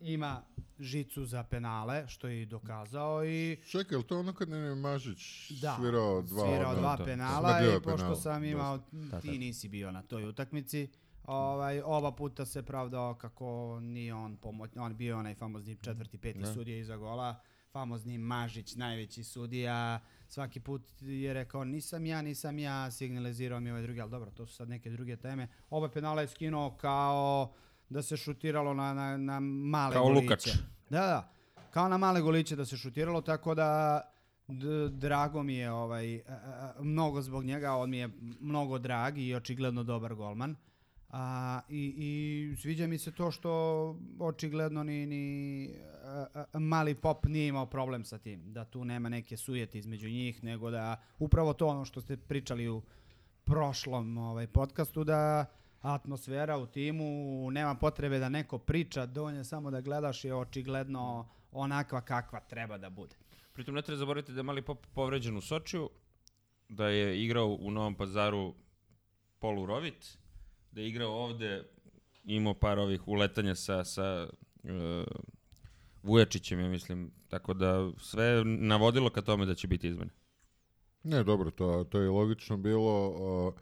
ima 0.00 0.42
žicu 0.78 1.24
za 1.24 1.42
penale, 1.42 2.08
što 2.08 2.28
je 2.28 2.42
i 2.42 2.46
dokazao 2.46 3.24
i 3.24 3.56
Čekaj, 3.70 4.02
to 4.02 4.20
ono 4.20 4.32
kad 4.32 4.48
je 4.48 4.74
Mažić 4.74 5.50
da, 5.50 5.76
svirao 5.80 6.22
dva, 6.22 6.46
svirao 6.46 6.74
dva 6.74 6.96
to. 6.96 7.04
penala 7.04 7.48
Smadio 7.48 7.70
i 7.70 7.82
pošto 7.82 7.96
penala, 7.96 8.16
sam 8.16 8.44
imao, 8.44 8.78
Da, 8.92 9.20
ti 9.20 9.30
da. 9.32 9.38
nisi 9.38 9.68
bio 9.68 9.92
na 9.92 10.02
toj 10.02 10.28
utakmici, 10.28 10.88
ovaj, 11.24 11.82
oba 11.84 12.12
puta 12.12 12.46
se 12.46 12.62
pravdao 12.62 13.14
kako 13.14 13.78
nije 13.80 14.14
on 14.14 14.36
pomoć, 14.36 14.70
on 14.76 14.96
bio 14.96 15.18
onaj 15.18 15.34
famozni 15.34 15.76
četvrti, 15.76 16.18
peti 16.18 16.38
Da. 16.38 16.54
sudija 16.54 16.78
iza 16.78 16.96
gola, 16.96 17.40
famozni 17.72 18.18
Mažić, 18.18 18.74
najveći 18.74 19.24
sudija, 19.24 20.00
svaki 20.28 20.60
put 20.60 20.82
je 21.00 21.34
rekao 21.34 21.64
nisam 21.64 22.06
ja, 22.06 22.22
nisam 22.22 22.58
ja, 22.58 22.90
signalizirao 22.90 23.60
mi 23.60 23.70
ovaj 23.70 23.82
drugi, 23.82 24.00
ali 24.00 24.10
dobro, 24.10 24.30
to 24.30 24.46
su 24.46 24.54
sad 24.54 24.68
neke 24.68 24.90
druge 24.90 25.16
teme. 25.16 25.48
Oba 25.70 25.88
penala 25.88 26.20
je 26.20 26.28
skinuo 26.28 26.76
kao 26.76 27.52
da 27.88 28.02
se 28.02 28.16
šutiralo 28.16 28.74
na, 28.74 28.94
na, 28.94 29.16
na 29.16 29.40
male 29.40 29.92
Kao 29.92 30.04
goliće. 30.04 30.24
Lukač. 30.24 30.48
Da, 30.90 31.00
da. 31.00 31.32
Kao 31.70 31.88
na 31.88 31.98
male 31.98 32.20
goliće 32.20 32.56
da 32.56 32.64
se 32.64 32.76
šutiralo, 32.76 33.20
tako 33.20 33.54
da 33.54 34.00
drago 34.90 35.42
mi 35.42 35.54
je 35.54 35.70
ovaj, 35.72 36.16
a, 36.16 36.22
a, 36.28 36.72
mnogo 36.82 37.22
zbog 37.22 37.44
njega, 37.44 37.72
on 37.72 37.90
mi 37.90 37.98
je 37.98 38.08
mnogo 38.40 38.78
drag 38.78 39.18
i 39.18 39.34
očigledno 39.34 39.82
dobar 39.82 40.14
golman. 40.14 40.56
A, 41.16 41.60
i, 41.68 41.94
I 41.96 42.56
sviđa 42.56 42.86
mi 42.86 42.98
se 42.98 43.12
to 43.12 43.30
što 43.30 43.50
očigledno 44.18 44.82
ni, 44.84 45.06
ni 45.06 45.70
a, 46.04 46.26
a, 46.52 46.58
mali 46.58 46.94
pop 46.94 47.26
nije 47.26 47.48
imao 47.48 47.66
problem 47.66 48.04
sa 48.04 48.18
tim. 48.18 48.52
Da 48.52 48.64
tu 48.64 48.84
nema 48.84 49.08
neke 49.08 49.36
sujete 49.36 49.78
između 49.78 50.08
njih, 50.08 50.44
nego 50.44 50.70
da 50.70 51.02
upravo 51.18 51.52
to 51.52 51.66
ono 51.66 51.84
što 51.84 52.00
ste 52.00 52.16
pričali 52.16 52.68
u 52.68 52.82
prošlom 53.44 54.18
ovaj, 54.18 54.46
podcastu, 54.46 55.04
da 55.04 55.46
atmosfera 55.80 56.58
u 56.58 56.66
timu, 56.66 57.50
nema 57.50 57.74
potrebe 57.74 58.18
da 58.18 58.28
neko 58.28 58.58
priča, 58.58 59.06
dovoljno 59.06 59.40
je 59.40 59.44
samo 59.44 59.70
da 59.70 59.80
gledaš 59.80 60.24
je 60.24 60.34
očigledno 60.34 61.28
onakva 61.52 62.00
kakva 62.00 62.40
treba 62.40 62.78
da 62.78 62.90
bude. 62.90 63.16
Pritom 63.52 63.74
ne 63.74 63.82
treba 63.82 63.98
zaboraviti 63.98 64.32
da 64.32 64.38
je 64.38 64.42
Mali 64.42 64.62
Pop 64.62 64.86
povređen 64.94 65.36
u 65.36 65.40
Sočiju, 65.40 65.90
da 66.68 66.88
je 66.88 67.24
igrao 67.24 67.56
u 67.60 67.70
Novom 67.70 67.94
pazaru 67.94 68.54
polurovit, 69.38 70.23
da 70.74 70.80
je 70.80 70.88
igrao 70.88 71.12
ovde, 71.12 71.64
imao 72.24 72.54
par 72.54 72.78
ovih 72.78 73.08
uletanja 73.08 73.54
sa, 73.54 73.84
sa 73.84 74.28
uh, 74.62 74.70
Vujačićem, 76.02 76.60
ja 76.60 76.68
mislim. 76.68 77.10
Tako 77.28 77.54
da 77.54 77.90
sve 77.98 78.24
je 78.24 78.44
navodilo 78.44 79.10
ka 79.10 79.22
tome 79.22 79.46
da 79.46 79.54
će 79.54 79.68
biti 79.68 79.88
izmene. 79.88 80.10
Ne, 81.02 81.24
dobro, 81.24 81.50
to, 81.50 81.84
to 81.90 82.00
je 82.00 82.10
logično 82.10 82.56
bilo. 82.56 83.08
Uh, 83.08 83.54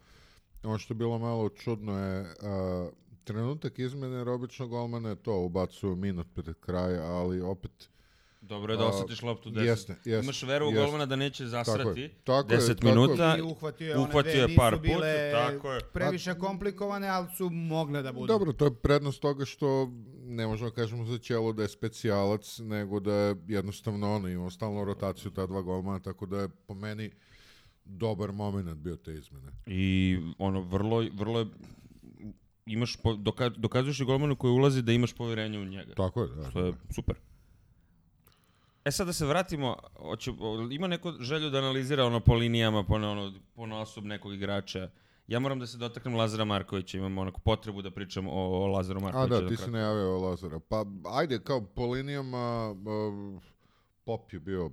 ono 0.63 0.77
što 0.77 0.93
je 0.93 0.97
bilo 0.97 1.19
malo 1.19 1.49
čudno 1.49 1.99
je 1.99 2.21
uh, 2.21 2.93
trenutak 3.23 3.79
izmene 3.79 4.15
jer 4.15 4.29
obično 4.29 4.67
golmane 4.67 5.15
to 5.15 5.39
ubacuju 5.39 5.95
minut 5.95 6.27
pred 6.33 6.55
kraj, 6.59 6.97
ali 6.97 7.41
opet 7.41 7.89
Dobro 8.43 8.73
je 8.73 8.77
da 8.77 8.83
A, 8.83 8.87
osjetiš 8.87 9.21
loptu 9.21 9.49
10. 9.51 9.63
jeste, 9.63 9.95
jeste, 10.05 10.23
Imaš 10.23 10.43
veru 10.43 10.65
u 10.65 10.69
jeste. 10.69 10.81
golmana 10.83 11.05
da 11.05 11.15
neće 11.15 11.45
zasrati. 11.47 12.01
je, 12.01 12.09
tako 12.23 12.53
je, 12.53 12.59
10 12.59 12.67
tako 12.75 12.87
je. 12.87 12.93
minuta. 12.93 13.35
I 13.37 13.41
uhvatio 13.41 13.87
je 13.87 13.95
one 13.95 14.03
uhvatio 14.03 14.31
dve, 14.31 14.41
je 14.41 14.47
nisu 14.47 14.57
par 14.57 14.73
puta, 14.77 14.81
bile 14.81 15.31
tako 15.31 15.71
je. 15.73 15.79
previše 15.93 16.33
komplikovane, 16.33 17.07
ali 17.07 17.27
su 17.37 17.49
mogle 17.49 18.01
da 18.01 18.11
budu. 18.11 18.27
Dobro, 18.27 18.53
to 18.53 18.65
je 18.65 18.73
prednost 18.73 19.21
toga 19.21 19.45
što 19.45 19.91
ne 20.23 20.47
možemo 20.47 20.69
da 20.69 20.75
kažemo 20.75 21.05
za 21.05 21.17
Ćelo 21.17 21.53
da 21.53 21.61
je 21.61 21.69
specijalac, 21.69 22.59
nego 22.59 22.99
da 22.99 23.13
je 23.13 23.35
jednostavno 23.47 24.15
ono, 24.15 24.27
imao 24.27 24.49
stalnu 24.49 24.85
rotaciju 24.85 25.31
ta 25.31 25.45
dva 25.45 25.61
golmana, 25.61 25.99
tako 25.99 26.25
da 26.25 26.39
je 26.39 26.49
po 26.67 26.73
meni 26.73 27.11
dobar 27.85 28.31
moment 28.31 28.73
bio 28.73 28.95
te 28.95 29.13
izmene. 29.13 29.51
I 29.65 30.17
ono, 30.37 30.61
vrlo, 30.61 31.05
vrlo 31.13 31.39
je, 31.39 31.45
imaš, 32.65 32.95
po, 32.95 33.13
doka, 33.13 33.49
dokazuješ 33.49 33.99
i 33.99 34.05
golmanu 34.05 34.35
koji 34.35 34.51
ulazi 34.51 34.81
da 34.81 34.91
imaš 34.91 35.13
poverenje 35.13 35.59
u 35.59 35.65
njega. 35.65 35.93
Tako 35.93 36.21
je, 36.21 36.27
da. 36.27 36.51
To 36.51 36.65
je 36.65 36.73
super. 36.95 37.15
E 38.85 38.91
sad 38.91 39.07
da 39.07 39.13
se 39.13 39.25
vratimo, 39.25 39.77
hoće, 39.97 40.31
o, 40.39 40.67
ima 40.71 40.87
neko 40.87 41.13
želju 41.19 41.49
da 41.49 41.57
analizira 41.57 42.05
ono 42.05 42.19
po 42.19 42.33
linijama, 42.33 42.83
po, 42.83 42.95
ono, 42.95 43.33
po 43.55 43.65
nosob 43.65 44.05
nekog 44.05 44.33
igrača. 44.33 44.89
Ja 45.27 45.39
moram 45.39 45.59
da 45.59 45.67
se 45.67 45.77
dotaknem 45.77 46.15
Lazara 46.15 46.45
Markovića, 46.45 46.97
imam 46.97 47.17
onako 47.17 47.41
potrebu 47.41 47.81
da 47.81 47.91
pričam 47.91 48.27
o, 48.27 48.31
o 48.31 48.67
Lazaru 48.67 48.99
A 48.99 49.03
Markoviću. 49.03 49.41
da, 49.41 49.49
ti 49.49 49.57
si 49.57 49.71
najavio 49.71 50.17
Lazara. 50.17 50.59
Pa, 50.59 50.85
ajde, 51.13 51.39
kao 51.43 51.61
po 51.61 51.85
linijama, 51.85 52.71
uh, 52.71 53.43
Pop 54.05 54.33
je 54.33 54.39
bio 54.39 54.71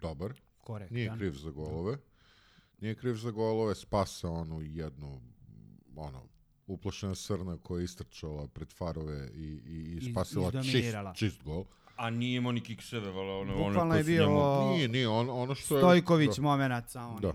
dobar. 0.00 0.32
Korektan. 0.60 0.94
Nije 0.94 1.12
kriv 1.16 1.32
za 1.32 1.50
golove. 1.50 1.98
Nije 2.80 2.94
kriv 2.94 3.14
za 3.14 3.30
golove, 3.30 3.74
spasa 3.74 4.30
onu 4.30 4.62
jednu, 4.62 5.20
ono, 5.96 6.22
uplašena 6.66 7.14
srna 7.14 7.58
koja 7.62 7.78
je 7.78 7.84
istrčala 7.84 8.46
pred 8.46 8.72
farove 8.72 9.30
i, 9.34 9.60
i, 9.66 9.98
i 10.00 10.10
spasila 10.12 10.50
čist, 10.62 10.94
čist 11.14 11.42
gol. 11.42 11.64
A 11.96 12.10
nije 12.10 12.36
imao 12.36 12.52
ni 12.52 12.60
kikseve, 12.60 13.10
vala, 13.10 13.32
ono, 13.34 13.54
one 13.54 13.64
Bukvalno 13.64 13.90
koje 13.90 13.98
je 13.98 14.04
su 14.04 14.06
bio 14.06 14.26
njemu- 14.26 14.68
Nije, 14.68 14.88
nije, 14.88 15.08
on, 15.08 15.30
ono 15.32 15.54
što 15.54 15.76
je... 15.76 15.80
Stojković 15.80 16.36
Da, 16.36 16.42
moment 16.42 16.88
sa 16.88 17.06
onim... 17.06 17.20
Da. 17.20 17.32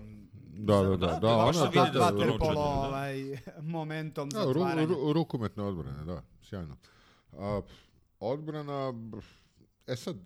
da, 0.50 0.82
da, 0.82 0.88
da. 0.88 1.06
Da, 1.06 1.18
da, 1.18 1.36
ona- 1.36 1.52
da 1.64 1.84
da, 1.84 2.10
da, 2.10 2.36
da. 2.38 2.60
ovaj, 2.60 3.16
momentom 3.64 4.30
Da, 4.30 4.38
ru, 4.38 4.46
zatvaranja. 4.46 4.86
ru, 4.86 5.12
rukometne 5.12 5.62
odbrane, 5.62 6.04
da, 6.04 6.22
sjajno. 6.42 6.76
A, 7.32 7.60
odbrana, 8.20 8.92
e 9.86 9.96
sad, 9.96 10.16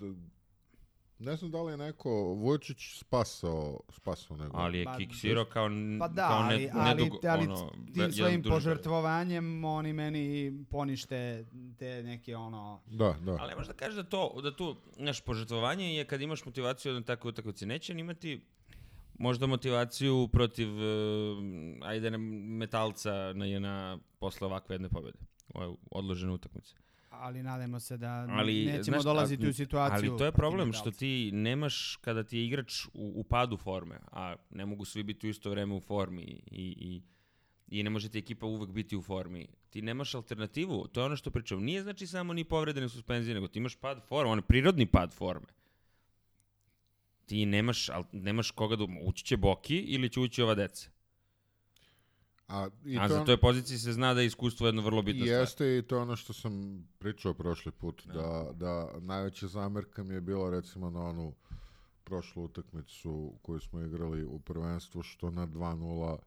ne 1.22 1.36
znam 1.36 1.50
da 1.50 1.62
li 1.62 1.72
je 1.72 1.76
neko 1.76 2.10
Vujčić 2.34 2.98
spasao, 2.98 3.80
spasao 3.92 4.36
nego. 4.36 4.56
Ali 4.56 4.78
je 4.78 4.84
Pa, 4.84 4.96
kiksirao 4.96 5.44
kao, 5.44 5.68
Pa 5.98 6.08
da, 6.08 6.28
kao 6.28 6.42
ne, 6.42 6.54
ali, 6.54 6.70
ali, 6.74 7.02
nedugo- 7.02 7.28
ali 7.28 7.46
ono, 7.46 7.72
tim 7.94 8.12
svojim 8.12 8.42
požrtvovanjem 8.42 9.64
oni 9.64 9.92
meni 9.92 10.52
ponište 10.70 11.46
te 11.78 12.02
neke 12.02 12.36
ono... 12.36 12.80
Da, 12.86 13.14
da. 13.24 13.36
Ali 13.40 13.48
ne 13.48 13.54
možeš 13.54 13.68
da 13.68 13.74
kažeš 13.74 13.96
da 13.96 14.02
to, 14.02 14.40
da 14.42 14.56
tu, 14.56 14.76
znaš, 14.96 15.20
požrtvovanje 15.20 15.94
je 15.94 16.04
kad 16.04 16.20
imaš 16.20 16.44
motivaciju 16.44 16.94
na 16.94 17.02
takvoj 17.02 17.30
utakmici. 17.30 17.66
Neće 17.66 17.92
imati 17.92 18.46
možda 19.18 19.46
motivaciju 19.46 20.28
protiv, 20.32 20.68
uh, 20.68 21.38
ajde, 21.82 22.10
ne, 22.10 22.18
metalca 22.18 23.32
na, 23.32 23.58
na 23.60 23.98
posle 24.18 24.46
ovakve 24.46 24.74
jedne 24.74 24.88
pobjede. 24.88 25.18
Ove 25.54 25.74
odložene 25.90 26.32
utakmice. 26.32 26.74
Ali 27.22 27.42
nadamo 27.42 27.80
se 27.80 27.96
da 27.96 28.26
Ali, 28.30 28.64
nećemo 28.64 28.82
znaš, 28.82 29.04
dolaziti 29.04 29.46
a- 29.46 29.48
u 29.48 29.52
situaciju... 29.52 30.10
Ali 30.10 30.18
to 30.18 30.24
je 30.24 30.32
problem 30.32 30.72
što 30.72 30.84
Metalca. 30.84 30.98
ti 30.98 31.30
nemaš 31.32 31.98
kada 32.00 32.24
ti 32.24 32.38
je 32.38 32.46
igrač 32.46 32.84
u, 32.86 32.90
u 32.94 33.24
padu 33.24 33.56
forme, 33.56 33.98
a 34.12 34.36
ne 34.50 34.66
mogu 34.66 34.84
svi 34.84 35.02
biti 35.02 35.26
u 35.26 35.30
isto 35.30 35.50
vreme 35.50 35.74
u 35.74 35.80
formi 35.80 36.22
i, 36.22 36.42
i, 36.78 37.02
i 37.68 37.82
ne 37.82 37.90
može 37.90 38.08
ti 38.08 38.18
ekipa 38.18 38.46
uvek 38.46 38.70
biti 38.70 38.96
u 38.96 39.02
formi. 39.02 39.46
Ti 39.70 39.82
nemaš 39.82 40.14
alternativu, 40.14 40.86
to 40.92 41.00
je 41.00 41.04
ono 41.04 41.16
što 41.16 41.30
pričam. 41.30 41.62
Nije 41.62 41.82
znači 41.82 42.06
samo 42.06 42.32
ni 42.32 42.44
povrede 42.44 42.80
ni 42.80 42.88
suspenzije, 42.88 43.34
nego 43.34 43.48
ti 43.48 43.58
imaš 43.58 43.76
pad 43.76 44.02
forme, 44.08 44.30
on 44.32 44.38
je 44.38 44.42
prirodni 44.42 44.86
pad 44.86 45.12
forme. 45.14 45.46
Ti 47.26 47.46
nemaš, 47.46 47.88
al, 47.88 48.04
nemaš 48.12 48.50
koga 48.50 48.76
da 48.76 48.84
ući 49.04 49.24
će 49.24 49.36
Boki 49.36 49.76
ili 49.76 50.08
će 50.10 50.20
ući 50.20 50.42
ova 50.42 50.54
deca. 50.54 50.90
A, 52.52 52.68
i 52.84 52.98
a 52.98 53.08
to, 53.08 53.14
za 53.14 53.24
toj 53.24 53.36
poziciji 53.36 53.78
se 53.78 53.92
zna 53.92 54.14
da 54.14 54.20
je 54.20 54.26
iskustvo 54.26 54.66
jedno 54.66 54.82
vrlo 54.82 55.02
bitno 55.02 55.26
stvar. 55.26 55.40
Jeste 55.40 55.78
i 55.78 55.82
to 55.82 56.00
ono 56.00 56.16
što 56.16 56.32
sam 56.32 56.84
pričao 56.98 57.34
prošli 57.34 57.72
put, 57.72 58.06
da, 58.06 58.50
da 58.54 58.88
najveća 59.00 59.46
zamerka 59.46 60.02
mi 60.02 60.14
je 60.14 60.20
bila 60.20 60.50
recimo 60.50 60.90
na 60.90 61.04
onu 61.04 61.34
prošlu 62.04 62.44
utakmicu 62.44 63.32
koju 63.42 63.60
smo 63.60 63.80
igrali 63.80 64.24
u 64.24 64.38
prvenstvu, 64.38 65.02
što 65.02 65.30
na 65.30 65.46
2-0 65.46 66.18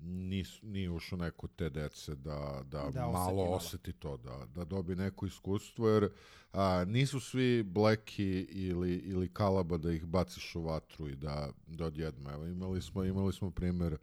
nis, 0.00 0.62
nije 0.62 0.90
ušao 0.90 1.18
neko 1.18 1.48
te 1.48 1.70
dece 1.70 2.14
da, 2.14 2.62
da, 2.64 2.78
Da 2.78 3.06
oseti 3.06 3.12
malo 3.12 3.42
oseti 3.42 3.92
to, 3.92 4.16
da, 4.16 4.46
da 4.54 4.64
dobi 4.64 4.96
neko 4.96 5.26
iskustvo, 5.26 5.88
jer 5.88 6.08
a, 6.52 6.84
nisu 6.86 7.20
svi 7.20 7.62
bleki 7.62 8.46
ili, 8.50 8.94
ili 8.94 9.28
kalaba 9.28 9.76
da 9.76 9.92
ih 9.92 10.06
baciš 10.06 10.54
u 10.54 10.62
vatru 10.62 11.08
i 11.08 11.16
da, 11.16 11.50
da 11.66 11.86
odjedma. 11.86 12.32
Evo, 12.32 12.46
imali 12.46 12.82
smo, 12.82 13.04
imali 13.04 13.32
smo 13.32 13.50
primjer 13.50 13.96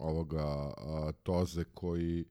ovoga 0.00 0.44
a, 0.76 1.12
Toze 1.22 1.64
koji 1.64 2.24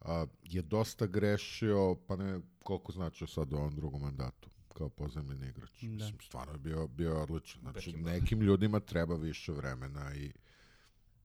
a, 0.00 0.26
je 0.42 0.62
dosta 0.62 1.06
grešio, 1.06 1.96
pa 2.06 2.16
ne 2.16 2.40
koliko 2.62 2.92
značio 2.92 3.26
sad 3.26 3.52
u 3.52 3.56
ovom 3.56 3.74
drugom 3.76 4.00
mandatu 4.00 4.50
kao 4.76 4.88
pozemljeni 4.88 5.48
igrač. 5.48 5.82
Da. 5.82 5.88
Mislim, 5.88 6.18
stvarno 6.20 6.52
je 6.52 6.58
bio, 6.58 6.86
bio 6.86 7.22
odličan. 7.22 7.60
Znači, 7.60 7.90
Beckenbauer. 7.90 8.20
nekim 8.20 8.40
ljudima 8.40 8.80
treba 8.80 9.14
više 9.14 9.52
vremena 9.52 10.14
i 10.14 10.32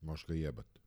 možeš 0.01 0.25
ga 0.25 0.33
jebati. 0.33 0.79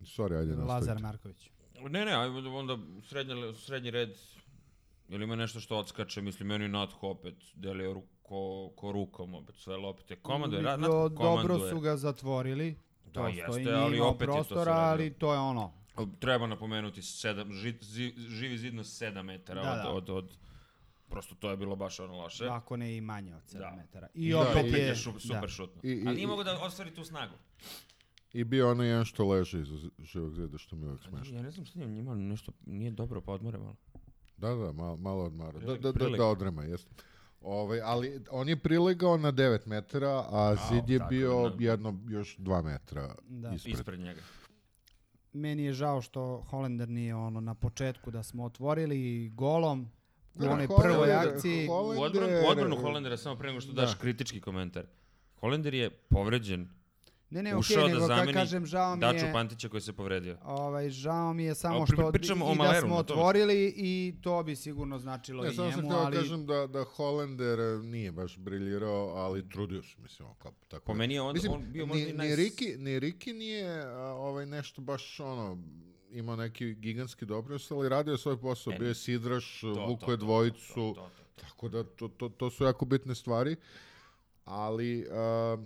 Sorry, 0.00 0.38
ajde 0.38 0.54
Lazar 0.54 0.66
nastavite. 0.66 1.02
Marković. 1.02 1.50
Ne, 1.90 2.04
ne, 2.04 2.12
ajde 2.12 2.48
onda 2.48 2.78
srednji, 3.08 3.34
srednji 3.54 3.90
red, 3.90 4.10
ili 5.08 5.24
ima 5.24 5.36
nešto 5.36 5.60
što 5.60 5.78
odskače, 5.78 6.22
mislim, 6.22 6.48
meni 6.48 6.68
Natho 6.68 7.08
opet 7.08 7.34
delio 7.54 7.92
ru, 7.92 8.02
ko, 8.22 8.72
ko 8.76 8.92
rukom, 8.92 9.34
opet 9.34 9.56
sve 9.56 9.76
lopte. 9.76 10.16
Komando 10.16 10.56
je, 10.56 10.62
Natho 10.62 11.08
Dobro 11.08 11.14
komanduje. 11.16 11.70
su 11.70 11.80
ga 11.80 11.96
zatvorili. 11.96 12.76
Da, 13.06 13.22
jeste, 13.22 13.72
ali 13.72 14.00
opet 14.00 14.28
je 14.28 14.44
to 14.44 14.54
radilo. 14.56 14.76
ali 14.76 15.12
to 15.12 15.32
je 15.32 15.38
ono. 15.38 15.72
Treba 16.18 16.46
napomenuti, 16.46 17.02
sedam, 17.02 17.52
ži, 17.52 17.74
zi, 17.82 18.14
živi 18.18 18.58
zid 18.58 18.74
na 18.74 18.82
7 18.82 19.22
metara 19.22 19.62
Da, 19.62 19.70
od, 19.70 19.76
da. 19.78 19.90
od, 19.90 20.24
od, 20.24 20.36
prosto 21.08 21.34
to 21.34 21.50
je 21.50 21.56
bilo 21.56 21.76
baš 21.76 22.00
ono 22.00 22.14
loše. 22.14 22.46
Ako 22.46 22.76
ne 22.76 22.96
i 22.96 23.00
manje 23.02 23.34
od 23.36 23.42
7 23.44 23.58
Da. 23.60 23.72
metara. 23.72 24.08
I, 24.14 24.30
Da, 24.30 24.40
opet 24.40 24.56
i- 24.56 24.58
opet 24.60 24.72
je... 24.72 24.80
je 24.80 24.94
šu, 24.94 25.12
super 25.12 25.40
da. 25.40 25.48
šutno. 25.48 25.80
I- 25.82 25.88
i- 25.88 26.04
Ali 26.06 26.16
nije 26.16 26.26
mogo 26.26 26.44
da 26.44 26.60
ostvari 26.60 26.90
tu 26.90 27.04
snagu. 27.04 27.34
I 28.32 28.44
bio 28.44 28.70
onaj 28.70 28.88
jedan 28.88 29.04
što 29.04 29.24
leži 29.26 29.58
iza 29.58 29.76
z- 29.78 29.90
živog 30.00 30.32
zida, 30.32 30.58
što 30.58 30.76
mi 30.76 30.82
je 30.82 30.86
uvijek 30.86 31.02
smešno. 31.02 31.36
Ja 31.36 31.42
ne 31.42 31.50
znam 31.50 31.66
što 31.66 31.78
njima, 31.78 31.90
njima 31.90 32.14
nešto 32.14 32.52
nije 32.62 32.90
dobro, 32.90 33.20
pa 33.20 33.32
odmore 33.32 33.58
malo. 33.58 33.76
Da, 34.36 34.48
da, 34.50 34.72
malo, 34.72 34.96
malo 34.96 35.24
odmara. 35.24 35.52
Da, 35.52 35.66
Prilik- 35.66 35.80
da, 35.82 35.92
da, 35.92 36.08
da 36.10 36.26
odrema, 36.26 36.64
jeste. 36.64 36.90
Ovaj, 37.44 37.80
ali 37.82 38.20
on 38.30 38.48
je 38.48 38.56
prilegao 38.58 39.16
na 39.16 39.32
9 39.32 39.66
metara, 39.66 40.24
a 40.28 40.56
zid 40.66 40.90
je 40.90 41.00
bio 41.00 41.48
da. 41.50 41.64
jedno 41.64 42.00
još 42.08 42.36
2 42.38 42.62
metra 42.62 43.14
Da. 43.20 43.50
ispred. 43.50 43.74
Ispred 43.74 44.00
njega. 44.00 44.20
Meni 45.32 45.64
je 45.64 45.72
žao 45.72 46.02
što 46.02 46.40
Holender 46.40 46.88
nije 46.88 47.14
ono 47.14 47.40
na 47.40 47.54
početku 47.54 48.10
da 48.10 48.22
smo 48.22 48.44
otvorili 48.44 48.98
golom 49.30 49.90
u 50.34 50.38
Da, 50.38 50.50
onoj 50.50 50.66
prvoj 50.72 51.12
akciji. 51.12 51.68
Holender- 51.68 51.98
U 51.98 52.02
odbranu, 52.02 52.32
u 52.38 52.48
odbranu 52.48 52.76
Holendera, 52.76 53.16
samo 53.16 53.36
pre 53.36 53.48
nego 53.48 53.60
što 53.60 53.72
Da. 53.72 53.82
daš 53.82 53.94
kritički 53.94 54.40
komentar. 54.40 54.84
Holender 55.36 55.74
je 55.74 55.90
povređen, 55.90 56.68
Ne, 57.34 57.42
ne, 57.42 57.56
ušao 57.56 57.76
okej, 57.76 57.88
da 57.88 57.94
nego 57.94 58.06
zameni 58.06 58.32
kažem, 58.32 58.66
žao 58.66 58.94
mi 58.94 59.00
Daču 59.00 59.24
je... 59.24 59.32
Pantića 59.32 59.68
koji 59.68 59.80
se 59.80 59.92
povredio. 59.92 60.38
Ovaj, 60.42 60.90
žao 60.90 61.32
mi 61.32 61.44
je 61.44 61.54
samo 61.54 61.84
pri- 61.86 61.94
što 61.94 62.12
pričamo 62.12 62.44
i, 62.44 62.48
o 62.48 62.52
i 62.52 62.56
da 62.56 62.62
Maleru, 62.64 62.86
smo 62.86 62.96
na 62.96 63.02
tome. 63.02 63.20
otvorili 63.20 63.74
i 63.76 64.14
to 64.20 64.42
bi 64.42 64.56
sigurno 64.56 64.98
značilo 64.98 65.42
Ne, 65.42 65.50
i 65.50 65.54
samo 65.54 65.70
sam 65.70 65.80
njemu, 65.80 65.88
htio 65.88 66.00
da 66.00 66.06
ali 66.06 66.16
kažem 66.16 66.46
da, 66.46 66.66
da 66.66 66.84
Holender 66.84 67.58
nije 67.84 68.12
baš 68.12 68.38
briljirao, 68.38 69.08
ali 69.08 69.48
trudio 69.48 69.82
se, 69.82 69.96
mislim, 69.98 70.28
kao, 70.38 70.52
tako 70.68 70.84
Po 70.84 70.92
je. 70.92 70.96
meni 70.96 71.14
je 71.14 71.20
on, 71.20 71.32
Mislim, 71.34 71.52
on 71.52 71.64
bio 71.68 71.86
možda 71.86 72.04
ni, 72.04 72.10
i 72.10 72.12
ni, 72.12 72.18
naj... 72.18 72.36
Riki, 72.36 72.76
ni 72.78 73.00
Riki 73.00 73.32
nije 73.32 73.82
a, 73.82 73.98
ovaj 73.98 74.46
nešto 74.46 74.82
baš 74.82 75.20
ono 75.20 75.58
imao 76.10 76.36
neki 76.36 76.74
gigantski 76.74 77.26
doprinos, 77.26 77.70
ali 77.70 77.88
radio 77.88 78.12
je 78.12 78.18
svoj 78.18 78.40
posao, 78.40 78.72
Ne, 78.72 78.78
bio 78.78 78.88
je 78.88 78.94
sidraš, 78.94 79.62
vuko 79.88 80.06
to, 80.06 80.12
je 80.12 80.18
to, 80.18 80.24
dvojicu, 80.24 80.74
to, 80.74 80.92
to, 80.94 81.00
to. 81.34 81.42
tako 81.46 81.68
da 81.68 81.84
to, 81.84 82.08
to, 82.08 82.28
to 82.28 82.50
su 82.50 82.64
jako 82.64 82.84
bitne 82.84 83.14
stvari, 83.14 83.56
ali 84.44 85.06
a, 85.10 85.56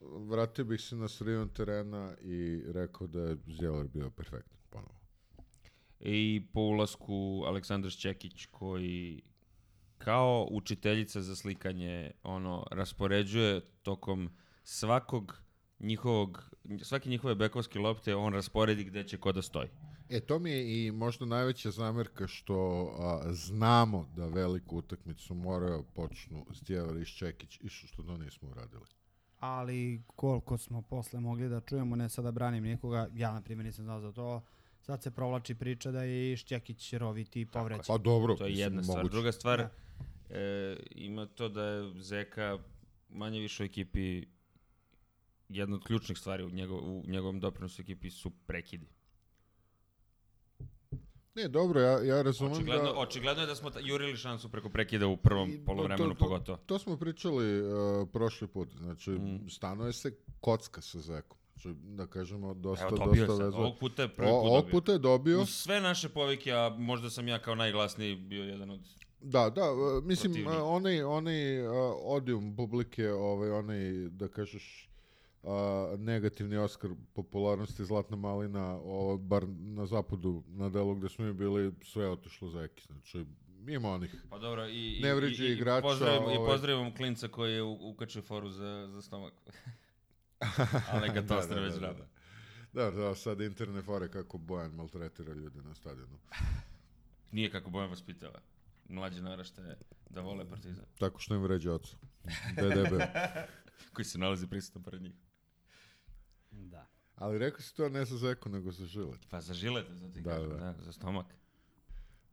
vratio 0.00 0.64
bih 0.64 0.80
se 0.80 0.96
na 0.96 1.08
sredinu 1.08 1.48
terena 1.48 2.14
i 2.20 2.62
rekao 2.66 3.06
da 3.06 3.20
je 3.20 3.36
Zjelar 3.46 3.88
bio 3.88 4.10
perfektan 4.10 4.58
ponovo. 4.70 5.00
I 6.00 6.46
po 6.52 6.60
ulasku 6.60 7.44
Aleksandar 7.46 7.90
Šćekić 7.90 8.46
koji 8.46 9.22
kao 9.98 10.48
učiteljica 10.50 11.22
za 11.22 11.36
slikanje 11.36 12.10
ono 12.22 12.66
raspoređuje 12.70 13.60
tokom 13.82 14.30
svakog 14.64 15.42
njihovog 15.80 16.50
svake 16.82 17.08
njihove 17.08 17.34
bekovske 17.34 17.78
lopte 17.78 18.14
on 18.14 18.32
rasporedi 18.32 18.84
gde 18.84 19.04
će 19.04 19.16
ko 19.16 19.32
da 19.32 19.42
stoji. 19.42 19.68
E, 20.08 20.20
to 20.20 20.38
mi 20.38 20.50
je 20.50 20.86
i 20.86 20.90
možda 20.92 21.26
najveća 21.26 21.70
zamerka 21.70 22.26
što 22.26 22.90
a, 22.98 23.32
znamo 23.32 24.08
da 24.16 24.26
veliku 24.26 24.76
utakmicu 24.76 25.34
moraju 25.34 25.84
počnu 25.94 26.46
Zdjevar 26.50 26.96
i 26.96 27.04
Ščekić 27.04 27.60
i 27.62 27.68
što, 27.68 27.86
što 27.86 28.02
to 28.02 28.16
nismo 28.16 28.48
uradili. 28.48 28.99
Ali 29.40 30.02
koliko 30.06 30.58
smo 30.58 30.82
posle 30.82 31.20
mogli 31.20 31.48
da 31.48 31.60
čujemo, 31.60 31.96
ne 31.96 32.08
sada 32.08 32.30
branim 32.30 32.64
nikoga, 32.64 33.08
ja 33.14 33.32
na 33.32 33.40
primjer 33.40 33.66
nisam 33.66 33.84
znao 33.84 34.00
za 34.00 34.12
to, 34.12 34.42
sad 34.80 35.02
se 35.02 35.10
provlači 35.10 35.54
priča 35.54 35.90
da 35.90 36.02
je 36.02 36.32
i 36.32 36.36
Šćekić 36.36 36.92
roviti 36.92 37.40
i 37.40 37.46
povrećen. 37.46 37.84
Pa 37.86 37.98
dobro, 37.98 38.34
To 38.34 38.46
je 38.46 38.54
jedna 38.54 38.82
stvar. 38.82 38.96
moguće. 38.98 39.12
Druga 39.12 39.32
stvar, 39.32 39.58
Da. 39.58 39.70
e, 40.36 40.76
ima 40.90 41.26
to 41.26 41.48
da 41.48 41.64
je 41.64 42.02
Zeka 42.02 42.58
manje 43.08 43.40
više 43.40 43.62
u 43.62 43.66
ekipi 43.66 44.24
jedna 45.48 45.76
od 45.76 45.84
ključnih 45.84 46.18
stvari 46.18 46.44
u, 46.44 46.50
njegov, 46.50 46.78
u 46.78 47.04
njegovom 47.06 47.40
doprinosu 47.40 47.82
ekipi 47.82 48.10
su 48.10 48.30
prekidi. 48.46 48.86
Ne, 51.34 51.48
dobro, 51.48 51.80
ja, 51.80 52.00
ja 52.00 52.22
razumem 52.22 52.52
Očigledno, 52.52 52.84
da... 52.84 52.98
očigledno 52.98 53.42
je 53.42 53.46
da 53.46 53.54
smo 53.54 53.70
jurili 53.80 54.16
šansu 54.16 54.48
preko 54.48 54.68
prekida 54.68 55.06
u 55.06 55.16
prvom 55.16 55.50
I 55.50 55.58
polovremenu 55.58 56.08
to- 56.08 56.14
to- 56.14 56.18
pogotovo. 56.20 56.58
To 56.58 56.78
smo 56.78 56.96
pričali 56.96 57.62
uh, 57.62 57.68
prošli 58.08 58.48
put. 58.48 58.68
Znači, 58.74 59.10
Mm. 59.10 59.48
stanuje 59.48 59.92
se 59.92 60.10
kocka 60.40 60.80
sa 60.80 60.98
Zekom. 61.00 61.38
Znači, 61.52 61.68
da 61.76 62.06
kažemo, 62.06 62.54
dosta, 62.54 62.86
Evo, 62.86 62.96
dosta 62.96 63.26
sad. 63.26 63.38
vezova. 63.38 63.58
Ovog 63.58 63.78
puta 63.78 64.02
je 64.02 64.08
prvi 64.08 64.28
put 64.28 64.34
ovog 64.36 64.54
dobio. 64.54 64.70
puta 64.70 64.92
je 64.92 64.98
dobio. 64.98 65.40
Uz 65.40 65.48
sve 65.50 65.80
naše 65.80 66.08
povike, 66.08 66.52
a 66.52 66.68
možda 66.70 67.10
sam 67.10 67.28
ja 67.28 67.38
kao 67.38 67.54
najglasniji 67.54 68.16
bio 68.16 68.44
jedan 68.44 68.70
od... 68.70 68.80
Da, 69.20 69.50
da, 69.50 69.72
uh, 69.72 69.78
mislim, 70.04 70.32
Protivnik. 70.32 70.54
uh, 70.56 70.66
onaj, 70.66 71.02
onaj 71.02 71.62
uh, 71.62 71.72
odium 71.96 72.56
publike, 72.56 73.10
ovaj, 73.10 73.50
onaj, 73.50 73.78
da 74.08 74.28
kažeš, 74.28 74.89
uh, 75.42 75.50
negativni 75.98 76.56
Oskar 76.56 76.90
popularnosti 77.12 77.84
Zlatna 77.84 78.16
malina, 78.16 78.78
o, 78.82 79.18
bar 79.18 79.48
na 79.48 79.86
zapadu, 79.86 80.42
na 80.46 80.68
delu 80.68 80.94
gde 80.94 81.08
smo 81.08 81.24
mi 81.24 81.32
bili, 81.32 81.72
sve 81.82 82.04
je 82.04 82.10
otišlo 82.10 82.48
za 82.48 82.62
Eki. 82.62 82.86
Znači, 82.86 83.24
ima 83.66 83.90
onih. 83.90 84.14
Pa 84.30 84.38
dobro, 84.38 84.68
i, 84.68 84.98
i, 84.98 85.00
Ne 85.02 85.08
i, 85.08 85.42
i, 85.42 85.52
igrača, 85.52 85.88
i 85.88 86.36
ovaj. 86.36 86.36
pozdravimo 86.36 86.94
klinca 86.94 87.28
koji 87.28 87.52
je 87.52 87.62
ukačio 87.62 88.22
foru 88.22 88.50
za, 88.50 88.88
za 88.92 89.02
stomak. 89.02 89.32
Ali 90.92 91.08
ga 91.08 91.26
to 91.26 91.36
ostane 91.36 91.60
već 91.60 91.74
da, 91.74 91.80
rado. 91.80 91.98
da. 91.98 92.06
Da, 92.72 92.90
da, 92.90 93.14
sad 93.14 93.40
interne 93.40 93.82
fore 93.82 94.08
kako 94.08 94.38
Bojan 94.38 94.70
maltretira 94.70 95.32
ljude 95.32 95.62
na 95.62 95.74
stadionu. 95.74 96.18
Nije 97.32 97.50
kako 97.50 97.70
Bojan 97.70 97.90
vaspitava. 97.90 98.40
Mlađe 98.88 99.22
naraštaje 99.22 99.76
da 100.10 100.20
vole 100.20 100.48
partizan. 100.50 100.84
Tako 100.98 101.18
što 101.18 101.34
im 101.34 101.42
vređa 101.42 101.72
oca. 101.72 101.96
DDB. 102.54 103.00
Koji 103.94 104.04
se 104.04 104.18
nalazi 104.18 104.46
prisutan 104.46 104.82
pored 104.82 105.02
njih. 105.02 105.12
Da. 107.20 107.24
Ali 107.26 107.38
rekao 107.38 107.60
si 107.60 107.76
to 107.76 107.88
ne 107.88 108.04
za 108.04 108.16
Zeku, 108.16 108.48
nego 108.48 108.70
za 108.70 108.86
Žilet. 108.86 109.20
Pa 109.30 109.40
za 109.40 109.54
žilete, 109.54 109.94
za 109.94 110.08
ti 110.12 110.20
Da, 110.20 110.30
kažem, 110.30 110.50
da. 110.50 110.56
da, 110.56 110.74
za 110.78 110.92
stomak. 110.92 111.26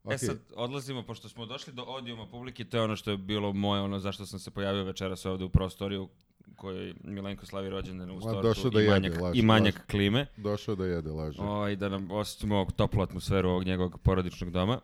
Okay. 0.03 0.13
E 0.13 0.17
sad, 0.17 0.37
odlazimo, 0.55 1.03
pošto 1.03 1.29
smo 1.29 1.45
došli 1.45 1.73
do 1.73 1.83
odijuma 1.83 2.27
publike, 2.27 2.65
to 2.65 2.77
je 2.77 2.83
ono 2.83 2.95
što 2.95 3.11
je 3.11 3.17
bilo 3.17 3.53
moje, 3.53 3.81
ono 3.81 3.99
zašto 3.99 4.25
sam 4.25 4.39
se 4.39 4.51
pojavio 4.51 4.83
večeras 4.83 5.25
ovde 5.25 5.43
u 5.43 5.49
prostoriju 5.49 6.03
u 6.47 6.55
kojoj 6.55 6.93
Milenko 7.03 7.45
slavi 7.45 7.69
rođendan 7.69 8.11
uz 8.11 8.25
Ma, 8.25 8.31
tortu 8.31 8.47
došao 8.47 8.69
da 8.69 8.81
i, 8.81 8.83
jede, 8.83 8.93
manjak, 8.93 9.21
laži, 9.21 9.39
i 9.39 9.41
manjak 9.41 9.75
laži. 9.75 9.87
klime. 9.87 10.25
Došao 10.37 10.75
da 10.75 10.85
jede, 10.85 11.11
laže. 11.11 11.41
Ovaj, 11.41 11.75
da 11.75 11.89
nam 11.89 12.11
osjećamo 12.11 12.55
ovog 12.55 12.71
toplu 12.71 13.01
atmosferu 13.03 13.49
ovog 13.49 13.63
njegovog 13.63 13.99
porodičnog 14.03 14.51
doma. 14.51 14.79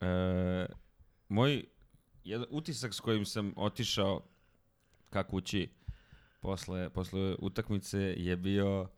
E, 0.00 0.66
moj 1.28 1.64
jedan 2.24 2.46
utisak 2.50 2.94
s 2.94 3.00
kojim 3.00 3.24
sam 3.24 3.52
otišao 3.56 4.20
ka 5.10 5.24
kući 5.24 5.68
posle, 6.40 6.90
posle 6.90 7.36
utakmice 7.38 7.98
je 7.98 8.36
bio 8.36 8.88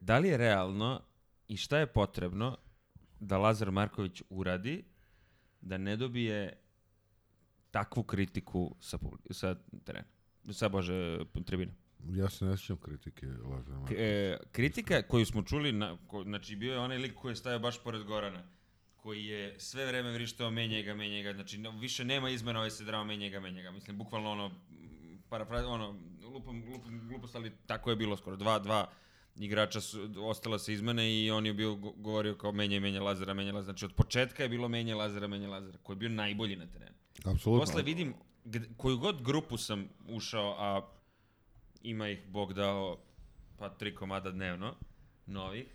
da 0.00 0.18
li 0.18 0.28
je 0.28 0.36
realno 0.36 1.00
i 1.48 1.56
šta 1.56 1.78
je 1.78 1.86
potrebno 1.86 2.56
da 3.20 3.38
Lazar 3.38 3.70
Marković 3.70 4.22
uradi 4.30 4.84
da 5.60 5.78
ne 5.78 5.96
dobije 5.96 6.60
takvu 7.70 8.02
kritiku 8.02 8.76
sa, 8.80 8.98
sa 9.30 9.56
terena. 9.84 10.08
Sa, 10.52 10.68
bože, 10.68 11.18
tribine. 11.46 11.72
Ja 12.08 12.30
se 12.30 12.44
ne 12.44 12.56
sjećam 12.56 12.76
kritike 12.76 13.26
Lazara 13.26 13.78
Markovića. 13.78 14.02
e, 14.02 14.38
kritika 14.52 15.02
koju 15.02 15.26
smo 15.26 15.42
čuli, 15.42 15.72
na, 15.72 15.96
ko, 16.06 16.22
znači 16.22 16.56
bio 16.56 16.72
je 16.72 16.78
onaj 16.78 16.98
lik 16.98 17.14
koji 17.14 17.32
je 17.32 17.36
stajao 17.36 17.58
baš 17.58 17.82
pored 17.82 18.02
Gorana, 18.02 18.42
koji 18.96 19.24
je 19.24 19.60
sve 19.60 19.86
vreme 19.86 20.12
vrištao 20.12 20.50
menja 20.50 20.82
ga, 20.82 20.94
menja 20.94 21.22
ga, 21.22 21.32
znači 21.32 21.62
više 21.80 22.04
nema 22.04 22.30
izmena 22.30 22.58
ovaj 22.58 22.70
se 22.70 22.84
drao, 22.84 23.04
menja 23.04 23.28
ga, 23.28 23.40
menja 23.40 23.62
ga. 23.62 23.70
Mislim, 23.70 23.98
bukvalno 23.98 24.30
ono, 24.30 24.50
parafra, 25.28 25.66
ono, 25.66 26.00
lupom, 26.22 26.64
lupom, 26.72 27.08
glupost, 27.08 27.34
ali 27.34 27.52
tako 27.66 27.90
je 27.90 27.96
bilo 27.96 28.16
skoro. 28.16 28.36
Dva, 28.36 28.58
dva 28.58 28.90
igrača 29.36 29.80
su, 29.80 30.10
ostala 30.18 30.58
se 30.58 30.72
izmene 30.72 31.22
i 31.22 31.30
on 31.30 31.46
je 31.46 31.54
bio 31.54 31.74
go- 31.74 31.92
govorio 31.96 32.34
kao 32.34 32.52
menja 32.52 32.76
i 32.76 32.80
menja 32.80 33.02
Lazara, 33.02 33.34
menja 33.34 33.52
Lazara. 33.52 33.72
Znači 33.72 33.84
od 33.84 33.92
početka 33.92 34.42
je 34.42 34.48
bilo 34.48 34.68
menja 34.68 34.96
Lazara, 34.96 35.26
menja 35.26 35.48
Lazara, 35.48 35.78
koji 35.82 35.94
je 35.94 35.98
bio 35.98 36.08
najbolji 36.08 36.56
na 36.56 36.66
terenu. 36.66 36.96
Apsolutno. 37.24 37.66
Posle 37.66 37.82
vidim, 37.82 38.14
gde, 38.44 38.60
koju 38.76 38.98
god 38.98 39.22
grupu 39.22 39.56
sam 39.56 39.88
ušao, 40.08 40.54
a 40.58 40.88
ima 41.82 42.08
ih 42.08 42.18
Bog 42.28 42.52
dao 42.52 42.98
pa 43.58 43.68
tri 43.68 43.94
komada 43.94 44.30
dnevno, 44.30 44.74
novih, 45.26 45.66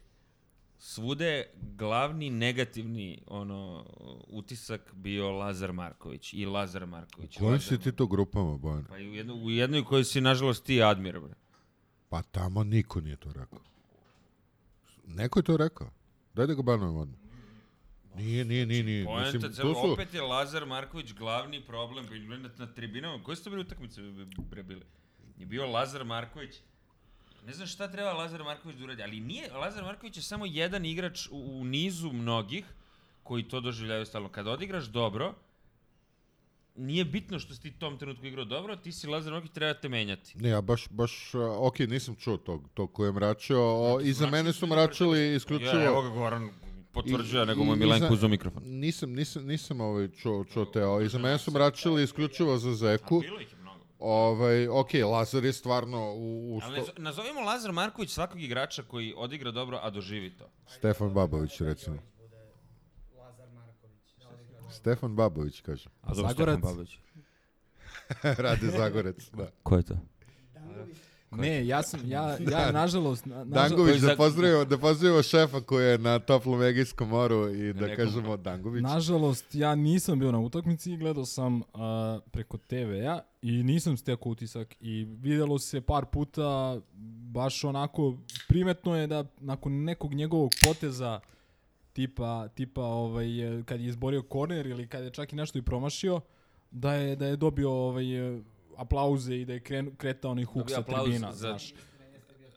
svude 0.78 1.46
glavni 1.78 2.30
negativni 2.30 3.22
ono 3.28 3.86
utisak 4.28 4.94
bio 4.94 5.32
Lazar 5.32 5.74
Marković 5.74 6.34
i 6.34 6.46
Lazar 6.46 6.86
Marković. 6.86 7.38
Kojim 7.38 7.52
Lazar 7.52 7.78
si 7.78 7.84
ti 7.84 7.92
to 7.92 8.08
grupama, 8.08 8.58
Bojan? 8.58 8.86
Pa 8.86 8.96
u, 8.96 8.98
jedno, 9.00 9.36
u 9.36 9.50
jednoj 9.52 9.84
kojoj 9.84 10.04
si 10.04 10.22
nažalost 10.22 10.66
ti 10.66 10.84
admir, 10.84 11.20
bre. 11.20 11.34
Pa 12.16 12.22
tamo 12.22 12.64
niko 12.64 13.02
nije 13.02 13.16
to 13.16 13.34
rekao. 13.34 13.60
Neko 15.08 15.40
je 15.40 15.44
to 15.44 15.58
rekao. 15.58 15.90
Daj 16.34 16.48
da 16.48 16.54
ga 16.54 16.62
banujemo 16.62 17.00
odmah. 17.00 17.20
Nije, 18.16 18.46
nije, 18.46 18.66
nije, 18.66 18.84
nije. 18.84 19.06
Poenta 19.06 19.38
Mislim, 19.38 19.54
to 19.54 19.74
su... 19.74 19.92
opet 19.92 20.14
je 20.14 20.22
Lazar 20.22 20.66
Marković 20.66 21.14
glavni 21.14 21.66
problem 21.66 22.06
na, 22.42 22.50
na 22.58 22.74
tribinama. 22.74 23.24
Koje 23.24 23.36
su 23.36 23.44
to 23.44 23.50
bili 23.50 23.62
utakmice 23.62 24.02
bre 24.38 24.64
bili? 24.64 24.86
Je 25.38 25.46
bio 25.46 25.66
Lazar 25.66 26.06
Marković. 26.06 26.56
Ne 27.46 27.54
znam 27.54 27.68
šta 27.68 27.92
treba 27.92 28.14
Lazar 28.14 28.44
Marković 28.44 28.78
da 28.78 28.84
uradi, 28.84 29.04
ali 29.04 29.20
nije, 29.20 29.52
Lazar 29.54 29.84
Marković 29.84 30.18
je 30.18 30.24
samo 30.24 30.46
jedan 30.46 30.86
igrač 30.86 31.28
u, 31.32 31.60
u 31.60 31.66
nizu 31.66 32.12
mnogih 32.12 32.66
koji 33.24 33.48
to 33.48 33.60
doživljaju 33.60 34.06
stalno. 34.06 34.30
Kada 34.30 34.52
odigraš 34.52 34.86
dobro, 34.86 35.34
nije 36.78 37.06
bitno 37.06 37.40
što 37.40 37.54
si 37.54 37.62
ti 37.62 37.72
tom 37.72 37.98
trenutku 37.98 38.26
igrao 38.26 38.46
dobro, 38.46 38.76
ti 38.76 38.92
si 38.92 39.08
Lazar 39.08 39.34
Marković, 39.34 39.52
treba 39.52 39.74
te 39.74 39.90
menjati. 39.90 40.34
Ne, 40.36 40.50
ja 40.50 40.62
baš, 40.62 40.90
baš, 40.90 41.34
a, 41.34 41.58
ok, 41.58 41.80
nisam 41.80 42.16
čuo 42.16 42.38
tog, 42.38 42.70
tog 42.74 42.94
ko 42.94 43.06
je 43.06 43.12
mračio. 43.12 43.60
O, 43.62 44.00
iza 44.02 44.18
Znači, 44.18 44.32
mene 44.34 44.54
su 44.54 44.68
mračili 44.68 45.36
isključivo... 45.36 45.72
Ja, 45.72 45.86
evo 45.86 46.02
ga 46.02 46.10
Goran 46.10 46.50
potvrđuje, 46.92 47.44
I- 47.44 47.46
nego 47.46 47.64
mu 47.64 47.72
je 47.72 47.76
i- 47.76 47.80
Milenko 47.80 48.06
iza- 48.06 48.14
uzao 48.14 48.30
mikrofon. 48.30 48.64
Nisam, 48.66 49.12
nisam, 49.12 49.46
nisam 49.46 49.82
ovaj 49.82 50.08
čuo, 50.10 50.44
čuo 50.44 50.66
te, 50.66 50.86
o, 50.86 51.02
iza 51.02 51.18
mene 51.20 51.38
su 51.38 51.52
mračili 51.52 52.04
isključivo 52.04 52.58
za 52.58 52.74
Zeku. 52.74 53.20
Bilo 53.20 53.40
ih. 53.40 53.48
Ovaj, 54.00 54.68
ok, 54.68 54.90
Lazar 54.94 55.46
je 55.46 55.54
stvarno 55.54 56.14
u, 56.14 56.18
u 56.50 56.60
Ali 56.64 56.82
sto... 56.82 56.92
nazo- 56.92 57.00
nazovimo 57.00 57.42
Lazar 57.42 57.72
Marković 57.72 58.10
svakog 58.10 58.42
igrača 58.42 58.84
koji 58.84 59.14
odigra 59.18 59.52
dobro, 59.52 59.80
a 59.82 59.90
doživi 59.90 60.30
to. 60.30 60.50
Stefan 60.68 61.10
Babović, 61.10 61.62
recimo. 61.62 61.98
Stefan 64.86 65.16
Babović, 65.16 65.62
kaže. 65.62 65.90
A 66.02 66.14
Zagorac? 66.14 66.60
Rade 68.38 68.68
Zagorec, 68.68 69.30
da. 69.32 69.48
Ko 69.64 69.78
je 69.78 69.84
to? 69.84 69.98
Ne, 71.32 71.68
ja 71.68 71.84
sam, 71.84 72.00
ja, 72.06 72.38
ja 72.52 72.72
nažalost... 72.72 73.26
Na, 73.26 73.36
nažal- 73.36 73.70
Dangović, 73.70 74.02
da 74.02 74.16
pozdravimo, 74.16 74.66
da 74.66 74.78
pozdravimo 74.78 75.24
šefa 75.24 75.62
koji 75.62 75.86
je 75.86 75.98
na 75.98 76.20
toplom 76.20 76.62
Egejskom 76.64 77.10
moru 77.10 77.50
i 77.50 77.74
da 77.74 77.82
nekom- 77.82 77.96
kažemo 77.96 78.38
Dangović. 78.38 78.84
Nažalost, 78.84 79.56
ja 79.56 79.76
nisam 79.76 80.20
bio 80.20 80.32
na 80.32 80.40
utakmici 80.40 80.94
i 80.94 80.98
gledao 80.98 81.26
sam 81.26 81.62
a, 81.74 82.20
preko 82.32 82.58
TV-a 82.58 83.20
i 83.42 83.64
nisam 83.64 83.98
stekao 83.98 84.32
utisak 84.32 84.76
i 84.80 85.06
videlo 85.12 85.60
se 85.60 85.82
par 85.82 86.06
puta 86.06 86.80
baš 87.32 87.64
onako 87.64 88.18
primetno 88.48 88.96
je 88.96 89.08
da 89.08 89.26
nakon 89.40 89.84
nekog 89.84 90.14
njegovog 90.14 90.52
poteza 90.64 91.20
tipa, 91.96 92.48
tipa 92.48 92.82
ovaj, 92.82 93.28
kad 93.66 93.82
je 93.82 93.88
izborio 93.88 94.22
korner 94.24 94.68
ili 94.68 94.88
kad 94.88 95.04
je 95.04 95.10
čak 95.10 95.34
i 95.34 95.36
nešto 95.36 95.58
i 95.58 95.62
promašio, 95.62 96.22
da 96.72 96.94
je, 96.94 97.16
da 97.16 97.26
je 97.26 97.36
dobio 97.36 97.72
ovaj, 97.72 98.06
aplauze 98.78 99.36
i 99.36 99.46
da 99.46 99.54
je 99.54 99.60
krenu, 99.60 99.92
kretao 99.98 100.32
onih 100.32 100.48
huk 100.48 100.70
sa 100.70 100.84
tribina, 100.84 101.32
za- 101.32 101.38
znaš. 101.40 101.74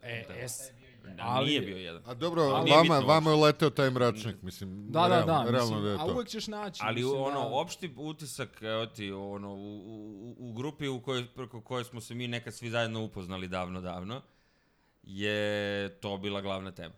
E, 0.02 0.24
es, 0.36 0.60
Da, 1.08 1.24
Ali- 1.24 1.46
nije 1.46 1.60
bio 1.60 1.76
jedan. 1.76 2.02
A 2.06 2.14
dobro, 2.14 2.42
Ali 2.42 2.70
vama, 2.70 2.82
bitno 2.82 3.00
vama 3.00 3.30
je 3.30 3.36
leteo 3.36 3.70
taj 3.70 3.90
mračnik, 3.90 4.42
mislim, 4.42 4.86
da, 4.86 5.00
da, 5.00 5.08
realno, 5.08 5.26
da, 5.26 5.50
realno 5.50 5.60
mislim, 5.60 5.82
da 5.82 5.88
je 5.88 5.94
a 5.94 6.06
to. 6.06 6.12
uvek 6.12 6.28
ćeš 6.28 6.46
naći. 6.46 6.80
Ali 6.84 6.94
mislim, 6.96 7.22
ono, 7.22 7.40
da- 7.40 7.46
opšti 7.46 7.92
utisak, 7.96 8.62
evo 8.62 8.86
ti, 8.86 9.12
ono, 9.12 9.54
u, 9.54 9.78
u, 9.78 10.36
u 10.40 10.52
grupi 10.52 10.88
u 10.88 11.00
kojoj, 11.00 11.26
preko 11.26 11.60
koje 11.60 11.84
smo 11.84 12.00
se 12.00 12.14
mi 12.14 12.28
nekad 12.28 12.54
svi 12.54 12.70
zajedno 12.70 13.04
upoznali 13.04 13.48
davno, 13.48 13.80
davno, 13.80 14.22
je 15.02 15.88
to 15.90 16.16
bila 16.18 16.40
glavna 16.40 16.70
tema. 16.72 16.94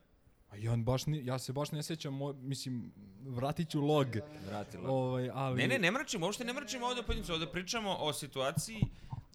A 0.50 0.56
ja, 0.56 0.76
baš 0.76 1.06
ni, 1.06 1.26
ja 1.26 1.38
se 1.38 1.52
baš 1.52 1.72
ne 1.72 1.82
sjećam, 1.82 2.14
mo, 2.14 2.32
mislim, 2.32 2.92
vratit 3.26 3.70
ću 3.70 3.80
log. 3.80 4.06
Vratila. 4.46 4.90
Ovaj, 4.90 5.30
ali... 5.34 5.62
Ne, 5.62 5.68
ne, 5.68 5.78
ne 5.78 5.90
mračimo, 5.90 6.26
uopšte 6.26 6.44
ne 6.44 6.52
mračimo 6.52 6.86
ovde 6.86 7.02
pojedincu, 7.02 7.32
ovde 7.32 7.46
pričamo 7.46 7.96
o 8.00 8.12
situaciji, 8.12 8.80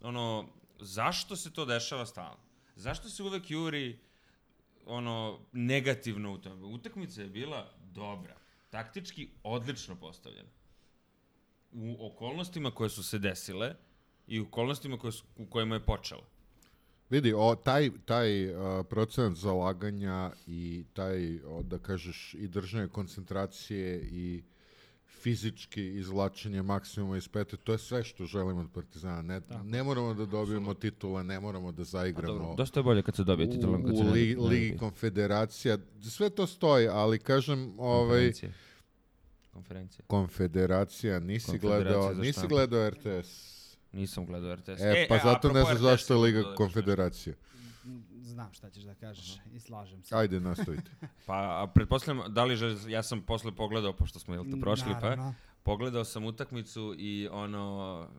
ono, 0.02 0.48
zašto 0.80 1.36
se 1.36 1.52
to 1.52 1.64
dešava 1.64 2.06
stalno? 2.06 2.38
Zašto 2.76 3.08
se 3.08 3.22
uvek 3.22 3.50
juri 3.50 3.98
ono 4.86 5.38
negativno 5.52 6.32
u 6.32 6.38
tome? 6.38 6.64
Utakmica 6.64 7.22
je 7.22 7.28
bila 7.28 7.72
dobra, 7.92 8.36
taktički 8.70 9.28
odlično 9.42 9.96
postavljena. 9.96 10.48
U 11.72 12.06
okolnostima 12.06 12.70
koje 12.70 12.90
su 12.90 13.02
se 13.04 13.18
desile 13.18 13.74
i 14.26 14.40
u 14.40 14.46
okolnostima 14.46 14.98
koje 14.98 15.12
su, 15.12 15.24
u 15.36 15.46
kojima 15.46 15.74
je 15.74 15.84
počela. 15.84 16.22
Vidi, 17.10 17.32
o, 17.36 17.54
taj, 17.54 17.90
taj 18.04 18.50
uh, 18.50 18.86
procenat 18.90 19.36
zalaganja 19.36 20.32
i 20.46 20.84
taj, 20.92 21.38
o, 21.46 21.62
da 21.62 21.78
kažeš, 21.78 22.34
i 22.34 22.48
držanje 22.48 22.88
koncentracije 22.88 24.00
i 24.02 24.42
fizički 25.06 25.86
izvlačenje 25.86 26.62
maksimuma 26.62 27.16
iz 27.16 27.28
pete, 27.28 27.56
to 27.56 27.72
je 27.72 27.78
sve 27.78 28.04
što 28.04 28.24
želimo 28.24 28.60
od 28.60 28.70
Partizana. 28.74 29.22
Ne, 29.22 29.40
ne 29.64 29.82
moramo 29.82 30.14
da 30.14 30.26
dobijemo 30.26 30.74
titule, 30.74 31.24
ne 31.24 31.40
moramo 31.40 31.72
da 31.72 31.82
A 31.82 31.84
zaigramo. 31.84 32.38
dobro, 32.38 32.54
dosta 32.54 32.80
je 32.80 32.84
bolje 32.84 33.02
kad 33.02 33.16
se 33.16 33.24
dobije 33.24 33.50
titul. 33.50 33.72
nego 33.72 33.88
u, 33.88 33.92
u 33.92 34.12
li, 34.12 34.36
Ligi 34.36 34.76
konfederacija, 34.78 35.78
sve 36.10 36.30
to 36.30 36.46
stoji, 36.46 36.88
ali 36.88 37.18
kažem, 37.18 37.74
ovaj. 37.78 38.32
Konferencije. 39.52 40.04
konfederacija, 40.06 41.20
nisi 41.20 41.58
gledao, 41.58 42.14
nisi 42.14 42.46
gledao 42.48 42.90
RTS. 42.90 43.55
Nisam 43.96 44.26
gledao 44.26 44.54
RTS. 44.54 44.80
E, 44.80 45.06
pa 45.08 45.18
zato 45.18 45.52
ne 45.52 45.62
znaš 45.62 45.78
zašto 45.78 46.14
je 46.14 46.20
Liga 46.20 46.54
konfederacije. 46.54 47.36
Znam 48.20 48.52
šta 48.52 48.70
ćeš 48.70 48.82
da 48.82 48.94
kažeš 48.94 49.36
i 49.54 49.60
slažem 49.60 50.02
se. 50.02 50.14
Ajde, 50.16 50.40
nastavite. 50.40 50.90
Pa, 51.26 51.34
a 51.62 51.66
pretpostavljam, 51.74 52.34
da 52.34 52.44
li 52.44 52.56
že, 52.56 52.76
ja 52.88 53.02
sam 53.02 53.20
posle 53.20 53.52
pogledao, 53.52 53.92
pošto 53.92 54.18
smo, 54.18 54.34
jel 54.34 54.44
te, 54.44 54.60
prošli, 54.60 54.92
pa 54.92 55.00
Naravno. 55.00 55.34
pogledao 55.62 56.04
sam 56.04 56.24
utakmicu 56.24 56.94
i 56.98 57.28
ono, 57.30 57.64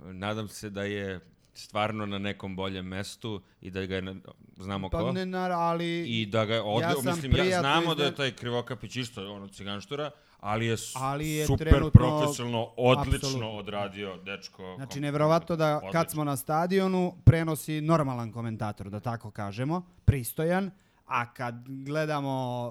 nadam 0.04 0.48
se 0.48 0.70
da 0.70 0.84
je 0.84 1.20
stvarno 1.54 2.06
na 2.06 2.18
nekom 2.18 2.56
boljem 2.56 2.86
mestu 2.86 3.42
i 3.62 3.72
da 3.72 3.86
ga 3.86 3.96
je, 3.96 4.02
na- 4.02 4.16
znamo 4.58 4.90
ko. 4.90 4.98
Pa 4.98 5.12
ne, 5.12 5.26
nar, 5.26 5.52
ali... 5.52 6.04
I 6.08 6.26
da 6.26 6.46
ga 6.46 6.64
ovdje, 6.64 6.90
Ja 6.90 7.14
mislim, 7.14 7.36
ja 7.36 7.60
znamo 7.60 7.96
da 7.96 8.04
je 8.04 8.16
taj 8.16 8.32
Krivokapić 8.32 8.96
isto 8.96 9.34
ono 9.34 9.48
ciganštura, 9.48 10.12
ali 10.40 10.66
je, 10.66 10.76
Ali 10.96 11.30
je 11.30 11.46
super 11.48 11.70
trenutno- 11.70 11.92
profesionalno, 11.92 12.74
odlično 12.78 13.16
apsolutno. 13.18 13.50
odradio 13.50 14.18
dečko. 14.18 14.74
Znači, 14.76 15.00
nevjerovatno 15.00 15.56
da 15.56 15.78
odlično. 15.78 15.92
kad 15.92 16.12
smo 16.12 16.24
na 16.24 16.36
stadionu 16.36 17.16
prenosi 17.24 17.82
normalan 17.82 18.32
komentator, 18.32 18.90
da 18.90 19.00
tako 19.00 19.32
kažemo, 19.32 19.82
pristojan, 20.06 20.72
a 21.06 21.34
kad 21.34 21.56
gledamo 21.68 22.68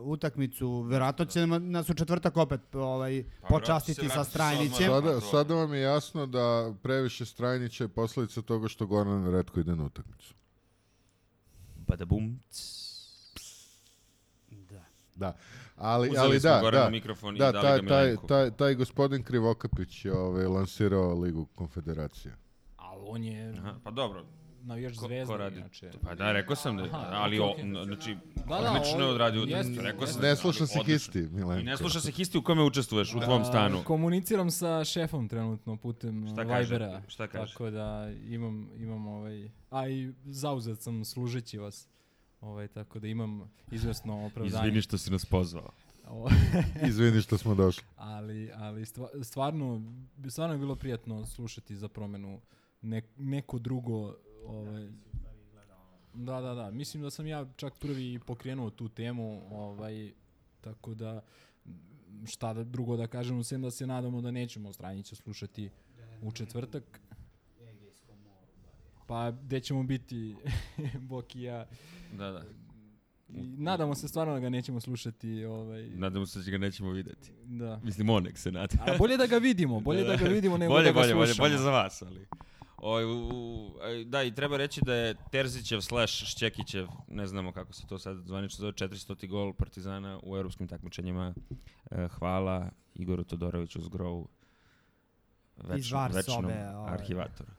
uh, 0.00 0.06
utakmicu, 0.08 0.80
verovatno 0.80 1.24
će 1.24 1.46
nas 1.46 1.90
u 1.90 1.94
četvrtak 1.94 2.36
opet 2.36 2.74
ovaj, 2.74 3.24
Pa, 3.40 3.48
počastiti 3.48 4.08
sa 4.08 4.24
Strajnićem. 4.24 4.86
Sada, 4.86 5.20
sada 5.20 5.54
vam 5.54 5.74
je 5.74 5.80
jasno 5.80 6.26
da 6.26 6.72
previše 6.82 7.24
Strajnića 7.26 7.84
je 7.84 7.88
posljedica 7.88 8.42
toga 8.42 8.68
što 8.68 8.86
Goran 8.86 9.30
redko 9.30 9.60
ide 9.60 9.76
na 9.76 9.84
utakmicu. 9.84 10.34
Bada 11.78 12.04
bum. 12.04 12.40
Da. 15.16 15.36
Da. 15.78 15.84
Ali, 15.84 16.08
Uzeli 16.08 16.26
ali 16.26 16.40
smo 16.40 16.50
da, 16.50 16.60
Goranu 16.60 16.84
da, 16.84 16.90
mikrofon 16.90 17.36
i 17.36 17.38
da 17.38 17.52
dali 17.52 17.66
taj, 17.66 17.80
ga 17.80 17.88
taj, 17.88 18.04
Milenku. 18.04 18.26
taj, 18.26 18.50
taj 18.50 18.74
gospodin 18.74 19.22
Krivokapić 19.22 20.04
je 20.04 20.12
ovaj, 20.12 20.44
lansirao 20.46 21.14
Ligu 21.14 21.46
konfederacije. 21.54 22.34
Ali 22.76 23.02
on 23.06 23.24
je 23.24 23.54
Aha, 23.58 23.74
pa 23.84 23.90
dobro. 23.90 24.24
navijač 24.62 24.96
Ko, 24.96 25.06
zvezda, 25.06 25.32
ko 25.32 25.36
radi? 25.38 25.56
inače. 25.60 25.90
Pa 26.02 26.14
da, 26.14 26.32
rekao 26.32 26.56
sam, 26.56 26.76
da, 26.76 26.84
Aha, 26.84 27.08
ali 27.12 27.40
okej, 27.40 27.72
o, 27.72 27.84
znači, 27.84 28.16
Da, 28.48 28.60
da, 28.60 28.72
odlično 28.72 29.04
je 29.04 29.10
odradio 29.10 29.42
utakmicu, 29.42 29.82
rekao 29.82 30.06
sam. 30.06 30.22
Ne 30.22 30.36
sluša 30.36 30.66
se 30.66 30.78
histi, 30.86 31.18
I 31.18 31.28
Milenko. 31.28 31.64
ne 31.64 31.76
sluša 31.76 32.00
se 32.00 32.10
histi 32.12 32.38
u 32.38 32.42
kome 32.42 32.62
učestvuješ 32.62 33.14
u 33.14 33.20
tvom 33.20 33.44
stanu. 33.44 33.78
A, 33.78 33.84
komuniciram 33.84 34.50
sa 34.50 34.84
šefom 34.84 35.28
trenutno 35.28 35.76
putem 35.76 36.28
Šta 36.32 36.42
uh, 36.42 36.48
kaže? 36.48 36.74
Vibera. 36.74 37.02
Šta 37.08 37.26
kaže? 37.26 37.52
Tako 37.52 37.70
da 37.70 38.10
imam, 38.26 38.68
imam 38.76 39.06
ovaj... 39.06 39.50
A 39.70 39.88
i 39.88 40.12
zauzet 40.24 40.82
sam 40.82 41.04
služeći 41.04 41.58
vas. 41.58 41.88
Ovaj, 42.40 42.68
tako 42.68 42.98
da 42.98 43.06
imam 43.08 43.50
izvesno 43.70 44.26
opravdanje. 44.26 44.82
što 44.82 44.98
si 44.98 45.10
nas 45.10 45.24
pozvao. 45.24 45.70
Izvini 46.88 47.20
što 47.20 47.38
smo 47.38 47.54
došli. 47.54 47.84
ali 47.96 48.50
ali 48.54 48.84
stva- 48.86 49.24
stvarno, 49.24 49.82
stvarno 50.30 50.54
je 50.54 50.58
bilo 50.58 50.76
prijatno 50.76 51.26
slušati 51.26 51.76
za 51.76 51.88
promenu 51.88 52.40
nek, 52.82 53.04
neko 53.16 53.58
drugo 53.58 54.14
ovaj, 54.46 54.88
Da, 56.14 56.40
da, 56.40 56.54
da. 56.54 56.70
Mislim 56.70 57.02
da 57.02 57.10
sam 57.10 57.26
ja 57.26 57.46
čak 57.56 57.78
prvi 57.78 58.18
pokrenuo 58.26 58.70
tu 58.70 58.88
temu, 58.88 59.42
ovaj, 59.50 60.12
tako 60.60 60.94
da 60.94 61.20
šta 62.26 62.54
da 62.54 62.64
drugo 62.64 62.96
da 62.96 63.06
kažem, 63.06 63.44
sem 63.44 63.62
da 63.62 63.70
se 63.70 63.86
nadamo 63.86 64.20
da 64.20 64.30
nećemo 64.30 64.72
Stranića 64.72 65.16
slušati 65.16 65.70
u 66.22 66.32
četvrtak. 66.32 67.00
Pa 69.08 69.30
gde 69.30 69.60
ćemo 69.60 69.82
biti 69.82 70.36
Boki 71.08 71.40
i 71.40 71.42
ja. 71.42 71.66
Da, 72.12 72.30
da. 72.30 72.44
I 73.28 73.46
nadamo 73.46 73.94
se 73.94 74.08
stvarno 74.08 74.32
da 74.34 74.40
ga 74.40 74.48
nećemo 74.48 74.80
slušati. 74.80 75.44
Ovaj, 75.44 75.90
Nadamo 75.90 76.26
se 76.26 76.38
da 76.38 76.50
ga 76.50 76.58
nećemo 76.58 76.90
videti. 76.90 77.32
da. 77.44 77.80
Mislim, 77.82 78.10
on 78.10 78.22
nek 78.22 78.38
se 78.38 78.52
nada. 78.52 78.76
A 78.80 78.96
bolje 78.98 79.16
da 79.16 79.26
ga 79.26 79.38
vidimo, 79.38 79.80
bolje 79.80 80.04
da 80.04 80.16
ga 80.16 80.24
vidimo 80.36 80.58
nego 80.58 80.72
bolje, 80.72 80.84
da 80.84 80.90
ga 80.90 81.00
bolje, 81.00 81.14
bolje, 81.14 81.26
slušamo. 81.26 81.48
bolje 81.48 81.58
za 81.58 81.70
vas, 81.70 82.02
ali... 82.02 82.26
Oj, 82.76 83.04
u, 83.04 83.28
u, 83.32 83.74
aj, 83.82 84.04
da, 84.04 84.22
i 84.22 84.34
treba 84.34 84.56
reći 84.56 84.80
da 84.84 84.94
je 84.94 85.14
Terzićev 85.30 85.80
slash 85.80 86.24
Šćekićev, 86.24 86.86
ne 87.08 87.26
znamo 87.26 87.52
kako 87.52 87.72
se 87.72 87.86
to 87.86 87.98
sad 87.98 88.16
zvanično 88.16 88.60
zove, 88.60 88.72
400. 88.72 89.28
gol 89.28 89.52
Partizana 89.52 90.20
u 90.22 90.36
evropskim 90.36 90.68
takmičenjima. 90.68 91.34
E, 91.90 92.08
hvala 92.08 92.70
Igoru 92.94 93.24
Todoroviću 93.24 93.82
Zgrovu, 93.82 94.28
večnom 95.56 96.10
sobe, 96.22 96.68
ovaj. 96.74 96.94
arhivatoru. 96.94 97.57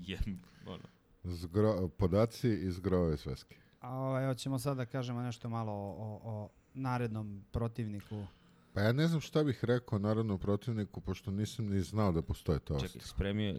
Je, 0.00 0.18
ono. 0.66 0.84
Zgro, 1.24 1.88
podaci 1.88 2.48
iz 2.48 2.80
grove 2.80 3.16
sveske. 3.16 3.56
A 3.80 3.94
ovaj, 3.94 4.26
hoćemo 4.26 4.58
sad 4.58 4.76
da 4.76 4.86
kažemo 4.86 5.22
nešto 5.22 5.48
malo 5.48 5.72
o, 5.72 5.94
o, 5.98 6.20
o 6.24 6.48
narednom 6.74 7.44
protivniku. 7.50 8.26
Pa 8.72 8.80
ja 8.80 8.92
ne 8.92 9.06
znam 9.06 9.20
šta 9.20 9.44
bih 9.44 9.64
rekao 9.64 9.98
narodnom 9.98 10.38
protivniku, 10.38 11.00
pošto 11.00 11.30
nisam 11.30 11.66
ni 11.66 11.80
znao 11.80 12.12
da 12.12 12.22
postoje 12.22 12.58
to. 12.58 12.80
Čekaj, 12.80 13.00
spremio 13.04 13.48
je, 13.48 13.58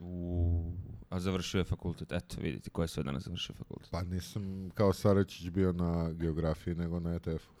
u, 0.00 0.72
a 1.10 1.20
završio 1.20 1.58
je 1.58 1.64
fakultet. 1.64 2.12
Eto, 2.12 2.36
vidite 2.40 2.70
ko 2.70 2.82
je 2.82 2.88
sve 2.88 3.02
danas 3.02 3.24
završio 3.24 3.54
fakultet. 3.54 3.90
Pa 3.90 4.02
nisam 4.02 4.70
kao 4.74 4.92
Saračić 4.92 5.50
bio 5.50 5.72
na 5.72 6.12
geografiji, 6.12 6.74
nego 6.74 7.00
na 7.00 7.14
ETF-u. 7.14 7.52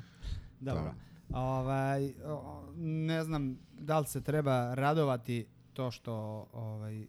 Dobro. 0.60 0.94
Ovaj, 1.32 2.14
o, 2.24 2.72
ne 2.76 3.24
znam 3.24 3.58
da 3.72 3.98
li 3.98 4.06
se 4.06 4.20
treba 4.20 4.74
radovati 4.74 5.46
to 5.72 5.90
što 5.90 6.14
ovaj, 6.52 7.06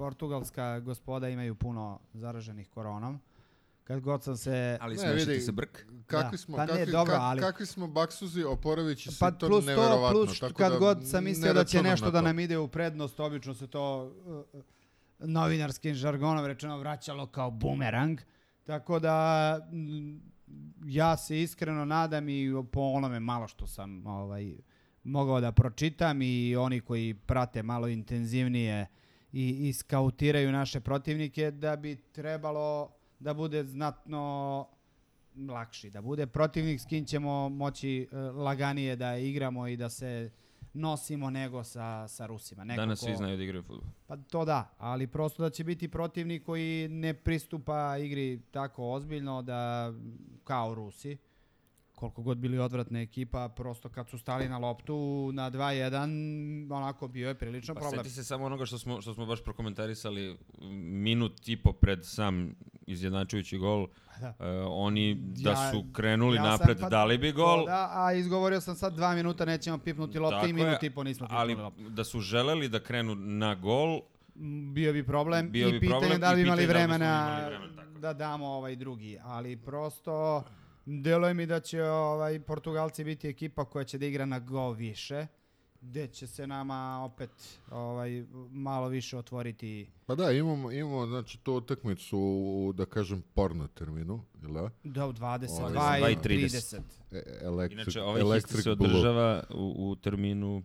portugalska 0.00 0.80
gospoda 0.80 1.28
imaju 1.28 1.54
puno 1.54 2.00
zaraženih 2.14 2.68
koronom. 2.68 3.20
Kad 3.84 4.00
god 4.00 4.22
sam 4.24 4.36
se... 4.36 4.78
Ali 4.80 4.96
Ne, 4.96 5.12
vidi, 5.14 5.40
se 5.40 5.52
brk. 5.52 5.86
Kakvi 6.06 6.30
Da. 6.30 6.38
smo, 6.38 6.56
Pa 6.56 6.62
ne, 6.62 6.68
kakvi, 6.68 6.92
dobro, 6.92 7.14
kak- 7.14 7.18
ali- 7.20 7.40
kakvi 7.40 7.66
smo 7.66 7.86
baksuzi, 7.88 8.44
Oporović 8.44 9.06
i 9.06 9.10
Pa 9.10 9.26
Siton, 9.26 9.48
plus 9.48 9.64
to, 9.64 9.70
neverovatno. 9.70 10.10
plus 10.12 10.40
tako 10.40 10.54
kad 10.54 10.72
da 10.72 10.78
god 10.78 10.98
sam 11.04 11.24
ne 11.24 11.30
mislio 11.30 11.52
da 11.54 11.64
će 11.64 11.82
nešto 11.82 12.04
na 12.06 12.10
da 12.10 12.18
to. 12.18 12.24
nam 12.24 12.38
ide 12.40 12.58
u 12.58 12.68
prednost, 12.68 13.20
obično 13.20 13.54
se 13.54 13.66
to 13.66 14.12
uh, 14.52 14.60
novinarskim 15.20 15.94
žargonom 15.94 16.46
rečeno 16.46 16.78
vraćalo 16.78 17.26
kao 17.26 17.50
bumerang. 17.52 18.20
Tako 18.64 18.98
da 18.98 19.16
mm, 19.72 20.16
ja 20.84 21.16
se 21.16 21.42
iskreno 21.42 21.84
nadam 21.84 22.28
i 22.28 22.40
po 22.72 22.80
onome 22.82 23.20
malo 23.20 23.48
što 23.48 23.66
sam 23.66 24.06
ovaj, 24.06 24.54
mogao 25.04 25.40
da 25.40 25.52
pročitam 25.52 26.22
i 26.22 26.56
oni 26.56 26.80
koji 26.80 27.14
prate 27.16 27.62
malo 27.62 27.88
intenzivnije 27.88 28.86
i, 29.32 29.68
i 29.68 29.72
skautiraju 29.72 30.52
naše 30.52 30.80
protivnike 30.80 31.50
da 31.50 31.76
bi 31.76 31.96
trebalo 32.12 32.90
da 33.18 33.34
bude 33.34 33.64
znatno 33.64 34.66
lakši, 35.48 35.90
da 35.90 36.00
bude 36.00 36.26
protivnik 36.26 36.80
s 36.80 36.86
kim 36.86 37.04
ćemo 37.04 37.48
moći 37.48 38.08
e, 38.12 38.16
laganije 38.16 38.96
da 38.96 39.16
igramo 39.16 39.68
i 39.68 39.76
da 39.76 39.88
se 39.88 40.30
nosimo 40.72 41.30
nego 41.30 41.64
sa, 41.64 42.08
sa 42.08 42.26
Rusima. 42.26 42.64
Neko 42.64 42.80
Danas 42.80 43.00
svi 43.00 43.16
znaju 43.16 43.36
da 43.36 43.42
igraju 43.42 43.62
futbol. 43.62 43.90
Pa 44.06 44.16
to 44.16 44.44
da, 44.44 44.74
ali 44.78 45.06
prosto 45.06 45.42
da 45.42 45.50
će 45.50 45.64
biti 45.64 45.88
protivnik 45.88 46.44
koji 46.44 46.88
ne 46.88 47.14
pristupa 47.14 47.98
igri 47.98 48.40
tako 48.50 48.90
ozbiljno 48.92 49.42
da 49.42 49.92
kao 50.44 50.74
Rusi, 50.74 51.16
koliko 52.00 52.22
god 52.22 52.38
bili 52.38 52.58
odvratna 52.58 53.00
ekipa, 53.00 53.48
prosto 53.50 53.88
kad 53.88 54.08
su 54.08 54.18
stali 54.18 54.48
na 54.48 54.58
loptu 54.58 54.94
na 55.32 55.50
2-1, 55.50 55.96
onako 56.72 57.08
bio 57.08 57.28
je 57.28 57.34
prilično 57.34 57.74
Pa 57.74 57.80
problem. 57.80 57.98
seti 57.98 58.10
se 58.10 58.24
samo 58.24 58.44
onoga 58.44 58.66
što 58.66 58.78
smo, 58.78 59.00
što 59.00 59.14
smo 59.14 59.26
baš 59.26 59.42
prokomentarisali 59.42 60.36
minut 60.82 61.48
i 61.48 61.56
po 61.58 61.72
pred 61.72 61.98
sam 62.04 62.54
izjednačujući 62.84 63.58
gol. 63.58 63.86
Da. 64.20 64.34
E, 64.40 64.50
oni 64.62 65.14
da 65.16 65.50
Ja- 65.50 65.70
su 65.70 65.84
krenuli 65.92 66.36
ja 66.36 66.42
napred, 66.42 66.80
pa- 66.80 66.88
dali 66.88 67.18
bi 67.18 67.32
gol. 67.32 67.66
Da, 67.66 67.90
a 67.92 68.12
izgovorio 68.12 68.60
sam 68.60 68.76
sad 68.76 68.94
dva 68.94 69.14
minuta, 69.14 69.44
nećemo 69.44 69.78
pipnuti 69.78 70.18
loptu 70.18 70.36
Tako 70.36 70.46
i 70.46 70.52
minut 70.52 70.82
i 70.82 70.90
po 70.90 71.04
nismo 71.04 71.26
pipnuli 71.26 71.40
ali 71.42 71.54
loptu. 71.54 71.82
da 71.82 72.04
su 72.04 72.20
želeli 72.20 72.68
da 72.68 72.80
krenu 72.80 73.14
na 73.14 73.54
gol, 73.54 74.00
M, 74.36 74.74
Bio 74.74 74.92
bi 74.92 75.02
problem 75.04 75.50
Bio 75.50 75.68
i 75.68 75.72
bi 75.72 75.80
pitanje 75.80 75.98
problem 76.00 76.20
da 76.20 76.30
li 76.30 76.36
bi 76.36 76.40
i 76.40 76.44
imali 76.44 76.62
pitanje 76.62 76.76
da 76.78 76.82
li 76.84 76.86
vremena 76.86 77.38
imali 77.38 77.56
vremena, 77.56 78.00
da 78.00 78.12
damo 78.14 78.46
ovaj 78.46 78.76
drugi, 78.76 79.18
ali 79.22 79.56
prosto 79.58 80.42
deluje 80.98 81.34
mi 81.34 81.46
da 81.46 81.60
će 81.60 81.82
ovaj 81.82 82.40
Portugalci 82.40 83.04
biti 83.04 83.28
ekipa 83.28 83.64
koja 83.64 83.84
će 83.84 83.98
da 83.98 84.06
igra 84.06 84.26
na 84.26 84.38
go 84.38 84.72
više, 84.72 85.26
gde 85.80 86.06
će 86.06 86.26
se 86.26 86.46
nama 86.46 87.02
opet 87.04 87.58
ovaj 87.70 88.24
malo 88.50 88.88
više 88.88 89.16
otvoriti 89.16 89.86
Pa 90.06 90.14
da, 90.14 90.32
imamo, 90.32 90.72
imamo 90.72 91.06
znači, 91.06 91.38
tu 91.38 91.54
utakmicu 91.54 92.18
u, 92.18 92.72
da 92.76 92.86
kažem, 92.86 93.22
porno 93.34 93.66
terminu, 93.66 94.24
jel 94.42 94.52
da? 94.52 94.70
do 94.84 95.12
22 95.12 95.60
Ovaj, 95.60 96.12
i 96.12 96.16
30. 96.16 96.24
30. 96.24 96.80
E, 97.12 97.38
electric, 97.42 97.82
inače 97.82 98.02
ovaj 98.02 98.20
electric 98.20 98.62
se 98.62 98.70
održava 98.70 99.42
u, 99.54 99.90
u 99.90 99.96
terminu 99.96 100.62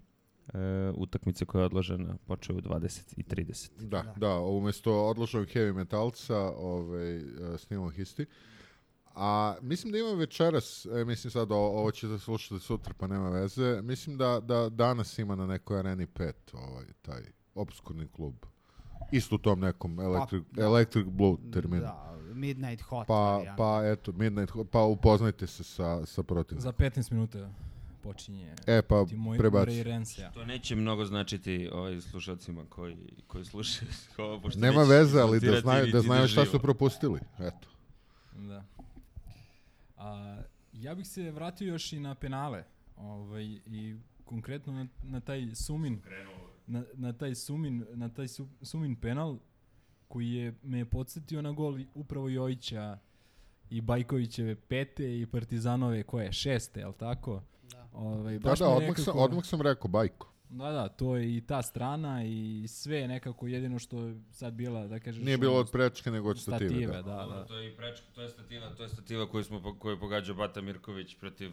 e, 0.53 0.57
utakmice 0.95 1.45
koja 1.45 1.61
je 1.61 1.65
odložena, 1.65 2.17
počeo 2.25 2.55
u 2.55 2.61
20 2.61 3.13
i 3.17 3.23
30. 3.23 3.69
Da, 3.79 4.01
Da. 4.01 4.13
da, 4.17 4.39
umjesto 4.39 5.05
odloženog 5.05 5.47
heavy 5.47 5.73
metalca 5.73 6.37
ovaj, 6.37 7.17
e, 7.17 7.23
snimamo 7.57 7.89
histi. 7.89 8.25
A 9.15 9.55
mislim 9.61 9.91
da 9.91 9.97
ima 9.97 10.11
večeras, 10.11 10.85
e, 10.87 11.05
mislim 11.05 11.31
sad 11.31 11.51
o- 11.51 11.55
ovo 11.55 11.91
ćete 11.91 12.19
slušati 12.19 12.59
sutra 12.59 12.93
pa 12.93 13.07
nema 13.07 13.29
veze, 13.29 13.81
mislim 13.81 14.17
da, 14.17 14.39
da 14.39 14.69
danas 14.69 15.19
ima 15.19 15.35
na 15.35 15.45
nekoj 15.47 15.79
areni 15.79 16.07
5 16.07 16.31
ovaj, 16.53 16.85
taj 17.01 17.21
obskurni 17.55 18.07
klub. 18.07 18.33
Isto 19.11 19.35
u 19.35 19.39
tom 19.39 19.59
nekom 19.59 19.99
electric, 19.99 20.43
da. 20.51 20.63
electric 20.63 21.05
Blue 21.07 21.37
terminu. 21.53 21.81
Da, 21.81 22.17
Midnight 22.25 22.81
Hot. 22.81 23.07
Pa, 23.07 23.13
varijanta. 23.13 23.55
pa 23.57 23.81
eto, 23.85 24.11
Midnight, 24.11 24.51
Ho- 24.51 24.63
pa 24.63 24.81
upoznajte 24.81 25.47
se 25.47 25.63
sa, 25.63 26.05
sa 26.05 26.23
protivnikom. 26.23 26.61
Za 26.61 26.71
15 26.73 27.11
minuta 27.11 27.49
počinje 28.03 28.53
E, 28.67 28.81
pa 28.81 29.05
ti 29.05 29.15
moj 29.15 29.37
prebaci. 29.37 29.83
To 30.33 30.45
neće 30.45 30.75
mnogo 30.75 31.05
značiti 31.05 31.69
ovaj 31.73 32.01
slušalcima 32.01 32.65
koji, 32.65 32.97
koji 33.27 33.45
slušaju 33.45 33.91
ovo, 34.17 34.41
pošto 34.41 34.59
Nema 34.59 34.83
veze, 34.83 35.19
ali 35.19 35.39
da 35.39 35.59
znaju, 35.61 35.91
da 35.91 36.01
znaju 36.01 36.27
šta 36.27 36.45
su 36.45 36.59
propustili. 36.59 37.19
Eto. 37.39 37.67
Da. 38.33 38.63
A, 40.05 40.41
ja 40.73 40.95
bih 40.95 41.07
se 41.07 41.31
vratio 41.31 41.67
još 41.67 41.93
i 41.93 41.99
na 41.99 42.15
penale. 42.15 42.63
Ovaj, 42.97 43.43
I 43.65 43.95
konkretno 44.25 44.73
na, 44.73 44.87
na 45.03 45.19
taj 45.19 45.55
sumin 45.55 46.01
na, 46.67 46.83
na 46.93 47.13
taj 47.13 47.35
sumin 47.35 47.85
na 47.91 48.09
taj 48.09 48.27
su, 48.27 48.47
sumin 48.61 48.95
penal 48.95 49.37
koji 50.07 50.31
je 50.31 50.53
me 50.63 50.77
je 50.77 50.85
podsjetio 50.85 51.41
na 51.41 51.51
gol 51.51 51.79
i- 51.79 51.87
upravo 51.95 52.29
Jojića 52.29 52.97
i 53.69 53.81
Bajkovićeve 53.81 54.55
pete 54.57 55.19
i 55.19 55.25
Partizanove 55.25 56.03
koje 56.03 56.31
šeste, 56.31 56.79
je 56.79 56.87
li 56.87 56.93
tako? 56.93 57.41
Da. 57.63 57.89
Ovaj, 57.93 58.33
Da, 58.33 58.39
baš 58.41 58.59
da, 58.59 58.65
je 58.65 58.71
odmah 58.71 58.87
sam, 58.89 59.01
nekako- 59.01 59.19
odmah 59.19 59.45
sam 59.45 59.61
rekao 59.61 59.87
bajko. 59.87 60.31
Da, 60.49 60.71
da, 60.71 60.87
to 60.87 61.15
je 61.15 61.37
i 61.37 61.41
ta 61.41 61.61
strana 61.61 62.23
i 62.25 62.65
sve 62.67 62.97
je 62.97 63.07
nekako 63.07 63.47
jedino 63.47 63.79
što 63.79 63.99
je 63.99 64.21
sad 64.31 64.53
bila, 64.53 64.87
da 64.87 64.99
kažeš... 64.99 65.23
Nije 65.23 65.37
bilo 65.37 65.55
od 65.55 65.71
prečke, 65.71 66.11
nego 66.11 66.29
od 66.29 66.39
stative. 66.39 66.69
stative, 66.69 66.93
da. 66.93 67.01
da, 67.01 67.25
da. 67.25 67.45
To 67.45 67.57
je 67.57 67.73
i 67.73 67.77
prečka, 67.77 68.05
to 68.15 68.21
je 68.21 68.29
stativa, 68.29 68.69
to 68.75 68.83
je 68.83 68.89
stativa 68.89 69.27
koju 69.27 69.43
smo 69.43 69.75
koju 69.79 69.91
je 69.93 69.99
pogađao 69.99 70.35
Bata 70.35 70.61
Mirković 70.61 71.15
protiv 71.19 71.51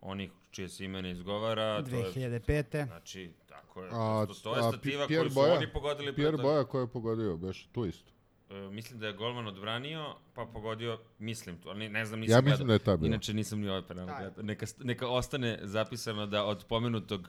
onih 0.00 0.30
čije 0.50 0.68
se 0.68 0.84
ime 0.84 1.02
ne 1.02 1.10
izgovara, 1.10 1.82
to 1.84 1.96
je 1.96 2.12
2005. 2.12 2.86
znači 2.86 3.32
tako 3.48 3.82
je. 3.82 3.88
A, 3.92 4.26
to, 4.26 4.34
to 4.34 4.54
je 4.56 4.60
a 4.60 4.68
stativa 4.72 5.06
Pierre 5.06 5.22
koju 5.22 5.30
su 5.30 5.34
Boja? 5.34 5.54
oni 5.54 5.72
pogodili 5.72 6.14
Pierre 6.14 6.36
protiv- 6.36 6.42
Boja 6.42 6.64
ko 6.64 6.80
je 6.80 6.86
pogodio, 6.86 7.36
beš 7.36 7.68
tu 7.72 7.86
isto. 7.86 8.12
E, 8.50 8.54
mislim 8.70 9.00
da 9.00 9.06
je 9.06 9.12
golman 9.12 9.46
odbranio, 9.46 10.14
pa 10.34 10.46
pogodio, 10.52 10.98
mislim 11.18 11.58
to, 11.58 11.68
ali 11.68 11.88
ne 11.88 12.04
znam, 12.04 12.20
nisam 12.20 12.32
Ja 12.32 12.40
gledao. 12.40 12.52
mislim 12.52 12.68
da 12.68 12.72
je 12.72 12.78
ta 12.78 12.96
bila. 12.96 13.06
Inače 13.06 13.34
nisam 13.34 13.60
ni 13.60 13.68
ovaj 13.68 13.82
penal 13.88 14.06
gledao. 14.06 14.42
Neka, 14.42 14.66
neka 14.84 15.08
ostane 15.08 15.58
zapisano 15.62 16.26
da 16.26 16.44
od 16.44 16.64
pomenutog 16.68 17.28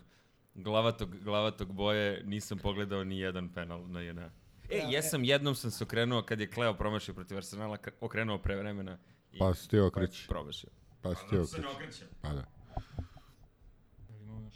glavatog, 0.56 1.20
glavatog 1.20 1.74
boje 1.74 2.24
nisam 2.26 2.58
pogledao 2.58 3.04
ni 3.04 3.20
jedan 3.20 3.50
penal 3.50 3.88
na 3.88 4.02
JNA. 4.02 4.32
E, 4.70 4.78
jesam, 4.90 5.24
jednom 5.24 5.56
sam 5.56 5.72
se 5.72 5.84
okrenuo 5.84 6.22
kad 6.22 6.40
je 6.40 6.50
Kleo 6.50 6.74
promašio 6.74 7.14
protiv 7.14 7.38
Arsenala, 7.38 7.78
okrenuo 8.02 8.38
pre 8.38 8.56
vremena. 8.56 8.98
I 9.32 9.40
Pa 9.40 9.54
si 9.54 9.70
ti 9.70 9.80
okreći. 9.80 10.28
promašio. 10.28 10.70
Pa 11.02 11.16
si 11.16 11.22
ti 11.22 11.36
Zato 11.36 11.46
se 11.46 11.56
okreći. 11.56 11.62
ne 11.62 11.76
okrećem. 11.76 12.08
Pa 12.22 12.30
da. 12.30 12.46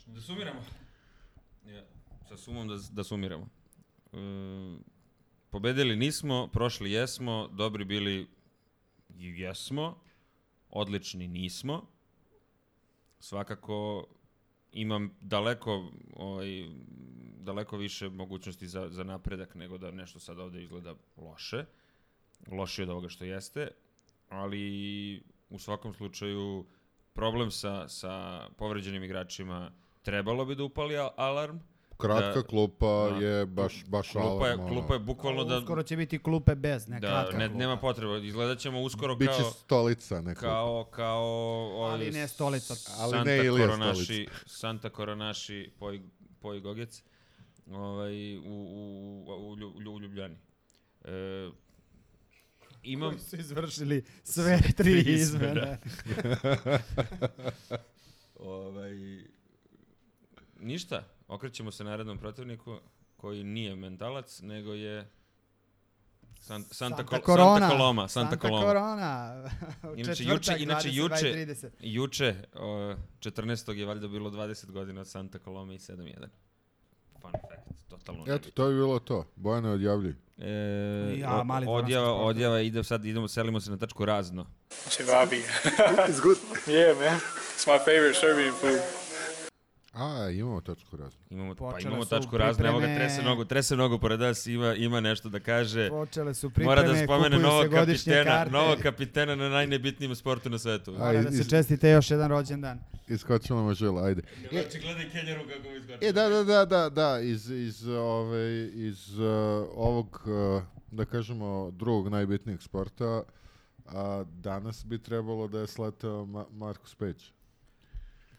Da 0.07 0.21
sumiramo. 0.21 0.61
Ja, 1.65 1.83
sa 2.29 2.37
sumom 2.37 2.67
da, 2.67 2.75
da 2.91 3.03
sumiramo. 3.03 3.49
E, 4.13 4.17
pobedili 5.49 5.95
nismo, 5.95 6.47
prošli 6.47 6.91
jesmo, 6.91 7.47
dobri 7.47 7.85
bili 7.85 8.27
i 9.09 9.39
jesmo, 9.39 9.99
odlični 10.69 11.27
nismo. 11.27 11.85
Svakako 13.19 14.07
imam 14.71 15.17
daleko 15.21 15.91
ovaj, 16.15 16.69
daleko 17.39 17.77
više 17.77 18.09
mogućnosti 18.09 18.67
za, 18.67 18.89
za 18.89 19.03
napredak 19.03 19.55
nego 19.55 19.77
da 19.77 19.91
nešto 19.91 20.19
sad 20.19 20.39
ovde 20.39 20.61
izgleda 20.63 20.95
loše. 21.17 21.65
Lošije 22.51 22.83
od 22.83 22.89
ovoga 22.89 23.09
što 23.09 23.25
jeste, 23.25 23.67
ali 24.29 25.23
u 25.49 25.59
svakom 25.59 25.93
slučaju 25.93 26.65
problem 27.13 27.51
sa, 27.51 27.87
sa 27.87 28.45
povređenim 28.57 29.03
igračima 29.03 29.71
trebalo 30.01 30.45
bi 30.45 30.55
da 30.55 30.63
upali 30.63 30.95
al- 30.95 31.13
alarm. 31.15 31.57
Kratka 31.97 32.33
Da. 32.33 32.43
klupa 32.43 32.85
Da. 33.09 33.17
je 33.17 33.45
baš, 33.45 33.85
baš 33.85 34.11
Klupa 34.11 34.27
je, 34.27 34.29
alarm, 34.29 34.59
ono. 34.61 34.69
klupa 34.69 34.93
je 34.93 34.99
bukvalno 34.99 35.43
da, 35.43 35.57
Uskoro 35.57 35.83
će 35.83 35.97
biti 35.97 36.19
klupe 36.19 36.55
bez, 36.55 36.87
ne 36.87 36.99
da 36.99 37.07
kratka 37.07 37.37
ne, 37.37 37.47
klupa. 37.47 37.59
nema 37.59 37.77
potreba. 37.77 38.17
Izgledat 38.17 38.59
ćemo 38.59 38.81
uskoro 38.81 39.15
Biće 39.15 39.31
kao, 39.31 39.51
stolica 39.51 40.21
neka. 40.21 40.41
kao, 40.41 40.85
kao 40.85 41.23
Ali 41.83 42.11
ne 42.11 42.27
stolica. 42.27 42.73
Ali 42.93 43.11
Santa 43.11 43.23
ne 43.25 43.37
Ilija 43.37 43.67
Koronaši, 43.67 44.27
Santa 44.45 44.89
Koronaši 44.89 45.71
Poj, 45.79 46.01
Poj 46.39 46.59
Gogec 46.59 47.03
ovaj, 47.67 48.37
u, 48.37 48.41
u, 48.41 49.25
u, 49.27 49.51
u, 49.51 49.55
u 49.87 49.99
Ljubljani. 49.99 50.35
E, 51.03 51.49
imam, 52.83 53.09
Koji 53.09 53.19
su 53.19 53.35
izvršili 53.35 54.03
sve 54.23 54.59
tri 54.61 54.73
tri 54.73 55.13
izmene. 55.13 55.77
ovaj, 58.35 58.91
ništa, 60.59 61.03
okrećemo 61.27 61.71
se 61.71 61.83
narednom 61.83 62.17
protivniku 62.17 62.77
koji 63.17 63.43
nije 63.43 63.75
mentalac, 63.75 64.39
nego 64.41 64.73
je 64.73 65.09
San, 66.39 66.63
Santa, 66.63 66.73
Santa 66.75 67.03
Kol- 67.05 67.25
Corona. 67.25 67.59
Santa 67.59 67.69
Coloma. 67.71 68.07
Santa, 68.07 68.29
Santa 68.29 68.47
Coloma. 68.47 68.65
Corona. 68.65 69.43
U 69.93 69.95
Inače, 69.95 70.23
juče- 70.23 70.57
inače, 70.59 70.89
22 70.89 70.93
juče- 70.93 71.29
i 71.31 71.45
30. 71.45 71.69
Juče, 71.81 72.35
o, 72.55 72.95
14. 73.19 73.71
je 73.71 73.85
valjda 73.85 74.07
bilo 74.07 74.29
20 74.29 74.65
godina 74.67 75.01
od 75.01 75.07
Santa 75.07 75.39
Coloma 75.39 75.73
i 75.73 75.77
7-1. 75.77 76.27
Fun 77.21 77.31
fact, 77.31 77.89
totalno 77.89 78.21
Eto, 78.21 78.31
nebitno. 78.31 78.51
to 78.53 78.67
je 78.67 78.73
bilo 78.73 78.99
to. 78.99 79.25
Bojane 79.35 79.69
odjavlji. 79.69 80.15
E, 80.37 80.49
Ja, 81.17 81.43
mali 81.43 81.65
odjava, 81.69 82.13
odjava, 82.13 82.59
ide 82.61 82.83
sad, 82.83 83.05
idemo, 83.05 83.27
selimo 83.27 83.59
se 83.59 83.71
na 83.71 83.77
tačku 83.77 84.05
razno. 84.05 84.45
Cevabi. 84.69 85.35
it's 86.07 86.21
good. 86.23 86.37
Yeah, 86.67 86.99
man. 86.99 87.19
It's 87.19 87.67
my 87.67 87.79
favorite 87.79 88.13
Serbian 88.15 88.53
food. 88.53 88.96
A, 89.97 90.29
imamo 90.29 90.61
tačku 90.61 90.97
razno. 90.97 91.19
Imamo, 91.29 91.55
pa 91.55 91.65
Počele 91.65 91.81
imamo 91.83 92.03
su 92.03 92.09
tačku 92.09 92.37
razno, 92.37 92.67
evo 92.67 92.79
ga, 92.79 92.85
trese 92.85 93.21
nogu, 93.21 93.45
trese 93.45 93.75
nogu 93.75 93.99
pored 93.99 94.19
nas, 94.19 94.47
ima, 94.47 94.73
ima 94.75 94.99
nešto 94.99 95.29
da 95.29 95.39
kaže. 95.39 95.89
Počele 95.89 96.33
su 96.33 96.49
pripreme, 96.49 96.69
Mora 96.71 96.93
da 96.93 96.95
spomene 96.95 97.35
kupuju 97.35 97.41
novog 97.41 97.63
se 97.63 97.69
godišnje 97.69 98.13
kapitena, 98.13 98.35
karte. 98.35 98.51
novog 98.51 98.77
kapitena 98.79 99.35
na 99.35 99.49
najnebitnijem 99.49 100.15
sportu 100.15 100.49
na 100.49 100.59
svetu. 100.59 100.91
A, 100.91 100.97
Mora 100.97 101.13
da 101.13 101.29
iz- 101.29 101.37
se 101.37 101.49
čestite 101.49 101.89
još 101.89 102.11
jedan 102.11 102.29
rođendan. 102.29 102.79
Iskočila 103.07 103.63
mu 103.63 103.73
žila, 103.73 104.03
ajde. 104.03 104.21
Znači, 104.51 104.79
gledaj 104.79 105.09
Kenjeru 105.09 105.41
kako 105.47 105.69
mi 105.69 105.77
izgoče. 105.77 105.97
E, 106.01 106.11
da, 106.11 106.29
da, 106.29 106.43
da, 106.43 106.65
da, 106.65 106.89
da, 106.89 107.19
iz, 107.19 107.49
iz, 107.49 107.87
ove, 107.87 108.65
iz 108.65 109.19
uh, 109.19 109.25
ovog, 109.75 110.21
uh, 110.57 110.63
da 110.91 111.05
kažemo, 111.05 111.71
drugog 111.71 112.09
najbitnijeg 112.09 112.61
sporta, 112.61 113.23
a 113.85 114.23
danas 114.33 114.85
bi 114.85 114.99
trebalo 114.99 115.47
da 115.47 115.59
je 115.59 115.67
sletao 115.67 116.25
Ma 116.25 116.45
Markus 116.51 116.95
Peć. 116.95 117.31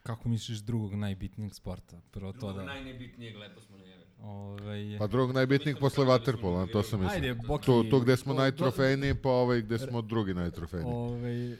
Kako 0.09 0.29
misliš 0.29 0.59
drugog 0.59 0.95
najbitnijeg 0.95 1.55
sporta? 1.55 2.01
Prvo 2.11 2.33
to 2.33 2.53
da... 2.53 2.65
najnebitnijeg 2.65 3.37
lepo 3.37 3.61
smo 3.61 3.77
najavili. 3.77 4.07
Ovaj, 4.21 4.99
Pa 4.99 5.07
drugog 5.07 5.35
najbitnijeg 5.35 5.79
posle 5.79 6.05
da 6.05 6.11
Waterpola, 6.11 6.73
to 6.73 6.83
sam 6.83 7.01
mislio. 7.01 7.15
Ajde, 7.15 7.35
Boki... 7.47 7.67
Tu, 7.67 7.85
tu 7.91 8.01
gde 8.01 8.17
smo 8.17 8.35
najtrofejniji, 8.35 9.15
pa 9.15 9.29
ovaj 9.29 9.63
gde 9.63 9.79
smo 9.79 10.03
drugi 10.03 10.35
najtrofejniji. 10.35 10.95
Ovaj, 10.95 11.57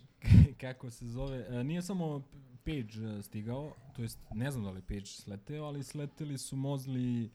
kako 0.60 0.90
se 0.90 1.06
zove, 1.06 1.46
e, 1.48 1.64
nije 1.64 1.82
samo 1.82 2.22
Page 2.64 3.18
e, 3.18 3.22
stigao, 3.22 3.72
to 3.96 4.02
jest 4.02 4.18
ne 4.34 4.50
znam 4.50 4.64
da 4.64 4.70
li 4.70 4.82
Page 4.82 5.06
sleteo, 5.06 5.64
ali 5.64 5.84
sleteli 5.84 6.38
su 6.38 6.56
Mozli, 6.56 7.30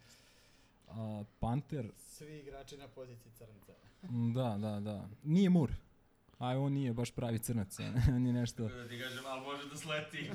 a, 0.87 1.23
Panter, 1.39 1.91
Svi 1.97 2.39
igrači 2.39 2.77
na 2.77 2.87
poziciji 2.87 3.31
crnca. 3.31 3.73
da, 4.35 4.57
da, 4.57 4.79
da, 4.79 5.09
nije 5.23 5.49
Mur, 5.49 5.71
a 6.37 6.47
on 6.59 6.73
nije 6.73 6.93
baš 6.93 7.11
pravi 7.11 7.39
crnac, 7.39 7.79
on 8.15 8.27
je 8.27 8.33
nešto... 8.33 8.67
Da 8.67 8.87
ti 8.87 8.99
kažem, 8.99 9.23
ali 9.25 9.41
može 9.41 9.69
da 9.69 9.77
sleti. 9.77 10.29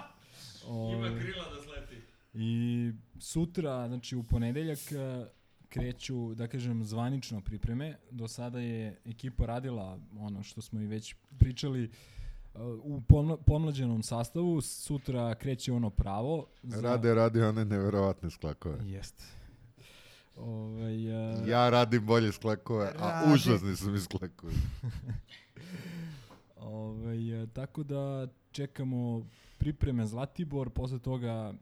ovaj, 0.68 1.10
krila 1.20 1.44
da 1.54 1.62
sleti. 1.62 1.96
I 2.34 2.92
sutra, 3.18 3.88
znači 3.88 4.16
u 4.16 4.22
ponedeljak, 4.22 4.78
e, 4.92 5.26
kreću, 5.68 6.34
da 6.34 6.48
kažem, 6.48 6.84
zvanično 6.84 7.40
pripreme. 7.40 7.96
Do 8.10 8.28
sada 8.28 8.60
je 8.60 9.00
ekipa 9.04 9.46
radila 9.46 9.98
ono 10.18 10.42
što 10.42 10.60
smo 10.60 10.80
i 10.80 10.86
već 10.86 11.14
pričali 11.38 11.84
e, 11.84 11.88
u 12.82 13.00
pomla- 13.08 13.36
pomlađenom 13.46 14.02
sastavu. 14.02 14.60
Sutra 14.60 15.34
kreće 15.34 15.72
ono 15.72 15.90
pravo. 15.90 16.46
Rade, 16.62 17.14
radi 17.14 17.42
one 17.42 17.64
neverovatne 17.64 18.30
sklakove. 18.30 18.78
Jeste. 18.84 19.24
Ovaj, 20.40 21.06
e, 21.06 21.50
Ja 21.50 21.70
radim 21.70 22.06
bolje 22.06 22.32
sklakove, 22.32 22.92
a 22.98 23.10
Radi. 23.10 23.34
užasni 23.34 23.76
su 23.76 23.90
mi 23.90 24.00
sklakovi. 24.00 24.54
Ovaj, 26.56 27.42
e, 27.42 27.46
tako 27.46 27.82
da 27.82 28.28
čekamo 28.52 29.26
pripreme 29.58 30.06
Zlatibor, 30.06 30.70
posle 30.70 30.98
toga 30.98 31.54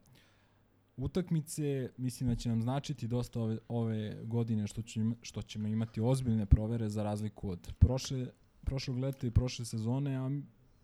utakmice, 0.96 1.90
mislim 1.96 2.28
da 2.28 2.36
će 2.36 2.48
nam 2.48 2.62
značiti 2.62 3.06
dosta 3.06 3.40
ove, 3.40 3.58
ove 3.68 4.16
godine 4.24 4.66
što, 4.66 4.82
će, 4.82 5.00
što 5.22 5.42
ćemo 5.42 5.68
imati 5.68 6.00
ozbiljne 6.00 6.46
provere 6.46 6.88
za 6.88 7.02
razliku 7.02 7.50
od 7.50 7.72
prošle, 7.78 8.26
prošlog 8.64 8.98
leta 8.98 9.26
i 9.26 9.30
prošle 9.30 9.64
sezone, 9.64 10.16
a 10.16 10.30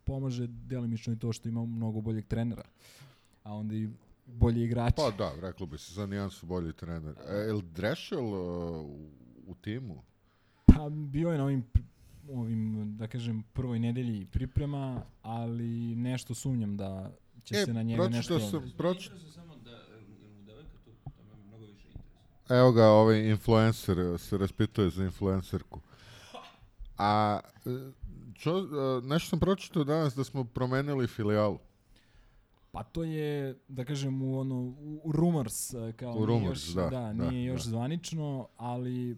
pomaže 0.03 0.47
delimično 0.47 1.13
i 1.13 1.19
to 1.19 1.33
što 1.33 1.49
imamo 1.49 1.65
mnogo 1.65 2.01
boljeg 2.01 2.25
trenera, 2.25 2.63
a 3.43 3.53
onda 3.53 3.75
i 3.75 3.89
bolji 4.25 4.63
igrači. 4.63 4.95
Pa 4.95 5.11
da, 5.17 5.31
reklo 5.41 5.65
bi 5.65 5.77
se, 5.77 5.93
za 5.93 6.05
nijansu 6.05 6.45
bolji 6.45 6.73
trener. 6.73 7.15
E, 7.27 7.49
el 7.49 7.61
Drešel 7.61 8.25
uh, 8.25 8.85
u, 8.85 9.09
u 9.47 9.55
timu? 9.55 10.03
Pa 10.65 10.89
bio 10.89 11.31
je 11.31 11.37
na 11.37 11.43
ovim 11.43 11.63
ovim, 12.31 12.97
da 12.97 13.07
kažem, 13.07 13.43
prvoj 13.53 13.79
nedelji 13.79 14.25
priprema, 14.25 15.01
ali 15.21 15.95
nešto 15.95 16.33
sumnjam 16.33 16.77
da 16.77 17.11
će 17.43 17.55
E, 17.55 17.65
se 17.65 17.73
na 17.73 17.83
njega 17.83 18.07
nešto... 18.07 18.39
sam, 18.39 18.71
proč... 18.77 19.09
samo 19.33 19.55
da, 19.55 19.71
mnogo 21.47 21.65
više. 21.65 21.87
Evo 22.49 22.71
ga, 22.71 22.85
ovaj 22.85 23.29
influencer 23.29 23.99
eh, 23.99 24.17
se 24.17 24.37
raspituje 24.37 24.89
za 24.89 25.03
influencerku. 25.03 25.79
A 26.97 27.39
e, 27.65 27.69
čo, 28.33 28.57
e, 28.57 29.07
nešto 29.07 29.29
sam 29.29 29.39
pročitao 29.39 29.83
danas 29.83 30.15
da 30.15 30.23
smo 30.23 30.43
promenili 30.43 31.07
filijalu. 31.07 31.59
Pa 32.75 32.83
to 32.83 33.03
je, 33.03 33.59
da 33.67 33.85
kažem, 33.85 34.21
u 34.21 34.39
ono, 34.39 34.75
u 35.03 35.11
rumors, 35.11 35.73
e, 35.73 35.93
kao 35.95 36.11
U 36.11 36.15
nije 36.15 36.25
rumors, 36.25 36.67
još, 36.67 36.73
da, 36.73 36.81
da, 36.81 36.89
da, 36.89 37.29
nije 37.29 37.45
još 37.45 37.63
da. 37.63 37.69
zvanično, 37.69 38.47
ali 38.57 39.17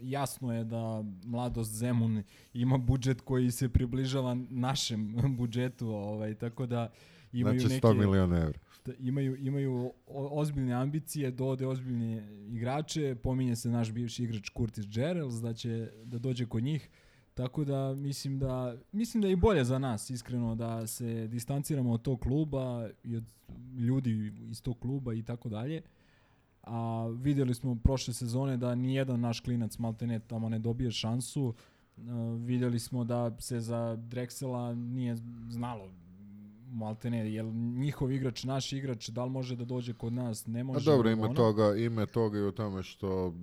jasno 0.00 0.54
je 0.54 0.64
da 0.64 1.04
Mladost 1.24 1.72
Zemun 1.72 2.22
ima 2.54 2.78
budžet 2.78 3.20
koji 3.20 3.50
se 3.50 3.68
približava 3.68 4.34
našem 4.50 5.16
budžetu, 5.38 5.88
ovaj, 5.88 6.34
tako 6.34 6.66
da 6.66 6.90
imaju 7.32 7.60
Znači 7.60 7.74
neke... 7.74 7.86
100 7.86 7.98
miliona 7.98 8.38
evra. 8.38 8.58
da 8.86 8.92
imaju, 8.98 9.36
imaju 9.36 9.92
ozbiljne 10.06 10.72
ambicije, 10.72 11.30
dovode 11.30 11.66
ozbiljne 11.66 12.28
igrače, 12.48 13.14
pominje 13.14 13.56
se 13.56 13.70
naš 13.70 13.92
bivši 13.92 14.24
igrač 14.24 14.50
Curtis 14.56 14.86
Gerels 14.86 15.34
da 15.34 15.54
će 15.54 15.90
da 16.04 16.18
dođe 16.18 16.46
kod 16.46 16.62
njih, 16.62 16.90
tako 17.40 17.64
da 17.64 17.94
mislim 17.94 18.38
da 18.38 18.76
mislim 18.92 19.20
da 19.20 19.28
je 19.28 19.32
i 19.32 19.36
bolje 19.36 19.64
za 19.64 19.78
nas 19.78 20.10
iskreno 20.10 20.54
da 20.54 20.86
se 20.86 21.26
distanciramo 21.26 21.92
od 21.92 22.02
tog 22.02 22.20
kluba 22.20 22.88
i 23.04 23.16
od 23.16 23.24
ljudi 23.78 24.32
iz 24.50 24.62
tog 24.62 24.78
kluba 24.78 25.14
i 25.14 25.22
tako 25.22 25.48
dalje. 25.48 25.82
A 26.62 27.06
vidjeli 27.06 27.54
smo 27.54 27.78
prošle 27.84 28.14
sezone 28.14 28.56
da 28.56 28.74
ni 28.74 28.94
jedan 28.94 29.20
naš 29.20 29.40
klinac 29.40 29.78
maltene 29.78 30.18
tamo 30.18 30.48
ne 30.48 30.58
dobije 30.58 30.90
šansu. 30.90 31.44
Uh, 31.44 31.54
vidjeli 32.38 32.78
smo 32.78 33.04
da 33.04 33.36
se 33.38 33.60
za 33.60 33.96
Drexela 33.96 34.74
nije 34.74 35.16
znalo 35.48 35.90
maltene, 36.72 37.32
jel 37.32 37.46
njihov 37.54 38.12
igrač, 38.12 38.44
naš 38.44 38.72
igrač, 38.72 39.08
da 39.08 39.24
li 39.24 39.30
može 39.30 39.56
da 39.56 39.64
dođe 39.64 39.92
kod 39.94 40.12
nas, 40.12 40.46
ne 40.46 40.60
A 40.60 40.64
može. 40.64 40.84
dobro, 40.84 41.08
ovo, 41.08 41.18
ima 41.18 41.26
ono. 41.26 41.34
toga, 41.34 41.76
ima 41.76 42.06
toga 42.06 42.38
i 42.38 42.42
u 42.42 42.52
tome 42.52 42.82
što 42.82 43.34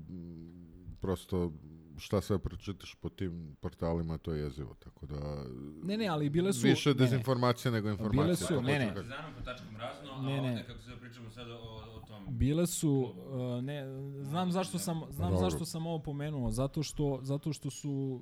prosto 0.99 1.51
šta 1.97 2.21
sve 2.21 2.39
pročitaš 2.39 2.95
po 2.95 3.09
tim 3.09 3.55
portalima, 3.61 4.17
to 4.17 4.33
je 4.33 4.41
jezivo, 4.41 4.75
tako 4.79 5.05
da... 5.05 5.43
Ne, 5.83 5.97
ne, 5.97 6.07
ali 6.07 6.29
bile 6.29 6.53
su... 6.53 6.67
Više 6.67 6.89
ne, 6.89 6.95
ne. 6.95 6.99
dezinformacije 6.99 7.71
nego 7.71 7.89
informacije. 7.89 8.23
Bile 8.23 8.35
su- 8.35 8.61
ne, 8.61 8.79
ne. 8.79 8.85
da 8.85 8.93
kažem. 8.93 9.09
Partizanom 9.09 9.33
po 9.37 9.41
tačkom 9.41 9.75
razno, 9.77 10.21
Ne, 10.21 10.37
a 10.39 10.41
ne. 10.41 10.49
ovde 10.51 10.63
kako 10.67 10.81
se 10.81 10.91
pričamo 10.99 11.29
sad 11.29 11.49
o, 11.51 11.55
o 11.95 11.99
tom. 12.07 12.37
Bile 12.37 12.67
su, 12.67 12.91
uh, 12.91 13.63
ne, 13.63 13.85
znam 14.23 14.51
zašto 14.51 14.79
sam, 14.79 15.01
znam 15.09 15.31
Dobro. 15.31 15.49
zašto 15.49 15.65
sam 15.65 15.87
ovo 15.87 15.99
pomenuo, 15.99 16.51
zato 16.51 16.83
što, 16.83 17.19
zato 17.21 17.53
što 17.53 17.69
su 17.69 18.21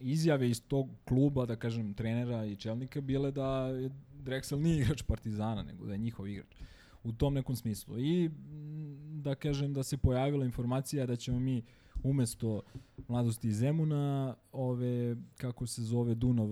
izjave 0.00 0.50
iz 0.50 0.62
tog 0.68 0.88
kluba, 1.04 1.46
da 1.46 1.56
kažem, 1.56 1.94
trenera 1.94 2.44
i 2.44 2.56
čelnika 2.56 3.00
bile 3.00 3.30
da 3.30 3.66
je 3.66 3.90
Drexel 4.24 4.56
nije 4.62 4.80
igrač 4.82 5.02
Partizana, 5.02 5.62
nego 5.62 5.86
da 5.86 5.92
je 5.92 5.98
njihov 5.98 6.28
igrač. 6.28 6.56
U 7.04 7.12
tom 7.12 7.34
nekom 7.34 7.56
smislu. 7.56 7.98
I 7.98 8.28
mm, 8.28 9.22
da 9.22 9.34
kažem 9.34 9.72
da 9.72 9.82
se 9.82 9.96
pojavila 9.96 10.44
informacija 10.44 11.06
da 11.06 11.16
ćemo 11.16 11.40
mi 11.40 11.62
umesto 12.02 12.62
mladosti 13.08 13.48
iz 13.48 13.56
Zemuna, 13.56 14.36
ove, 14.52 15.16
kako 15.36 15.66
se 15.66 15.82
zove, 15.82 16.14
Dunav 16.14 16.48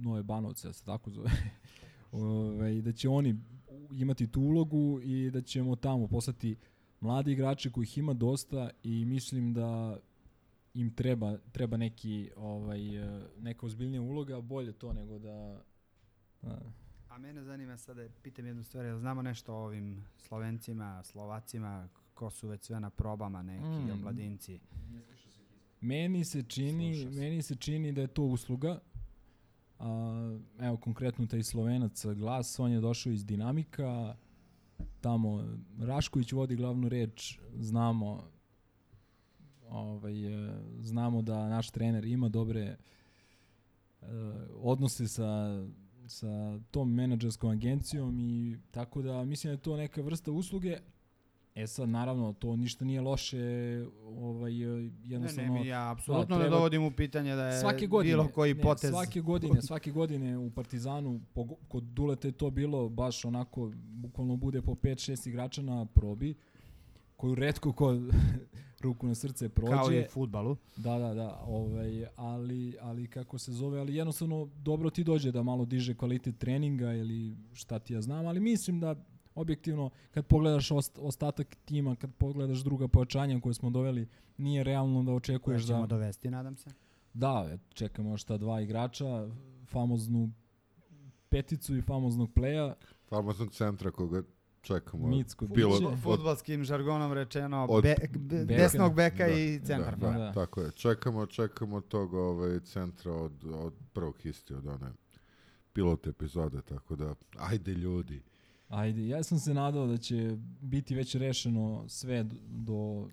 Nove 0.00 0.22
Banovce, 0.22 0.72
se 0.72 0.84
tako 0.84 1.10
zove, 1.10 1.30
ove, 2.12 2.82
da 2.82 2.92
će 2.92 3.08
oni 3.08 3.36
imati 3.92 4.26
tu 4.26 4.40
ulogu 4.40 5.00
i 5.02 5.30
da 5.30 5.40
ćemo 5.42 5.76
tamo 5.76 6.08
poslati 6.08 6.56
mladi 7.00 7.32
igrače 7.32 7.70
kojih 7.70 7.98
ima 7.98 8.14
dosta 8.14 8.70
i 8.82 9.04
mislim 9.04 9.54
da 9.54 9.98
im 10.74 10.94
treba 10.94 11.38
treba 11.52 11.76
neki 11.76 12.30
ovaj 12.36 12.80
neka 13.38 13.66
ozbiljnija 13.66 14.02
uloga, 14.02 14.40
bolje 14.40 14.72
to 14.72 14.92
nego 14.92 15.18
da 15.18 15.62
da, 16.42 16.58
A 17.08 17.18
mene 17.18 17.42
zanima 17.42 17.76
sada, 17.76 18.08
pitam 18.22 18.46
jednu 18.46 18.62
stvar, 18.62 18.84
jel 18.84 18.98
znamo 18.98 19.22
nešto 19.22 19.54
o 19.54 19.64
ovim 19.64 20.04
Slovencima, 20.16 21.02
Slovacima, 21.04 21.88
ko 22.18 22.30
su 22.30 22.48
već 22.48 22.62
sve 22.62 22.80
na 22.80 22.90
probama 22.90 23.42
neki 23.42 23.64
Mm. 23.64 23.90
omladinci? 23.92 24.60
Meni 25.80 26.24
se 26.24 26.42
čini, 26.42 26.94
Sluša 26.94 27.10
se. 27.10 27.20
meni 27.20 27.42
se 27.42 27.54
čini 27.54 27.92
da 27.92 28.00
je 28.00 28.06
to 28.06 28.22
usluga. 28.24 28.80
A, 29.78 30.38
evo 30.60 30.76
konkretno 30.76 31.26
taj 31.26 31.42
Slovenac 31.42 32.04
Glas, 32.06 32.58
on 32.58 32.72
je 32.72 32.80
došao 32.80 33.12
iz 33.12 33.24
Dinamika. 33.24 34.16
Tamo 35.00 35.44
Rašković 35.80 36.32
vodi 36.32 36.56
glavnu 36.56 36.88
reč, 36.88 37.38
znamo 37.54 38.24
ovaj 39.64 40.14
znamo 40.80 41.22
da 41.22 41.48
naš 41.48 41.70
trener 41.70 42.04
ima 42.04 42.28
dobre 42.28 42.60
e, 42.60 42.76
odnose 44.54 45.08
sa 45.08 45.64
sa 46.06 46.26
tom 46.70 46.94
menadžerskom 46.94 47.50
agencijom 47.50 48.20
i 48.20 48.58
tako 48.70 49.02
da 49.02 49.24
mislim 49.24 49.48
da 49.48 49.52
je 49.52 49.62
to 49.62 49.76
neka 49.76 50.02
vrsta 50.02 50.32
usluge. 50.32 50.78
E 51.58 51.66
sad 51.66 51.88
naravno 51.88 52.32
to 52.32 52.56
ništa 52.56 52.84
nije 52.84 53.00
loše, 53.00 53.38
ovaj 54.06 54.62
e, 54.62 54.66
Ne, 54.66 54.90
jednostavno 55.04 55.54
ne, 55.54 55.60
mi 55.60 55.66
ja 55.66 55.90
apsolutno 55.90 56.36
ne 56.36 56.42
treba- 56.42 56.56
dovodim 56.56 56.84
u 56.84 56.90
pitanje 56.90 57.34
da 57.34 57.46
je 57.46 57.60
svake 57.60 57.86
godine, 57.86 58.14
bilo 58.14 58.28
koji 58.28 58.54
ne, 58.54 58.62
potez. 58.62 58.90
Svake 58.90 59.20
godine, 59.20 59.62
svake 59.62 59.90
godine 59.90 60.38
u 60.38 60.50
Partizanu, 60.50 61.20
pogo- 61.34 61.56
kod 61.68 61.82
Duleta 61.82 62.28
je 62.28 62.32
to 62.32 62.50
bilo 62.50 62.88
baš 62.88 63.24
onako, 63.24 63.72
bukvalno 63.76 64.36
bude 64.36 64.62
po 64.62 64.72
5-6 64.72 65.28
igrača 65.28 65.62
na 65.62 65.86
probi, 65.86 66.34
koju 67.16 67.34
redko 67.34 67.72
ko 67.72 67.94
ruku 68.80 69.06
na 69.06 69.14
srce 69.14 69.48
prođe. 69.48 69.72
Kao 69.72 69.92
i 69.92 70.00
u 70.00 70.08
futbalu. 70.10 70.56
Da, 70.76 70.98
da, 70.98 71.14
da, 71.14 71.42
ovaj, 71.46 72.06
ali, 72.16 72.76
ali 72.80 73.06
kako 73.06 73.38
se 73.38 73.52
zove, 73.52 73.80
ali 73.80 73.94
jednostavno 73.94 74.48
dobro 74.56 74.90
ti 74.90 75.04
dođe 75.04 75.32
da 75.32 75.42
malo 75.42 75.64
diže 75.64 75.94
kvalitet 75.94 76.38
treninga 76.38 76.92
ili 76.92 77.36
šta 77.52 77.78
ti 77.78 77.94
ja 77.94 78.00
znam, 78.00 78.26
ali 78.26 78.40
mislim 78.40 78.80
da 78.80 78.94
objektivno 79.38 79.90
kad 80.10 80.26
pogledaš 80.26 80.70
ost, 80.70 80.98
ostatak 80.98 81.56
tima, 81.56 81.96
kad 81.96 82.14
pogledaš 82.14 82.58
druga 82.58 82.88
pojačanja 82.88 83.40
koje 83.40 83.54
smo 83.54 83.70
doveli, 83.70 84.08
nije 84.38 84.64
realno 84.64 85.00
da 85.00 85.06
Koje 85.06 85.16
očekuješ 85.16 85.66
ćemo 85.66 85.80
da... 85.80 85.86
dovesti, 85.86 86.30
nadam 86.30 86.56
se. 86.56 86.70
Da, 87.14 87.56
čekamo 87.70 88.16
šta 88.16 88.36
dva 88.36 88.60
igrača, 88.60 89.28
famoznu 89.66 90.30
peticu 91.28 91.76
i 91.76 91.82
famoznog 91.82 92.32
pleja, 92.32 92.74
Famoznog 93.04 93.50
centra 93.50 93.90
koga 93.90 94.22
čekamo. 94.62 95.06
Micko 95.08 95.46
Bilo- 95.46 95.88
od- 95.88 96.02
Futbalskim 96.02 96.64
žargonom 96.64 97.12
rečeno, 97.12 97.66
od- 97.66 97.82
be, 97.82 97.94
be, 98.10 98.44
Beka. 98.44 98.62
desnog 98.62 98.94
beka 98.94 99.16
Da, 99.18 99.28
i 99.28 99.60
centar. 99.60 99.96
Da, 99.96 100.08
da, 100.08 100.18
Da. 100.18 100.32
tako 100.32 100.60
je. 100.60 100.70
Čekamo, 100.72 101.26
čekamo 101.26 101.80
tog 101.80 102.14
ovaj, 102.14 102.60
centra 102.60 103.12
od, 103.12 103.32
od 103.46 103.74
prvog 103.92 104.26
isti, 104.26 104.54
od 104.54 104.66
one 104.66 104.92
pilot 105.72 106.06
epizode, 106.06 106.62
tako 106.62 106.96
da, 106.96 107.14
ajde 107.38 107.72
ljudi. 107.72 108.22
Ajde, 108.68 109.08
ja 109.08 109.22
sam 109.22 109.38
se 109.38 109.54
nadao 109.54 109.86
da 109.86 109.96
će 109.96 110.36
biti 110.60 110.94
već 110.94 111.14
rešeno 111.14 111.84
sve 111.88 112.24
do 112.48 113.08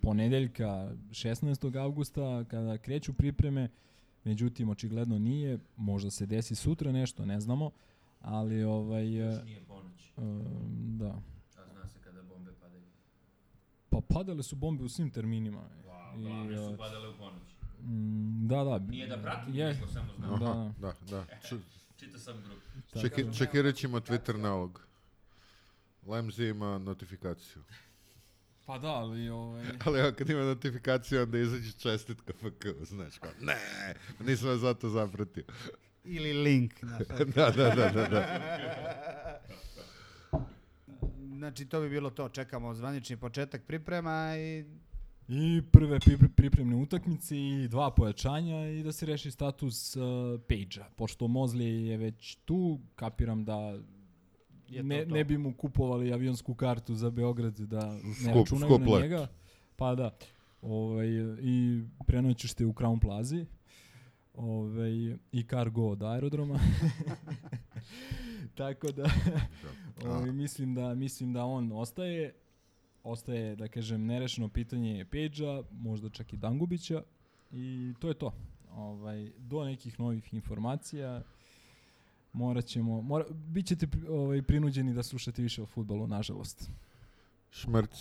ponedeljka 0.00 0.90
16. 1.10 1.80
augusta 1.80 2.44
kada 2.44 2.78
kreću 2.78 3.12
pripreme, 3.12 3.68
međutim 4.24 4.68
očigledno 4.68 5.18
nije, 5.18 5.58
možda 5.76 6.10
se 6.10 6.26
desi 6.26 6.54
sutra 6.54 6.92
nešto, 6.92 7.26
ne 7.26 7.40
znamo, 7.40 7.70
ali 8.20 8.64
ovaj 8.64 9.14
Još 9.14 9.34
e, 9.34 9.44
nije 9.44 9.60
ponoć, 9.60 10.12
um, 10.16 10.98
da. 10.98 11.20
a 11.56 11.66
zna 11.72 11.88
se 11.88 11.98
kada 12.04 12.22
bombe 12.22 12.52
padaju. 12.60 12.82
Pa 13.90 14.00
padale 14.14 14.42
su 14.42 14.56
bombe 14.56 14.84
u 14.84 14.88
svim 14.88 15.10
terminima. 15.10 15.62
Wow, 15.86 16.20
I, 16.20 16.22
glavne 16.22 16.54
e, 16.54 16.56
su 16.56 16.76
padale 16.78 17.08
u 17.08 17.16
ponoć. 17.18 17.42
Mm, 17.82 18.46
da, 18.46 18.64
da. 18.64 18.78
Nije 18.78 19.06
da 19.06 19.22
pratim, 19.22 19.54
Je, 19.54 19.74
samo 19.74 20.12
znam. 20.16 20.40
Da, 20.40 20.50
Aha, 20.50 20.72
da. 20.80 20.92
da, 21.10 21.16
da. 21.16 21.24
Č- 21.98 22.04
Čitao 22.04 22.20
sam 22.20 22.42
čeki, 23.00 23.22
da. 23.24 23.32
čekirat 23.32 23.74
ćemo 23.74 24.00
Twitter 24.00 24.36
nalog. 24.36 24.82
Lemzi 26.06 26.44
ima 26.44 26.78
notifikaciju. 26.78 27.62
Pa 28.66 28.78
da, 28.78 28.88
ali 28.88 29.28
ovaj... 29.28 29.64
Ali 29.84 30.00
evo, 30.00 30.12
kad 30.18 30.30
ima 30.30 30.42
notifikaciju, 30.42 31.22
onda 31.22 31.38
izađe 31.38 31.72
čestitka 31.72 32.32
FK, 32.32 32.66
znaš 32.82 33.18
kao, 33.18 33.30
ne, 33.40 33.94
nisam 34.20 34.48
vas 34.48 34.60
zato 34.60 34.88
zapratio. 34.88 35.44
Ili 36.04 36.32
link. 36.32 36.72
znaš. 36.80 37.06
da, 37.34 37.50
da, 37.50 37.74
da, 37.74 37.90
da, 37.90 38.06
da. 38.08 38.40
Znači, 41.38 41.66
to 41.66 41.80
bi 41.80 41.88
bilo 41.90 42.10
to. 42.10 42.28
Čekamo 42.28 42.74
zvanični 42.74 43.16
početak 43.16 43.62
priprema 43.66 44.36
i 44.36 44.64
I 45.30 45.62
prve 45.62 45.98
pripre- 45.98 46.28
pripremne 46.28 46.76
utakmice 46.76 47.36
i 47.38 47.68
dva 47.68 47.90
pojačanja 47.90 48.68
i 48.68 48.82
da 48.82 48.92
se 48.92 49.06
reši 49.06 49.30
status 49.30 49.96
uh, 49.96 50.02
Page-a. 50.40 50.88
Pošto 50.90 51.24
Mosley 51.26 51.62
je 51.80 51.96
već 51.96 52.34
tu, 52.36 52.78
kapiram 52.94 53.44
da 53.44 53.56
Je 54.68 54.78
to 54.78 54.82
ne, 54.82 55.04
to. 55.04 55.14
ne 55.14 55.24
bi 55.24 55.38
mu 55.38 55.54
kupovali 55.54 56.12
avionsku 56.12 56.54
kartu 56.54 56.94
za 56.94 57.10
Beograd 57.10 57.58
da 57.58 57.92
ne 57.92 58.00
Skup- 58.14 58.34
računaju 58.34 58.70
skup 58.70 58.80
na 58.80 58.92
let. 58.92 59.02
njega. 59.02 59.26
Pa 59.76 59.94
da. 59.94 60.16
Ovaj, 60.62 61.08
I 61.40 61.82
prenoćeš 61.98 62.54
te 62.54 62.66
u 62.66 62.72
Crown 62.72 63.00
Plazi 63.00 63.46
ovaj, 64.34 64.90
i 65.32 65.42
cargo 65.42 65.82
od 65.82 66.02
aerodroma. 66.04 66.58
Tako 68.54 68.92
da 68.92 69.10
ovaj, 70.04 70.32
mislim 70.32 70.74
da 70.74 70.94
mislim 70.94 71.32
da 71.32 71.44
on 71.44 71.72
ostaje 71.72 72.34
ostaje 73.10 73.56
da 73.56 73.68
kažem 73.68 74.06
nerešeno 74.06 74.48
pitanje 74.48 75.04
Pejđa, 75.04 75.62
možda 75.72 76.08
čak 76.08 76.32
i 76.32 76.36
Dangubića 76.36 77.02
i 77.50 77.94
to 77.98 78.08
je 78.08 78.14
to. 78.14 78.32
ovaj, 78.70 79.30
do 79.38 79.64
nekih 79.64 80.00
novih 80.00 80.34
informacija 80.34 81.22
morat 82.32 82.64
ćemo, 82.64 83.00
mora, 83.02 83.24
bit 83.30 83.66
ćete 83.66 83.86
ovaj, 84.08 84.42
prinuđeni 84.42 84.94
da 84.94 85.02
slušate 85.02 85.42
više 85.42 85.62
o 85.62 85.66
futbolu, 85.66 86.06
nažalost. 86.06 86.70
Šmrc. 87.50 87.92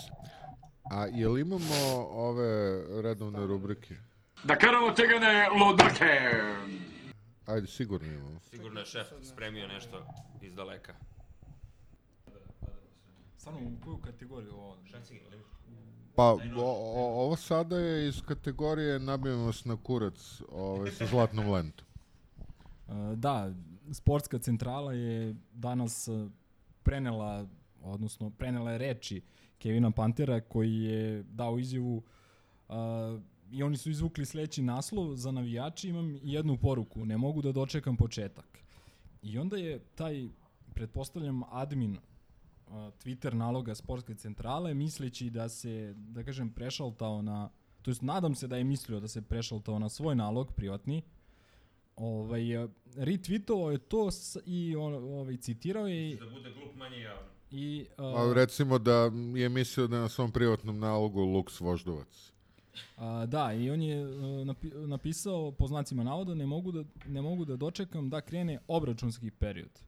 A 0.91 1.05
jel 1.05 1.37
imamo 1.37 1.75
ove 2.09 2.83
redovne 3.01 3.47
rubrike? 3.47 3.95
Da 4.43 4.55
karamo 4.55 4.91
tegane 4.91 5.49
lodake! 5.49 6.31
Ajde, 7.45 7.67
sigurno 7.67 8.07
imamo. 8.07 8.39
Sigurno 8.49 8.79
je 8.79 8.85
šef 8.85 9.07
spremio 9.23 9.67
nešto 9.67 10.05
iz 10.41 10.55
daleka. 10.55 10.95
Stvarno, 13.47 13.69
u 13.69 13.83
koju 13.83 13.97
kategoriju 13.97 14.53
ovo? 14.53 14.77
Pa, 16.15 16.23
o, 16.23 16.39
o, 16.57 17.23
ovo 17.25 17.35
sada 17.35 17.77
je 17.77 18.07
iz 18.07 18.21
kategorije 18.21 18.99
nabijemo 18.99 19.53
se 19.53 19.69
na 19.69 19.77
kurac 19.83 20.41
ovaj, 20.51 20.91
sa 20.91 21.05
zlatnom 21.05 21.49
lentom. 21.49 21.87
Uh, 22.87 22.93
da, 23.23 23.53
sportska 23.91 24.39
centrala 24.39 24.93
je 24.93 25.35
danas 25.53 26.07
uh, 26.07 26.31
prenela, 26.83 27.47
odnosno 27.83 28.29
prenela 28.29 28.71
je 28.71 28.77
reči 28.77 29.21
Kevina 29.59 29.91
Pantera 29.91 30.41
koji 30.41 30.75
je 30.83 31.23
dao 31.23 31.59
izjavu 31.59 32.03
uh, 32.67 32.75
i 33.51 33.63
oni 33.63 33.77
su 33.77 33.89
izvukli 33.89 34.25
sledeći 34.25 34.61
naslov 34.61 35.15
za 35.15 35.31
navijači, 35.31 35.89
imam 35.89 36.19
jednu 36.23 36.57
poruku, 36.57 37.05
ne 37.05 37.17
mogu 37.17 37.41
da 37.41 37.51
dočekam 37.51 37.97
početak. 37.97 38.59
I 39.21 39.37
onda 39.37 39.57
je 39.57 39.79
taj, 39.79 40.27
pretpostavljam, 40.73 41.43
admin 41.43 41.97
Twitter 42.71 43.33
naloga 43.33 43.75
sportske 43.75 44.15
centrale, 44.15 44.73
misleći 44.73 45.29
da 45.29 45.49
se, 45.49 45.93
da 45.97 46.23
kažem, 46.23 46.49
prešaltao 46.49 47.21
na, 47.21 47.49
to 47.81 47.91
jest 47.91 48.01
nadam 48.01 48.35
se 48.35 48.47
da 48.47 48.57
je 48.57 48.63
mislio 48.63 48.99
da 48.99 49.07
se 49.07 49.21
prešaltao 49.21 49.79
na 49.79 49.89
svoj 49.89 50.15
nalog 50.15 50.51
privatni, 50.51 51.01
ovaj, 51.95 52.41
retweetovao 52.95 53.71
je 53.71 53.77
to 53.77 54.11
s, 54.11 54.37
i 54.45 54.75
on, 54.75 54.93
ovaj, 54.93 55.37
citirao 55.37 55.87
je 55.87 56.11
i, 56.11 56.15
Da 56.15 56.29
bude 56.29 56.51
glup 56.51 56.75
manje 56.75 56.99
javno. 56.99 57.29
i 57.51 57.85
A 57.97 58.25
uh, 58.25 58.33
recimo 58.33 58.79
da 58.79 59.11
je 59.35 59.49
mislio 59.49 59.87
da 59.87 59.95
je 59.95 60.01
na 60.01 60.09
svom 60.09 60.31
privatnom 60.31 60.79
nalogu 60.79 61.21
Lux 61.21 61.61
Voždovac. 61.61 62.31
a, 62.97 63.25
da, 63.25 63.53
i 63.53 63.69
on 63.69 63.81
je 63.81 64.07
uh, 64.07 64.45
napi, 64.45 64.69
napisao 64.69 65.51
po 65.51 65.67
znacima 65.67 66.03
navoda 66.03 66.35
ne 66.35 66.45
mogu 66.45 66.71
da, 66.71 66.83
ne 67.05 67.21
mogu 67.21 67.45
da 67.45 67.55
dočekam 67.55 68.09
da 68.09 68.21
krene 68.21 68.59
obračunski 68.67 69.31
period. 69.31 69.79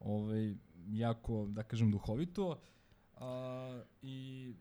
Ovaj, 0.00 0.54
jako, 0.88 1.46
da 1.48 1.62
kažem, 1.62 1.90
duhovito. 1.90 2.58
A, 3.16 3.82
I 4.02 4.52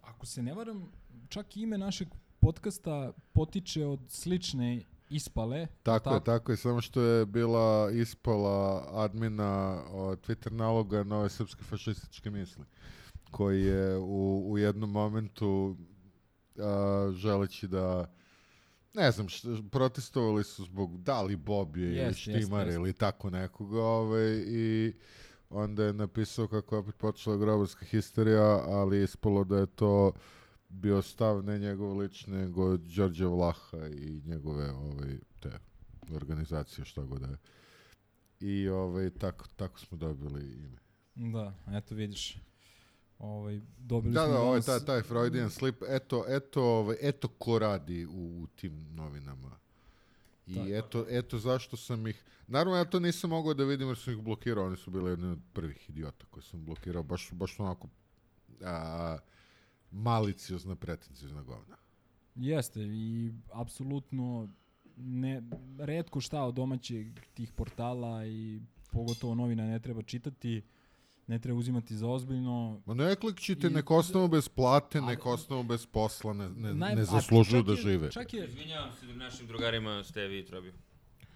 ako 0.00 0.26
se 0.26 0.42
ne 0.42 0.54
varam, 0.54 0.92
čak 1.28 1.56
i 1.56 1.62
ime 1.62 1.78
našeg 1.78 2.08
podcasta 2.40 3.12
potiče 3.32 3.86
od 3.86 4.00
slične 4.08 4.82
ispale. 5.10 5.66
Tako 5.82 6.14
je, 6.14 6.24
tako 6.24 6.52
je, 6.52 6.56
samo 6.56 6.80
što 6.80 7.00
je 7.00 7.26
bila 7.26 7.90
ispala 7.90 8.86
admina 8.92 9.82
Twitter 9.92 10.52
naloga 10.52 11.04
nove 11.04 11.28
srpske 11.28 11.62
fašističke 11.64 12.30
misli, 12.30 12.64
koji 13.30 13.62
je 13.62 13.96
u, 13.98 14.50
u 14.50 14.58
jednom 14.58 14.90
momentu 14.90 15.76
a, 16.58 17.12
želeći 17.14 17.68
da 17.68 18.14
ne 18.94 19.10
znam, 19.10 19.28
šta, 19.28 19.48
protestovali 19.70 20.44
su 20.44 20.64
zbog 20.64 21.02
da 21.02 21.22
li 21.22 21.36
Bobije 21.36 21.88
ili 21.88 21.96
Jest, 21.96 22.26
jest, 22.26 22.40
Štimara 22.40 22.64
jest. 22.64 22.76
ili 22.76 22.92
tako 22.92 23.30
nekoga 23.30 23.82
ovaj, 23.82 24.44
i 24.46 24.94
onda 25.54 25.84
je 25.84 25.92
napisao 25.92 26.48
kako 26.48 26.74
je 26.74 26.78
opet 26.78 26.94
počela 26.96 27.36
grobarska 27.36 27.84
histerija, 27.84 28.62
ali 28.66 29.02
ispalo 29.02 29.44
da 29.44 29.58
je 29.58 29.66
to 29.66 30.12
bio 30.68 31.02
stav 31.02 31.44
ne 31.44 31.58
njegov 31.58 31.98
lični, 31.98 32.36
nego 32.36 32.76
Đorđe 32.76 33.26
Vlaha 33.26 33.86
i 33.86 34.22
njegove 34.24 34.70
ovaj, 34.70 35.18
te 35.40 35.50
organizacije, 36.14 36.84
šta 36.84 37.02
god 37.02 37.20
da 37.20 37.26
je. 37.26 37.36
I 38.40 38.68
ovaj, 38.68 39.10
tako, 39.10 39.44
tako 39.56 39.80
smo 39.80 39.98
dobili 39.98 40.52
ime. 40.52 40.78
Da, 41.14 41.54
eto 41.72 41.94
vidiš. 41.94 42.38
Ovaj, 43.18 43.60
dobili 43.78 44.14
Da, 44.14 44.24
smo 44.24 44.32
da, 44.32 44.40
ovaj, 44.40 44.60
taj, 44.60 44.80
taj 44.80 45.02
Freudian 45.02 45.50
slip, 45.50 45.82
eto, 45.88 46.24
eto, 46.28 46.62
ovaj, 46.62 46.96
eto 47.00 47.28
ko 47.28 47.58
radi 47.58 48.06
u, 48.06 48.42
u 48.42 48.46
tim 48.46 48.86
novinama. 48.94 49.63
I 50.46 50.54
Da. 50.54 50.78
eto, 50.78 51.06
eto 51.08 51.38
zašto 51.38 51.76
sam 51.76 52.06
ih... 52.06 52.24
Naravno, 52.46 52.76
ja 52.76 52.84
to 52.84 53.00
nisam 53.00 53.30
mogao 53.30 53.54
da 53.54 53.64
vidim 53.64 53.88
jer 53.88 53.96
sam 53.96 54.12
ih 54.12 54.22
blokirao, 54.22 54.66
oni 54.66 54.76
su 54.76 54.90
bili 54.90 55.10
jedni 55.10 55.26
od 55.26 55.38
prvih 55.52 55.90
idiota 55.90 56.26
koje 56.30 56.42
sam 56.42 56.64
blokirao, 56.64 57.02
baš, 57.02 57.32
baš 57.32 57.60
onako 57.60 57.88
a, 58.62 59.18
maliciozna, 59.90 60.76
pretencijozna 60.76 61.42
govna. 61.42 61.76
Jeste 62.34 62.80
i 62.82 63.32
apsolutno 63.52 64.48
ne, 64.96 65.42
redko 65.78 66.20
šta 66.20 66.42
od 66.42 66.54
domaćeg 66.54 67.20
tih 67.34 67.52
portala 67.52 68.26
i 68.26 68.60
pogotovo 68.92 69.34
novina 69.34 69.66
ne 69.66 69.80
treba 69.80 70.02
čitati, 70.02 70.62
ne 71.26 71.38
treba 71.38 71.58
uzimati 71.58 71.96
za 71.96 72.08
ozbiljno. 72.08 72.80
Ma 72.86 72.94
ne 72.94 73.16
klikćite, 73.16 73.66
I- 73.66 73.70
nek 73.70 73.90
ostanu 73.90 74.28
bez 74.28 74.48
plate, 74.48 74.98
Ali- 74.98 75.06
nek 75.06 75.26
ostanu 75.26 75.62
bez 75.62 75.86
posla, 75.86 76.32
ne, 76.32 76.48
ne, 76.50 76.68
Naj- 76.70 76.94
ne 76.94 77.02
a 77.02 77.04
zaslužuju 77.04 77.62
čak 77.62 77.68
da 77.68 77.74
žive. 77.76 78.10
Čak 78.10 78.34
je, 78.34 78.46
Izvinjavam 78.46 78.92
se 78.92 79.06
našim 79.08 79.46
drugarima 79.46 80.04
Stevi 80.04 80.38
i 80.38 80.44
Trobi. 80.44 80.72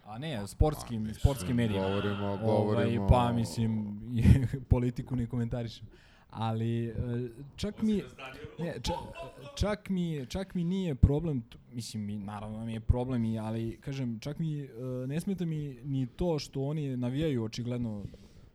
a 0.04 0.18
ne, 0.18 0.46
sportskim, 0.46 1.02
mislim, 1.02 1.14
sportskim 1.14 1.56
medijima. 1.56 1.84
Govorimo, 1.84 2.26
Ovaj, 2.26 2.38
govorimo... 2.38 3.08
pa 3.08 3.32
mislim, 3.32 4.00
politiku 4.68 5.16
ne 5.16 5.26
komentarišem. 5.26 5.86
Ali 6.30 6.84
e, 6.84 6.94
čak 7.56 7.82
mi 7.82 8.02
ne, 8.58 8.74
čak, 8.82 8.96
čak 9.56 9.88
mi 9.88 10.26
čak 10.26 10.54
mi 10.54 10.64
nije 10.64 10.94
problem, 10.94 11.42
mislim 11.72 12.02
mi 12.02 12.16
naravno 12.16 12.64
mi 12.64 12.72
je 12.72 12.80
problem 12.80 13.24
i 13.24 13.38
ali 13.38 13.78
kažem 13.78 14.18
čak 14.20 14.38
mi 14.38 14.60
e, 14.60 14.68
ne 15.06 15.20
smeta 15.20 15.44
mi 15.44 15.56
ni 15.84 16.06
to 16.08 16.38
što 16.38 16.62
oni 16.62 16.96
navijaju 16.96 17.44
očigledno 17.44 18.04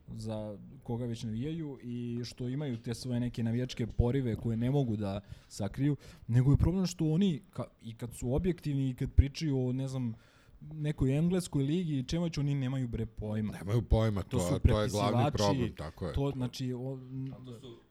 za 0.08 0.58
koga 0.84 1.06
već 1.06 1.22
navijaju 1.22 1.78
i 1.82 2.20
što 2.24 2.48
imaju 2.48 2.76
te 2.76 2.94
svoje 2.94 3.20
neke 3.20 3.42
navijačke 3.42 3.86
porive 3.86 4.36
koje 4.36 4.56
ne 4.56 4.70
mogu 4.70 4.96
da 4.96 5.20
sakriju, 5.48 5.96
nego 6.26 6.50
je 6.50 6.56
problem 6.56 6.86
što 6.86 7.04
oni 7.04 7.42
ka, 7.50 7.64
i 7.82 7.94
kad 7.94 8.14
su 8.14 8.34
objektivni 8.34 8.90
i 8.90 8.94
kad 8.94 9.12
pričaju 9.12 9.66
o 9.68 9.72
ne 9.72 9.88
znam 9.88 10.14
nekoj 10.60 11.16
engleskoj 11.18 11.62
ligi 11.62 11.98
i 11.98 12.02
čemu 12.02 12.28
oni 12.38 12.54
nemaju 12.54 12.88
bre 12.88 13.06
pojma. 13.06 13.52
Nemaju 13.52 13.82
pojma, 13.82 14.22
to, 14.22 14.38
To 14.38 14.40
su 14.40 14.58
to, 14.68 14.80
je 14.80 14.88
glavni 14.88 15.30
problem, 15.32 15.74
tako 15.76 16.06
je. 16.06 16.12
To 16.12 16.30
znači 16.30 16.72
o, 16.72 16.98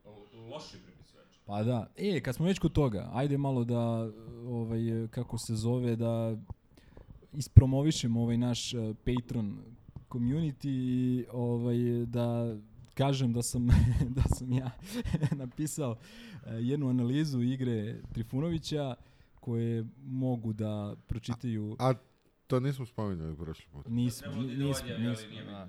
To 0.04 0.26
su 0.32 0.38
loši 0.38 0.78
prepisivači. 0.86 1.40
Pa 1.46 1.64
da. 1.64 1.88
E, 1.98 2.22
kad 2.22 2.36
smo 2.36 2.46
već 2.46 2.60
kod 2.60 2.72
toga, 2.72 3.10
ajde 3.14 3.38
malo 3.38 3.64
da, 3.64 4.12
ovaj, 4.48 5.08
kako 5.10 5.38
se 5.38 5.56
zove, 5.56 5.96
da 5.96 6.38
ispromovišemo 7.34 8.22
ovaj 8.22 8.38
naš 8.38 8.74
uh, 8.74 8.96
Patreon 9.06 9.58
community 10.10 10.70
i 10.70 11.26
ovaj, 11.32 12.06
da 12.06 12.58
kažem 12.94 13.34
da 13.34 13.42
sam, 13.42 13.68
da 14.18 14.24
sam 14.36 14.52
ja 14.52 14.72
napisao 15.36 15.92
uh, 15.92 15.98
jednu 16.60 16.90
analizu 16.90 17.42
igre 17.42 18.02
Trifunovića 18.14 18.96
koje 19.36 19.86
mogu 19.98 20.54
da 20.54 20.96
pročitaju 21.08 21.76
A 21.80 21.94
to 22.48 22.60
nismo 22.60 22.86
spominjali 22.86 23.36
prošli 23.36 23.66
put. 23.72 23.88
nismo, 23.88 24.32
ni- 24.32 24.56
nismo, 24.58 24.88
nismo, 25.00 25.28
da. 25.46 25.68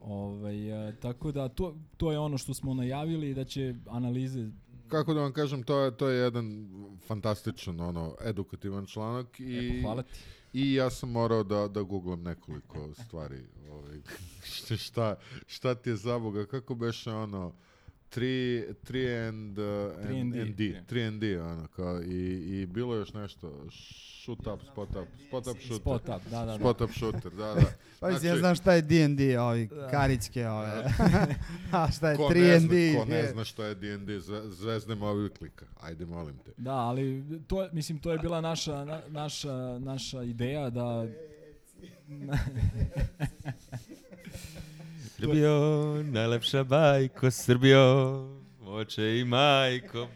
Ovaj, 0.00 0.88
a, 0.88 0.92
tako 0.96 1.32
da 1.32 1.48
to, 1.48 1.76
to 1.96 2.12
je 2.12 2.18
ono 2.18 2.38
što 2.38 2.54
smo 2.54 2.74
najavili 2.74 3.34
da 3.34 3.44
će 3.44 3.74
analize 3.86 4.48
Kako 4.88 5.14
da 5.14 5.20
vam 5.20 5.32
kažem, 5.32 5.62
to 5.62 5.80
je, 5.80 5.96
to 5.96 6.08
je 6.08 6.18
jedan 6.18 6.68
fantastičan, 7.06 7.80
ono, 7.80 8.14
edukativan 8.24 8.86
članak 8.86 9.40
i, 9.40 9.58
Eto, 9.58 9.82
hvala 9.82 10.02
ti. 10.02 10.10
I 10.52 10.74
ja 10.74 10.90
sam 10.90 11.10
morao 11.10 11.42
da, 11.42 11.68
da 11.68 11.82
googlam 11.82 12.22
nekoliko 12.22 12.94
stvari. 12.94 13.40
Ovaj, 13.70 14.00
šta, 14.86 15.16
šta, 15.46 15.74
ti 15.74 15.90
je 15.90 15.96
za 15.96 16.18
Boga, 16.18 16.46
kako 16.46 16.74
beše 16.74 17.10
ono, 17.12 17.52
3 18.12 18.64
3 18.84 19.18
and, 19.18 19.58
uh, 19.58 19.64
and, 19.96 20.32
3 20.32 20.40
and 20.40 20.54
D, 20.54 20.82
3 20.86 21.02
and 21.02 21.20
D, 21.20 21.40
ono, 21.40 21.66
kao, 21.66 22.02
i, 22.02 22.16
i 22.52 22.66
bilo 22.66 22.94
je 22.94 22.98
još 22.98 23.12
nešto, 23.12 23.66
shoot 24.22 24.46
up, 24.46 24.60
spot 24.62 24.88
up, 24.90 25.08
spot 25.28 25.46
up 25.46 25.56
shooter. 25.58 25.76
Spot 25.76 26.02
up, 26.02 26.30
da, 26.30 26.38
da, 26.38 26.44
da. 26.46 26.58
Spot 26.58 26.80
up 26.80 26.90
shooter, 26.90 27.30
da, 27.32 27.46
da. 27.46 27.60
Pa 28.00 28.08
mislim, 28.08 28.26
ja 28.26 28.30
Znači- 28.30 28.38
znam 28.38 28.54
šta 28.54 28.72
je 28.72 28.82
D&D, 28.82 29.40
ovi 29.40 29.68
karićke 29.90 30.48
ove. 30.48 30.84
A 31.72 31.90
šta 31.90 32.10
je 32.10 32.16
Ko 32.16 32.28
ne, 32.30 32.60
zna, 32.60 32.68
3D? 32.68 32.98
ko 32.98 33.04
ne 33.04 33.26
zna 33.26 33.44
što 33.44 33.64
je 33.64 33.74
D&D, 33.74 34.20
zve- 34.20 34.50
zvezde 34.50 34.94
mobil 34.94 35.28
klika. 35.30 35.66
Ajde, 35.80 36.06
molim 36.06 36.38
te. 36.38 36.50
Da, 36.56 36.72
ali 36.72 37.24
to 37.46 37.62
je, 37.62 37.68
mislim 37.72 37.98
to 37.98 38.12
je 38.12 38.18
bila 38.18 38.40
naša 38.40 38.84
na, 38.84 39.00
naša 39.08 39.52
naša 39.78 40.22
ideja 40.22 40.70
da 40.70 41.06
Srbijo, 45.22 45.56
najlepša 46.04 46.64
bajko, 46.64 47.30
Srbijo, 47.30 47.82
oče 48.62 49.18
i 49.18 49.24
majko. 49.24 50.08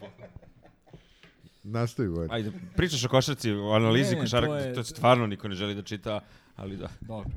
Nastavi, 1.64 2.08
Vojn. 2.08 2.30
Ajde, 2.30 2.52
pričaš 2.76 3.04
o 3.04 3.08
košarci, 3.08 3.52
o 3.52 3.70
analizi 3.70 4.10
Ne, 4.10 4.16
ne, 4.16 4.20
košarka, 4.20 4.48
to 4.48 4.56
je- 4.56 4.74
to 4.74 4.84
stvarno 4.84 5.26
niko 5.26 5.48
ne 5.48 5.54
želi 5.54 5.74
da 5.74 5.82
čita, 5.82 6.20
ali 6.56 6.76
da. 6.76 6.88
dobro. 7.00 7.30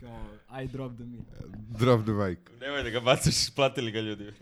Kao 0.00 0.24
I 0.54 0.68
drop 0.68 0.92
the 0.94 1.04
meat. 1.04 1.24
Drop 1.70 2.02
the 2.02 2.12
mic. 2.12 2.38
Nemoj 2.60 2.82
da 2.82 2.90
ga 2.90 3.00
bacaš, 3.00 3.50
platili 3.50 3.90
ga 3.90 4.00
ljudi. 4.00 4.32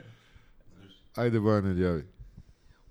Ajde, 1.17 1.41
Bojan, 1.41 1.67
odjavi. 1.67 2.05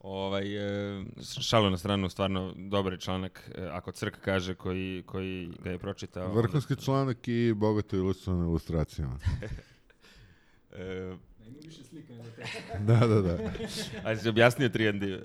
Ovaj, 0.02 0.56
e, 0.98 1.04
šalu 1.42 1.70
na 1.70 1.78
stranu, 1.78 2.10
stvarno 2.10 2.54
dobar 2.58 2.94
je 2.94 3.00
članak, 3.00 3.52
e, 3.56 3.64
ako 3.64 3.92
Crk 3.92 4.16
kaže, 4.16 4.54
koji, 4.54 5.04
koji 5.06 5.52
ga 5.60 5.72
je 5.72 5.78
pročitao. 5.80 6.26
onda- 6.26 6.38
Vrhunski 6.38 6.76
članak 6.76 7.28
i 7.28 7.54
bogato 7.54 7.96
ilustrovan 7.96 8.42
ilustracijama. 8.42 9.20
E, 10.72 11.16
Ima 11.40 11.58
više 11.62 11.84
slika 11.84 12.14
nego 12.14 12.30
da, 13.00 13.08
da, 13.08 13.22
da. 13.22 13.38
ajde, 14.04 14.22
si 14.22 14.30
objasnio 14.30 14.70
3D. 14.70 15.20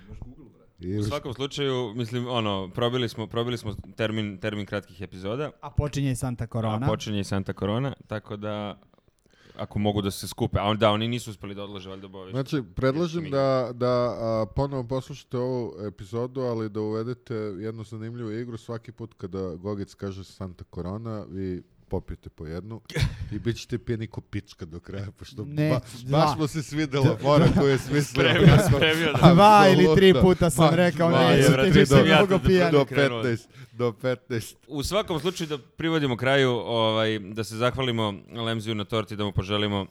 Imaš 0.00 0.18
Google, 0.20 0.44
brate. 0.48 0.86
I 0.88 0.98
U 0.98 1.02
svakom 1.02 1.34
slučaju, 1.34 1.92
mislim, 1.94 2.28
ono, 2.28 2.70
probili 2.70 3.08
smo, 3.08 3.26
probili 3.26 3.58
smo 3.58 3.74
termin, 3.96 4.38
termin 4.38 4.66
kratkih 4.66 5.00
epizoda, 5.00 5.50
A 5.60 5.70
počinje 5.70 6.10
i 6.10 6.16
Santa 6.16 6.46
Corona. 6.46 6.76
a 6.76 6.88
počinje 6.88 7.20
i 7.20 7.24
Santa 7.24 7.52
Corona, 7.52 7.92
tako 8.06 8.36
da 8.36 8.80
ako 9.58 9.78
mogu 9.78 10.02
da 10.02 10.10
se 10.10 10.28
skupe, 10.28 10.58
a 10.58 10.64
on, 10.64 10.78
da, 10.78 10.90
oni 10.90 11.08
nisu 11.08 11.30
uspeli 11.30 11.54
da 11.54 11.64
odlože, 11.64 11.90
valjda 11.90 12.08
bovište. 12.08 12.36
Znači, 12.36 12.62
predlažem 12.74 13.30
da, 13.30 13.70
da 13.74 13.86
a, 13.86 14.46
ponovo 14.56 14.84
poslušate 14.84 15.38
ovu 15.38 15.72
epizodu, 15.86 16.40
ali 16.40 16.70
da 16.70 16.80
uvedete 16.80 17.34
jednu 17.34 17.84
zanimljivu 17.84 18.32
igru 18.32 18.56
svaki 18.56 18.92
put 18.92 19.14
kada 19.14 19.54
Gogic 19.54 19.94
kaže 19.94 20.24
Santa 20.24 20.64
Corona, 20.74 21.24
vi 21.28 21.62
popijete 21.88 22.28
po 22.30 22.46
jednu 22.46 22.80
i 23.32 23.38
bit 23.38 23.56
ćete 23.56 23.78
pijeni 23.78 24.06
ko 24.06 24.20
pička 24.20 24.64
do 24.64 24.80
kraja, 24.80 25.10
pošto 25.10 25.44
Ne, 25.44 25.70
ba, 25.70 25.80
baš 26.08 26.38
mu 26.38 26.46
se 26.46 26.62
svidela 26.62 27.16
fora 27.16 27.46
koju 27.54 27.68
je 27.68 27.78
smislio. 27.78 28.24
Spremio, 28.24 28.56
spremio 28.68 29.12
da- 29.12 29.32
Dva 29.32 29.66
ili 29.68 29.86
tri 29.96 30.14
puta 30.14 30.50
sam 30.50 30.64
Ma, 30.64 30.76
rekao, 30.76 31.08
brate, 31.08 31.70
više 31.70 31.86
sam 31.86 32.06
ja 32.06 32.16
mnogo 32.16 32.38
to 32.38 32.44
pijani. 32.44 32.72
do 32.72 32.84
krenuo. 32.84 33.22
15, 33.22 33.46
do 33.72 33.92
15. 33.92 34.54
U 34.68 34.82
svakom 34.82 35.20
slučaju 35.20 35.48
da 35.48 35.58
privodimo 35.58 36.16
kraju, 36.16 36.50
ovaj, 36.50 37.18
da 37.18 37.44
se 37.44 37.56
zahvalimo 37.56 38.14
Lemziju 38.32 38.74
na 38.74 38.84
torti, 38.84 39.16
da 39.16 39.24
mu 39.24 39.32
poželimo 39.32 39.86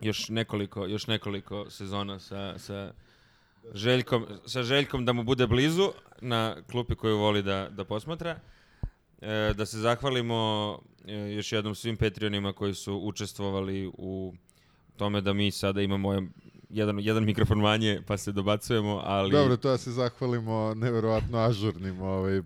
još 0.00 0.28
nekoliko, 0.28 0.86
još 0.86 1.06
nekoliko 1.06 1.70
sezona 1.70 2.18
sa, 2.20 2.58
sa 2.58 2.92
Željkom, 3.74 4.26
sa 4.46 4.62
Željkom 4.62 5.04
da 5.04 5.12
mu 5.12 5.22
bude 5.22 5.46
blizu 5.46 5.92
na 6.20 6.56
klupi 6.70 6.94
koju 6.94 7.18
voli 7.18 7.42
da, 7.42 7.68
da 7.70 7.84
posmatra. 7.84 8.38
E, 9.20 9.54
da 9.56 9.66
se 9.66 9.78
zahvalimo 9.78 10.78
e, 11.06 11.14
još 11.14 11.52
jednom 11.52 11.74
svim 11.74 11.96
Patreonima 11.96 12.52
koji 12.52 12.74
su 12.74 12.94
učestvovali 12.94 13.90
u 13.98 14.34
tome 14.96 15.20
da 15.20 15.32
mi 15.32 15.50
sada 15.50 15.82
imamo 15.82 16.22
jedan, 16.70 16.98
jedan, 17.00 17.24
mikrofon 17.24 17.58
manje 17.58 18.02
pa 18.06 18.16
se 18.16 18.32
dobacujemo, 18.32 19.02
ali... 19.04 19.32
Dobro, 19.32 19.56
to 19.56 19.68
da 19.70 19.78
se 19.78 19.90
zahvalimo 19.90 20.74
neverovatno 20.74 21.38
ažurnim 21.38 22.00
ovaj, 22.00 22.42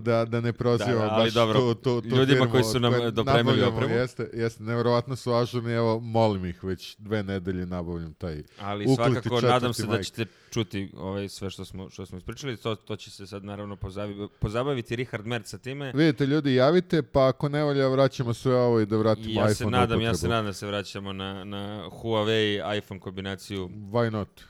da, 0.00 0.24
da 0.24 0.40
ne 0.40 0.52
prozivamo 0.52 1.00
Da, 1.00 1.06
da, 1.06 1.16
baš 1.16 1.32
dobro, 1.32 1.60
tu, 1.60 1.74
tu, 1.74 2.00
tu 2.00 2.08
ljudima 2.08 2.26
firmu 2.26 2.50
koji 2.50 2.64
su 2.64 2.80
nam 2.80 2.92
dopremili 3.12 3.62
opremu. 3.62 3.94
Jeste, 3.94 4.30
jeste, 4.32 4.62
neverovatno 4.62 5.16
su 5.16 5.32
ažurni, 5.32 5.72
evo, 5.72 6.00
molim 6.00 6.46
ih, 6.46 6.64
već 6.64 6.96
dve 6.98 7.22
nedelje 7.22 7.66
nabavljam 7.66 8.14
taj. 8.14 8.42
Ali 8.60 8.94
svakako 8.94 9.40
nadam 9.40 9.74
se 9.74 9.82
da 9.82 9.88
majk. 9.88 10.04
ćete 10.04 10.26
čuti 10.50 10.92
ovaj 10.96 11.28
sve 11.28 11.50
što 11.50 11.64
smo 11.64 11.90
što 11.90 12.06
smo 12.06 12.18
ispričali. 12.18 12.56
To 12.56 12.74
to 12.74 12.96
će 12.96 13.10
se 13.10 13.26
sad 13.26 13.44
naravno 13.44 13.76
pozavi, 13.76 14.28
pozabaviti 14.38 14.96
Richard 14.96 15.26
Merc 15.26 15.48
sa 15.48 15.58
time. 15.58 15.92
Vidite, 15.94 16.26
ljudi, 16.26 16.54
javite, 16.54 17.02
pa 17.02 17.28
ako 17.28 17.48
ne 17.48 17.64
valja, 17.64 17.88
vraćamo 17.88 18.34
sve 18.34 18.56
ovo 18.56 18.80
i 18.80 18.86
da 18.86 18.96
vratimo 18.96 19.40
ja 19.40 19.48
se 19.48 19.52
iPhone 19.52 19.70
na 19.70 19.80
nadam, 19.80 20.00
ja 20.00 20.14
se 20.14 20.28
nadam 20.28 20.46
da 20.46 20.52
se 20.52 20.66
vraćamo 20.66 21.12
na, 21.12 21.44
na 21.44 21.88
Huawei 22.02 22.78
iPhone 22.78 23.00
kombinaciju. 23.00 23.68
Why 23.68 24.10
not? 24.10 24.49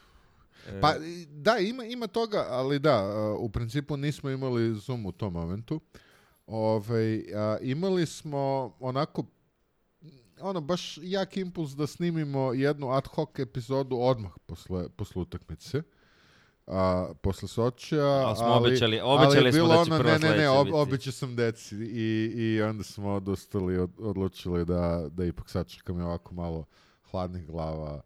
E, 0.70 0.80
Pa 0.80 0.94
da, 1.28 1.58
ima, 1.58 1.84
ima 1.84 2.06
toga, 2.06 2.46
ali 2.48 2.78
da, 2.78 3.02
uh, 3.32 3.40
u 3.40 3.50
principu 3.50 3.96
nismo 3.96 4.30
imali 4.30 4.74
Zoom 4.76 5.06
u 5.06 5.12
tom 5.12 5.32
momentu. 5.32 5.80
Ovaj, 6.46 7.24
a, 7.34 7.56
imali 7.62 8.06
smo 8.06 8.38
onako 8.80 9.24
ono, 10.40 10.60
baš 10.60 10.98
jak 10.98 11.36
impuls 11.36 11.70
da 11.70 11.86
snimimo 11.86 12.52
jednu 12.52 12.90
ad 12.90 13.06
hoc 13.06 13.38
epizodu 13.38 13.96
odmah 13.96 14.32
posle, 14.46 14.88
posle 14.88 15.22
utakmice. 15.22 15.82
A, 16.66 17.12
posle 17.22 17.48
Sočija, 17.48 18.06
Ali 18.06 18.36
smo 18.36 18.46
ali, 18.46 18.68
obećali- 18.68 19.00
ali 19.00 19.22
je 19.22 19.26
obećali 19.26 19.52
smo 19.52 19.58
bilo 19.58 19.68
da 19.68 19.84
će 19.84 19.90
ono, 19.92 19.98
prva 19.98 20.18
ne, 20.18 20.30
ne, 20.30 20.36
ne, 20.36 20.48
ob, 20.50 20.68
obećao 20.72 21.12
sam 21.12 21.36
deci 21.36 21.76
i, 21.76 22.32
i 22.36 22.62
onda 22.62 22.82
smo 22.84 23.10
odustali, 23.10 23.78
od, 23.78 23.90
odlučili 23.98 24.64
da, 24.64 25.08
da 25.10 25.24
ipak 25.24 25.50
sačekam 25.50 25.98
je 25.98 26.04
ovako 26.04 26.34
malo 26.34 26.64
hladnih 27.10 27.46
glava, 27.46 28.00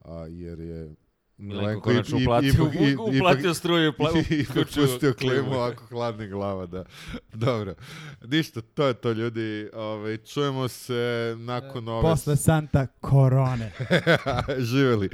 a, 0.00 0.26
jer 0.28 0.60
je 0.60 0.94
Milenko 1.36 1.80
konačno 1.80 2.18
uplatio, 2.18 2.52
ipak- 2.52 3.16
uplatio 3.18 3.54
struju, 3.54 3.92
uključio 4.50 4.82
pustio 4.82 5.14
klimu. 5.14 5.54
ovako 5.54 5.84
hladnih 5.86 6.30
glava, 6.30 6.66
da. 6.66 6.84
Dobro. 7.46 7.74
Ništa, 8.24 8.60
to 8.60 8.86
je 8.86 8.94
to 8.94 9.12
ljudi. 9.12 9.68
Ove, 9.72 10.16
čujemo 10.16 10.68
se 10.68 11.34
nakon 11.38 11.88
ove... 11.88 12.02
Posle 12.02 12.36
Santa 12.36 12.86
Corone. 13.10 13.72
Živeli. 14.70 15.08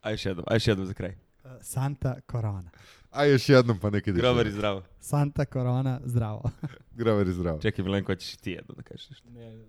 A 0.00 0.10
još 0.10 0.26
jednom, 0.26 0.44
a 0.48 0.54
još 0.54 0.66
jednom 0.66 0.86
za 0.86 0.94
kraj. 0.94 1.16
Santa 1.60 2.20
Corona. 2.30 2.70
A 3.10 3.24
još 3.24 3.48
jednom 3.48 3.78
pa 3.78 3.90
neki 3.90 4.12
Grover 4.12 4.46
i 4.46 4.50
zdravo. 4.50 4.82
Santa 5.00 5.44
Corona, 5.44 6.00
zdravo. 6.04 6.50
Grover 6.98 7.28
i 7.28 7.32
zdravo. 7.32 7.58
Čekaj 7.60 7.84
Milenko, 7.84 8.12
hoćeš 8.12 8.34
i 8.34 8.38
ti 8.38 8.50
jedno 8.50 8.74
da 8.74 8.82
kažeš 8.82 9.10
nešto. 9.10 9.30
Ne, 9.30 9.56
ne 9.56 9.64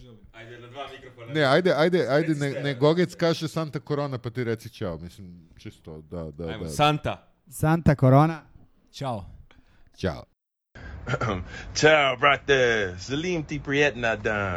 želim. 0.00 0.18
Ajde 0.32 0.58
na 0.58 0.66
dva 0.66 0.86
mikrofona. 0.92 1.32
Ne, 1.32 1.44
ajde, 1.44 1.72
ajde, 1.76 2.06
ajde, 2.08 2.34
ne, 2.34 2.50
ne 2.50 2.74
Gogec 2.74 3.14
kaže 3.14 3.48
Santa 3.48 3.80
Corona 3.80 4.18
pa 4.18 4.30
ti 4.30 4.44
reci 4.44 4.70
čao. 4.70 4.98
Mislim, 4.98 5.48
čisto 5.58 6.00
da, 6.00 6.30
da, 6.30 6.44
Ajmo, 6.48 6.64
da. 6.64 6.70
Santa. 6.70 7.28
Santa 7.50 7.94
Corona. 7.94 8.42
Ćao. 8.92 9.24
Ćao. 9.96 10.24
Ciao, 11.74 12.16
brother. 12.16 12.94
Salim 12.98 13.44
ti 13.44 13.60
prijetna 13.64 14.16
dan. 14.16 14.56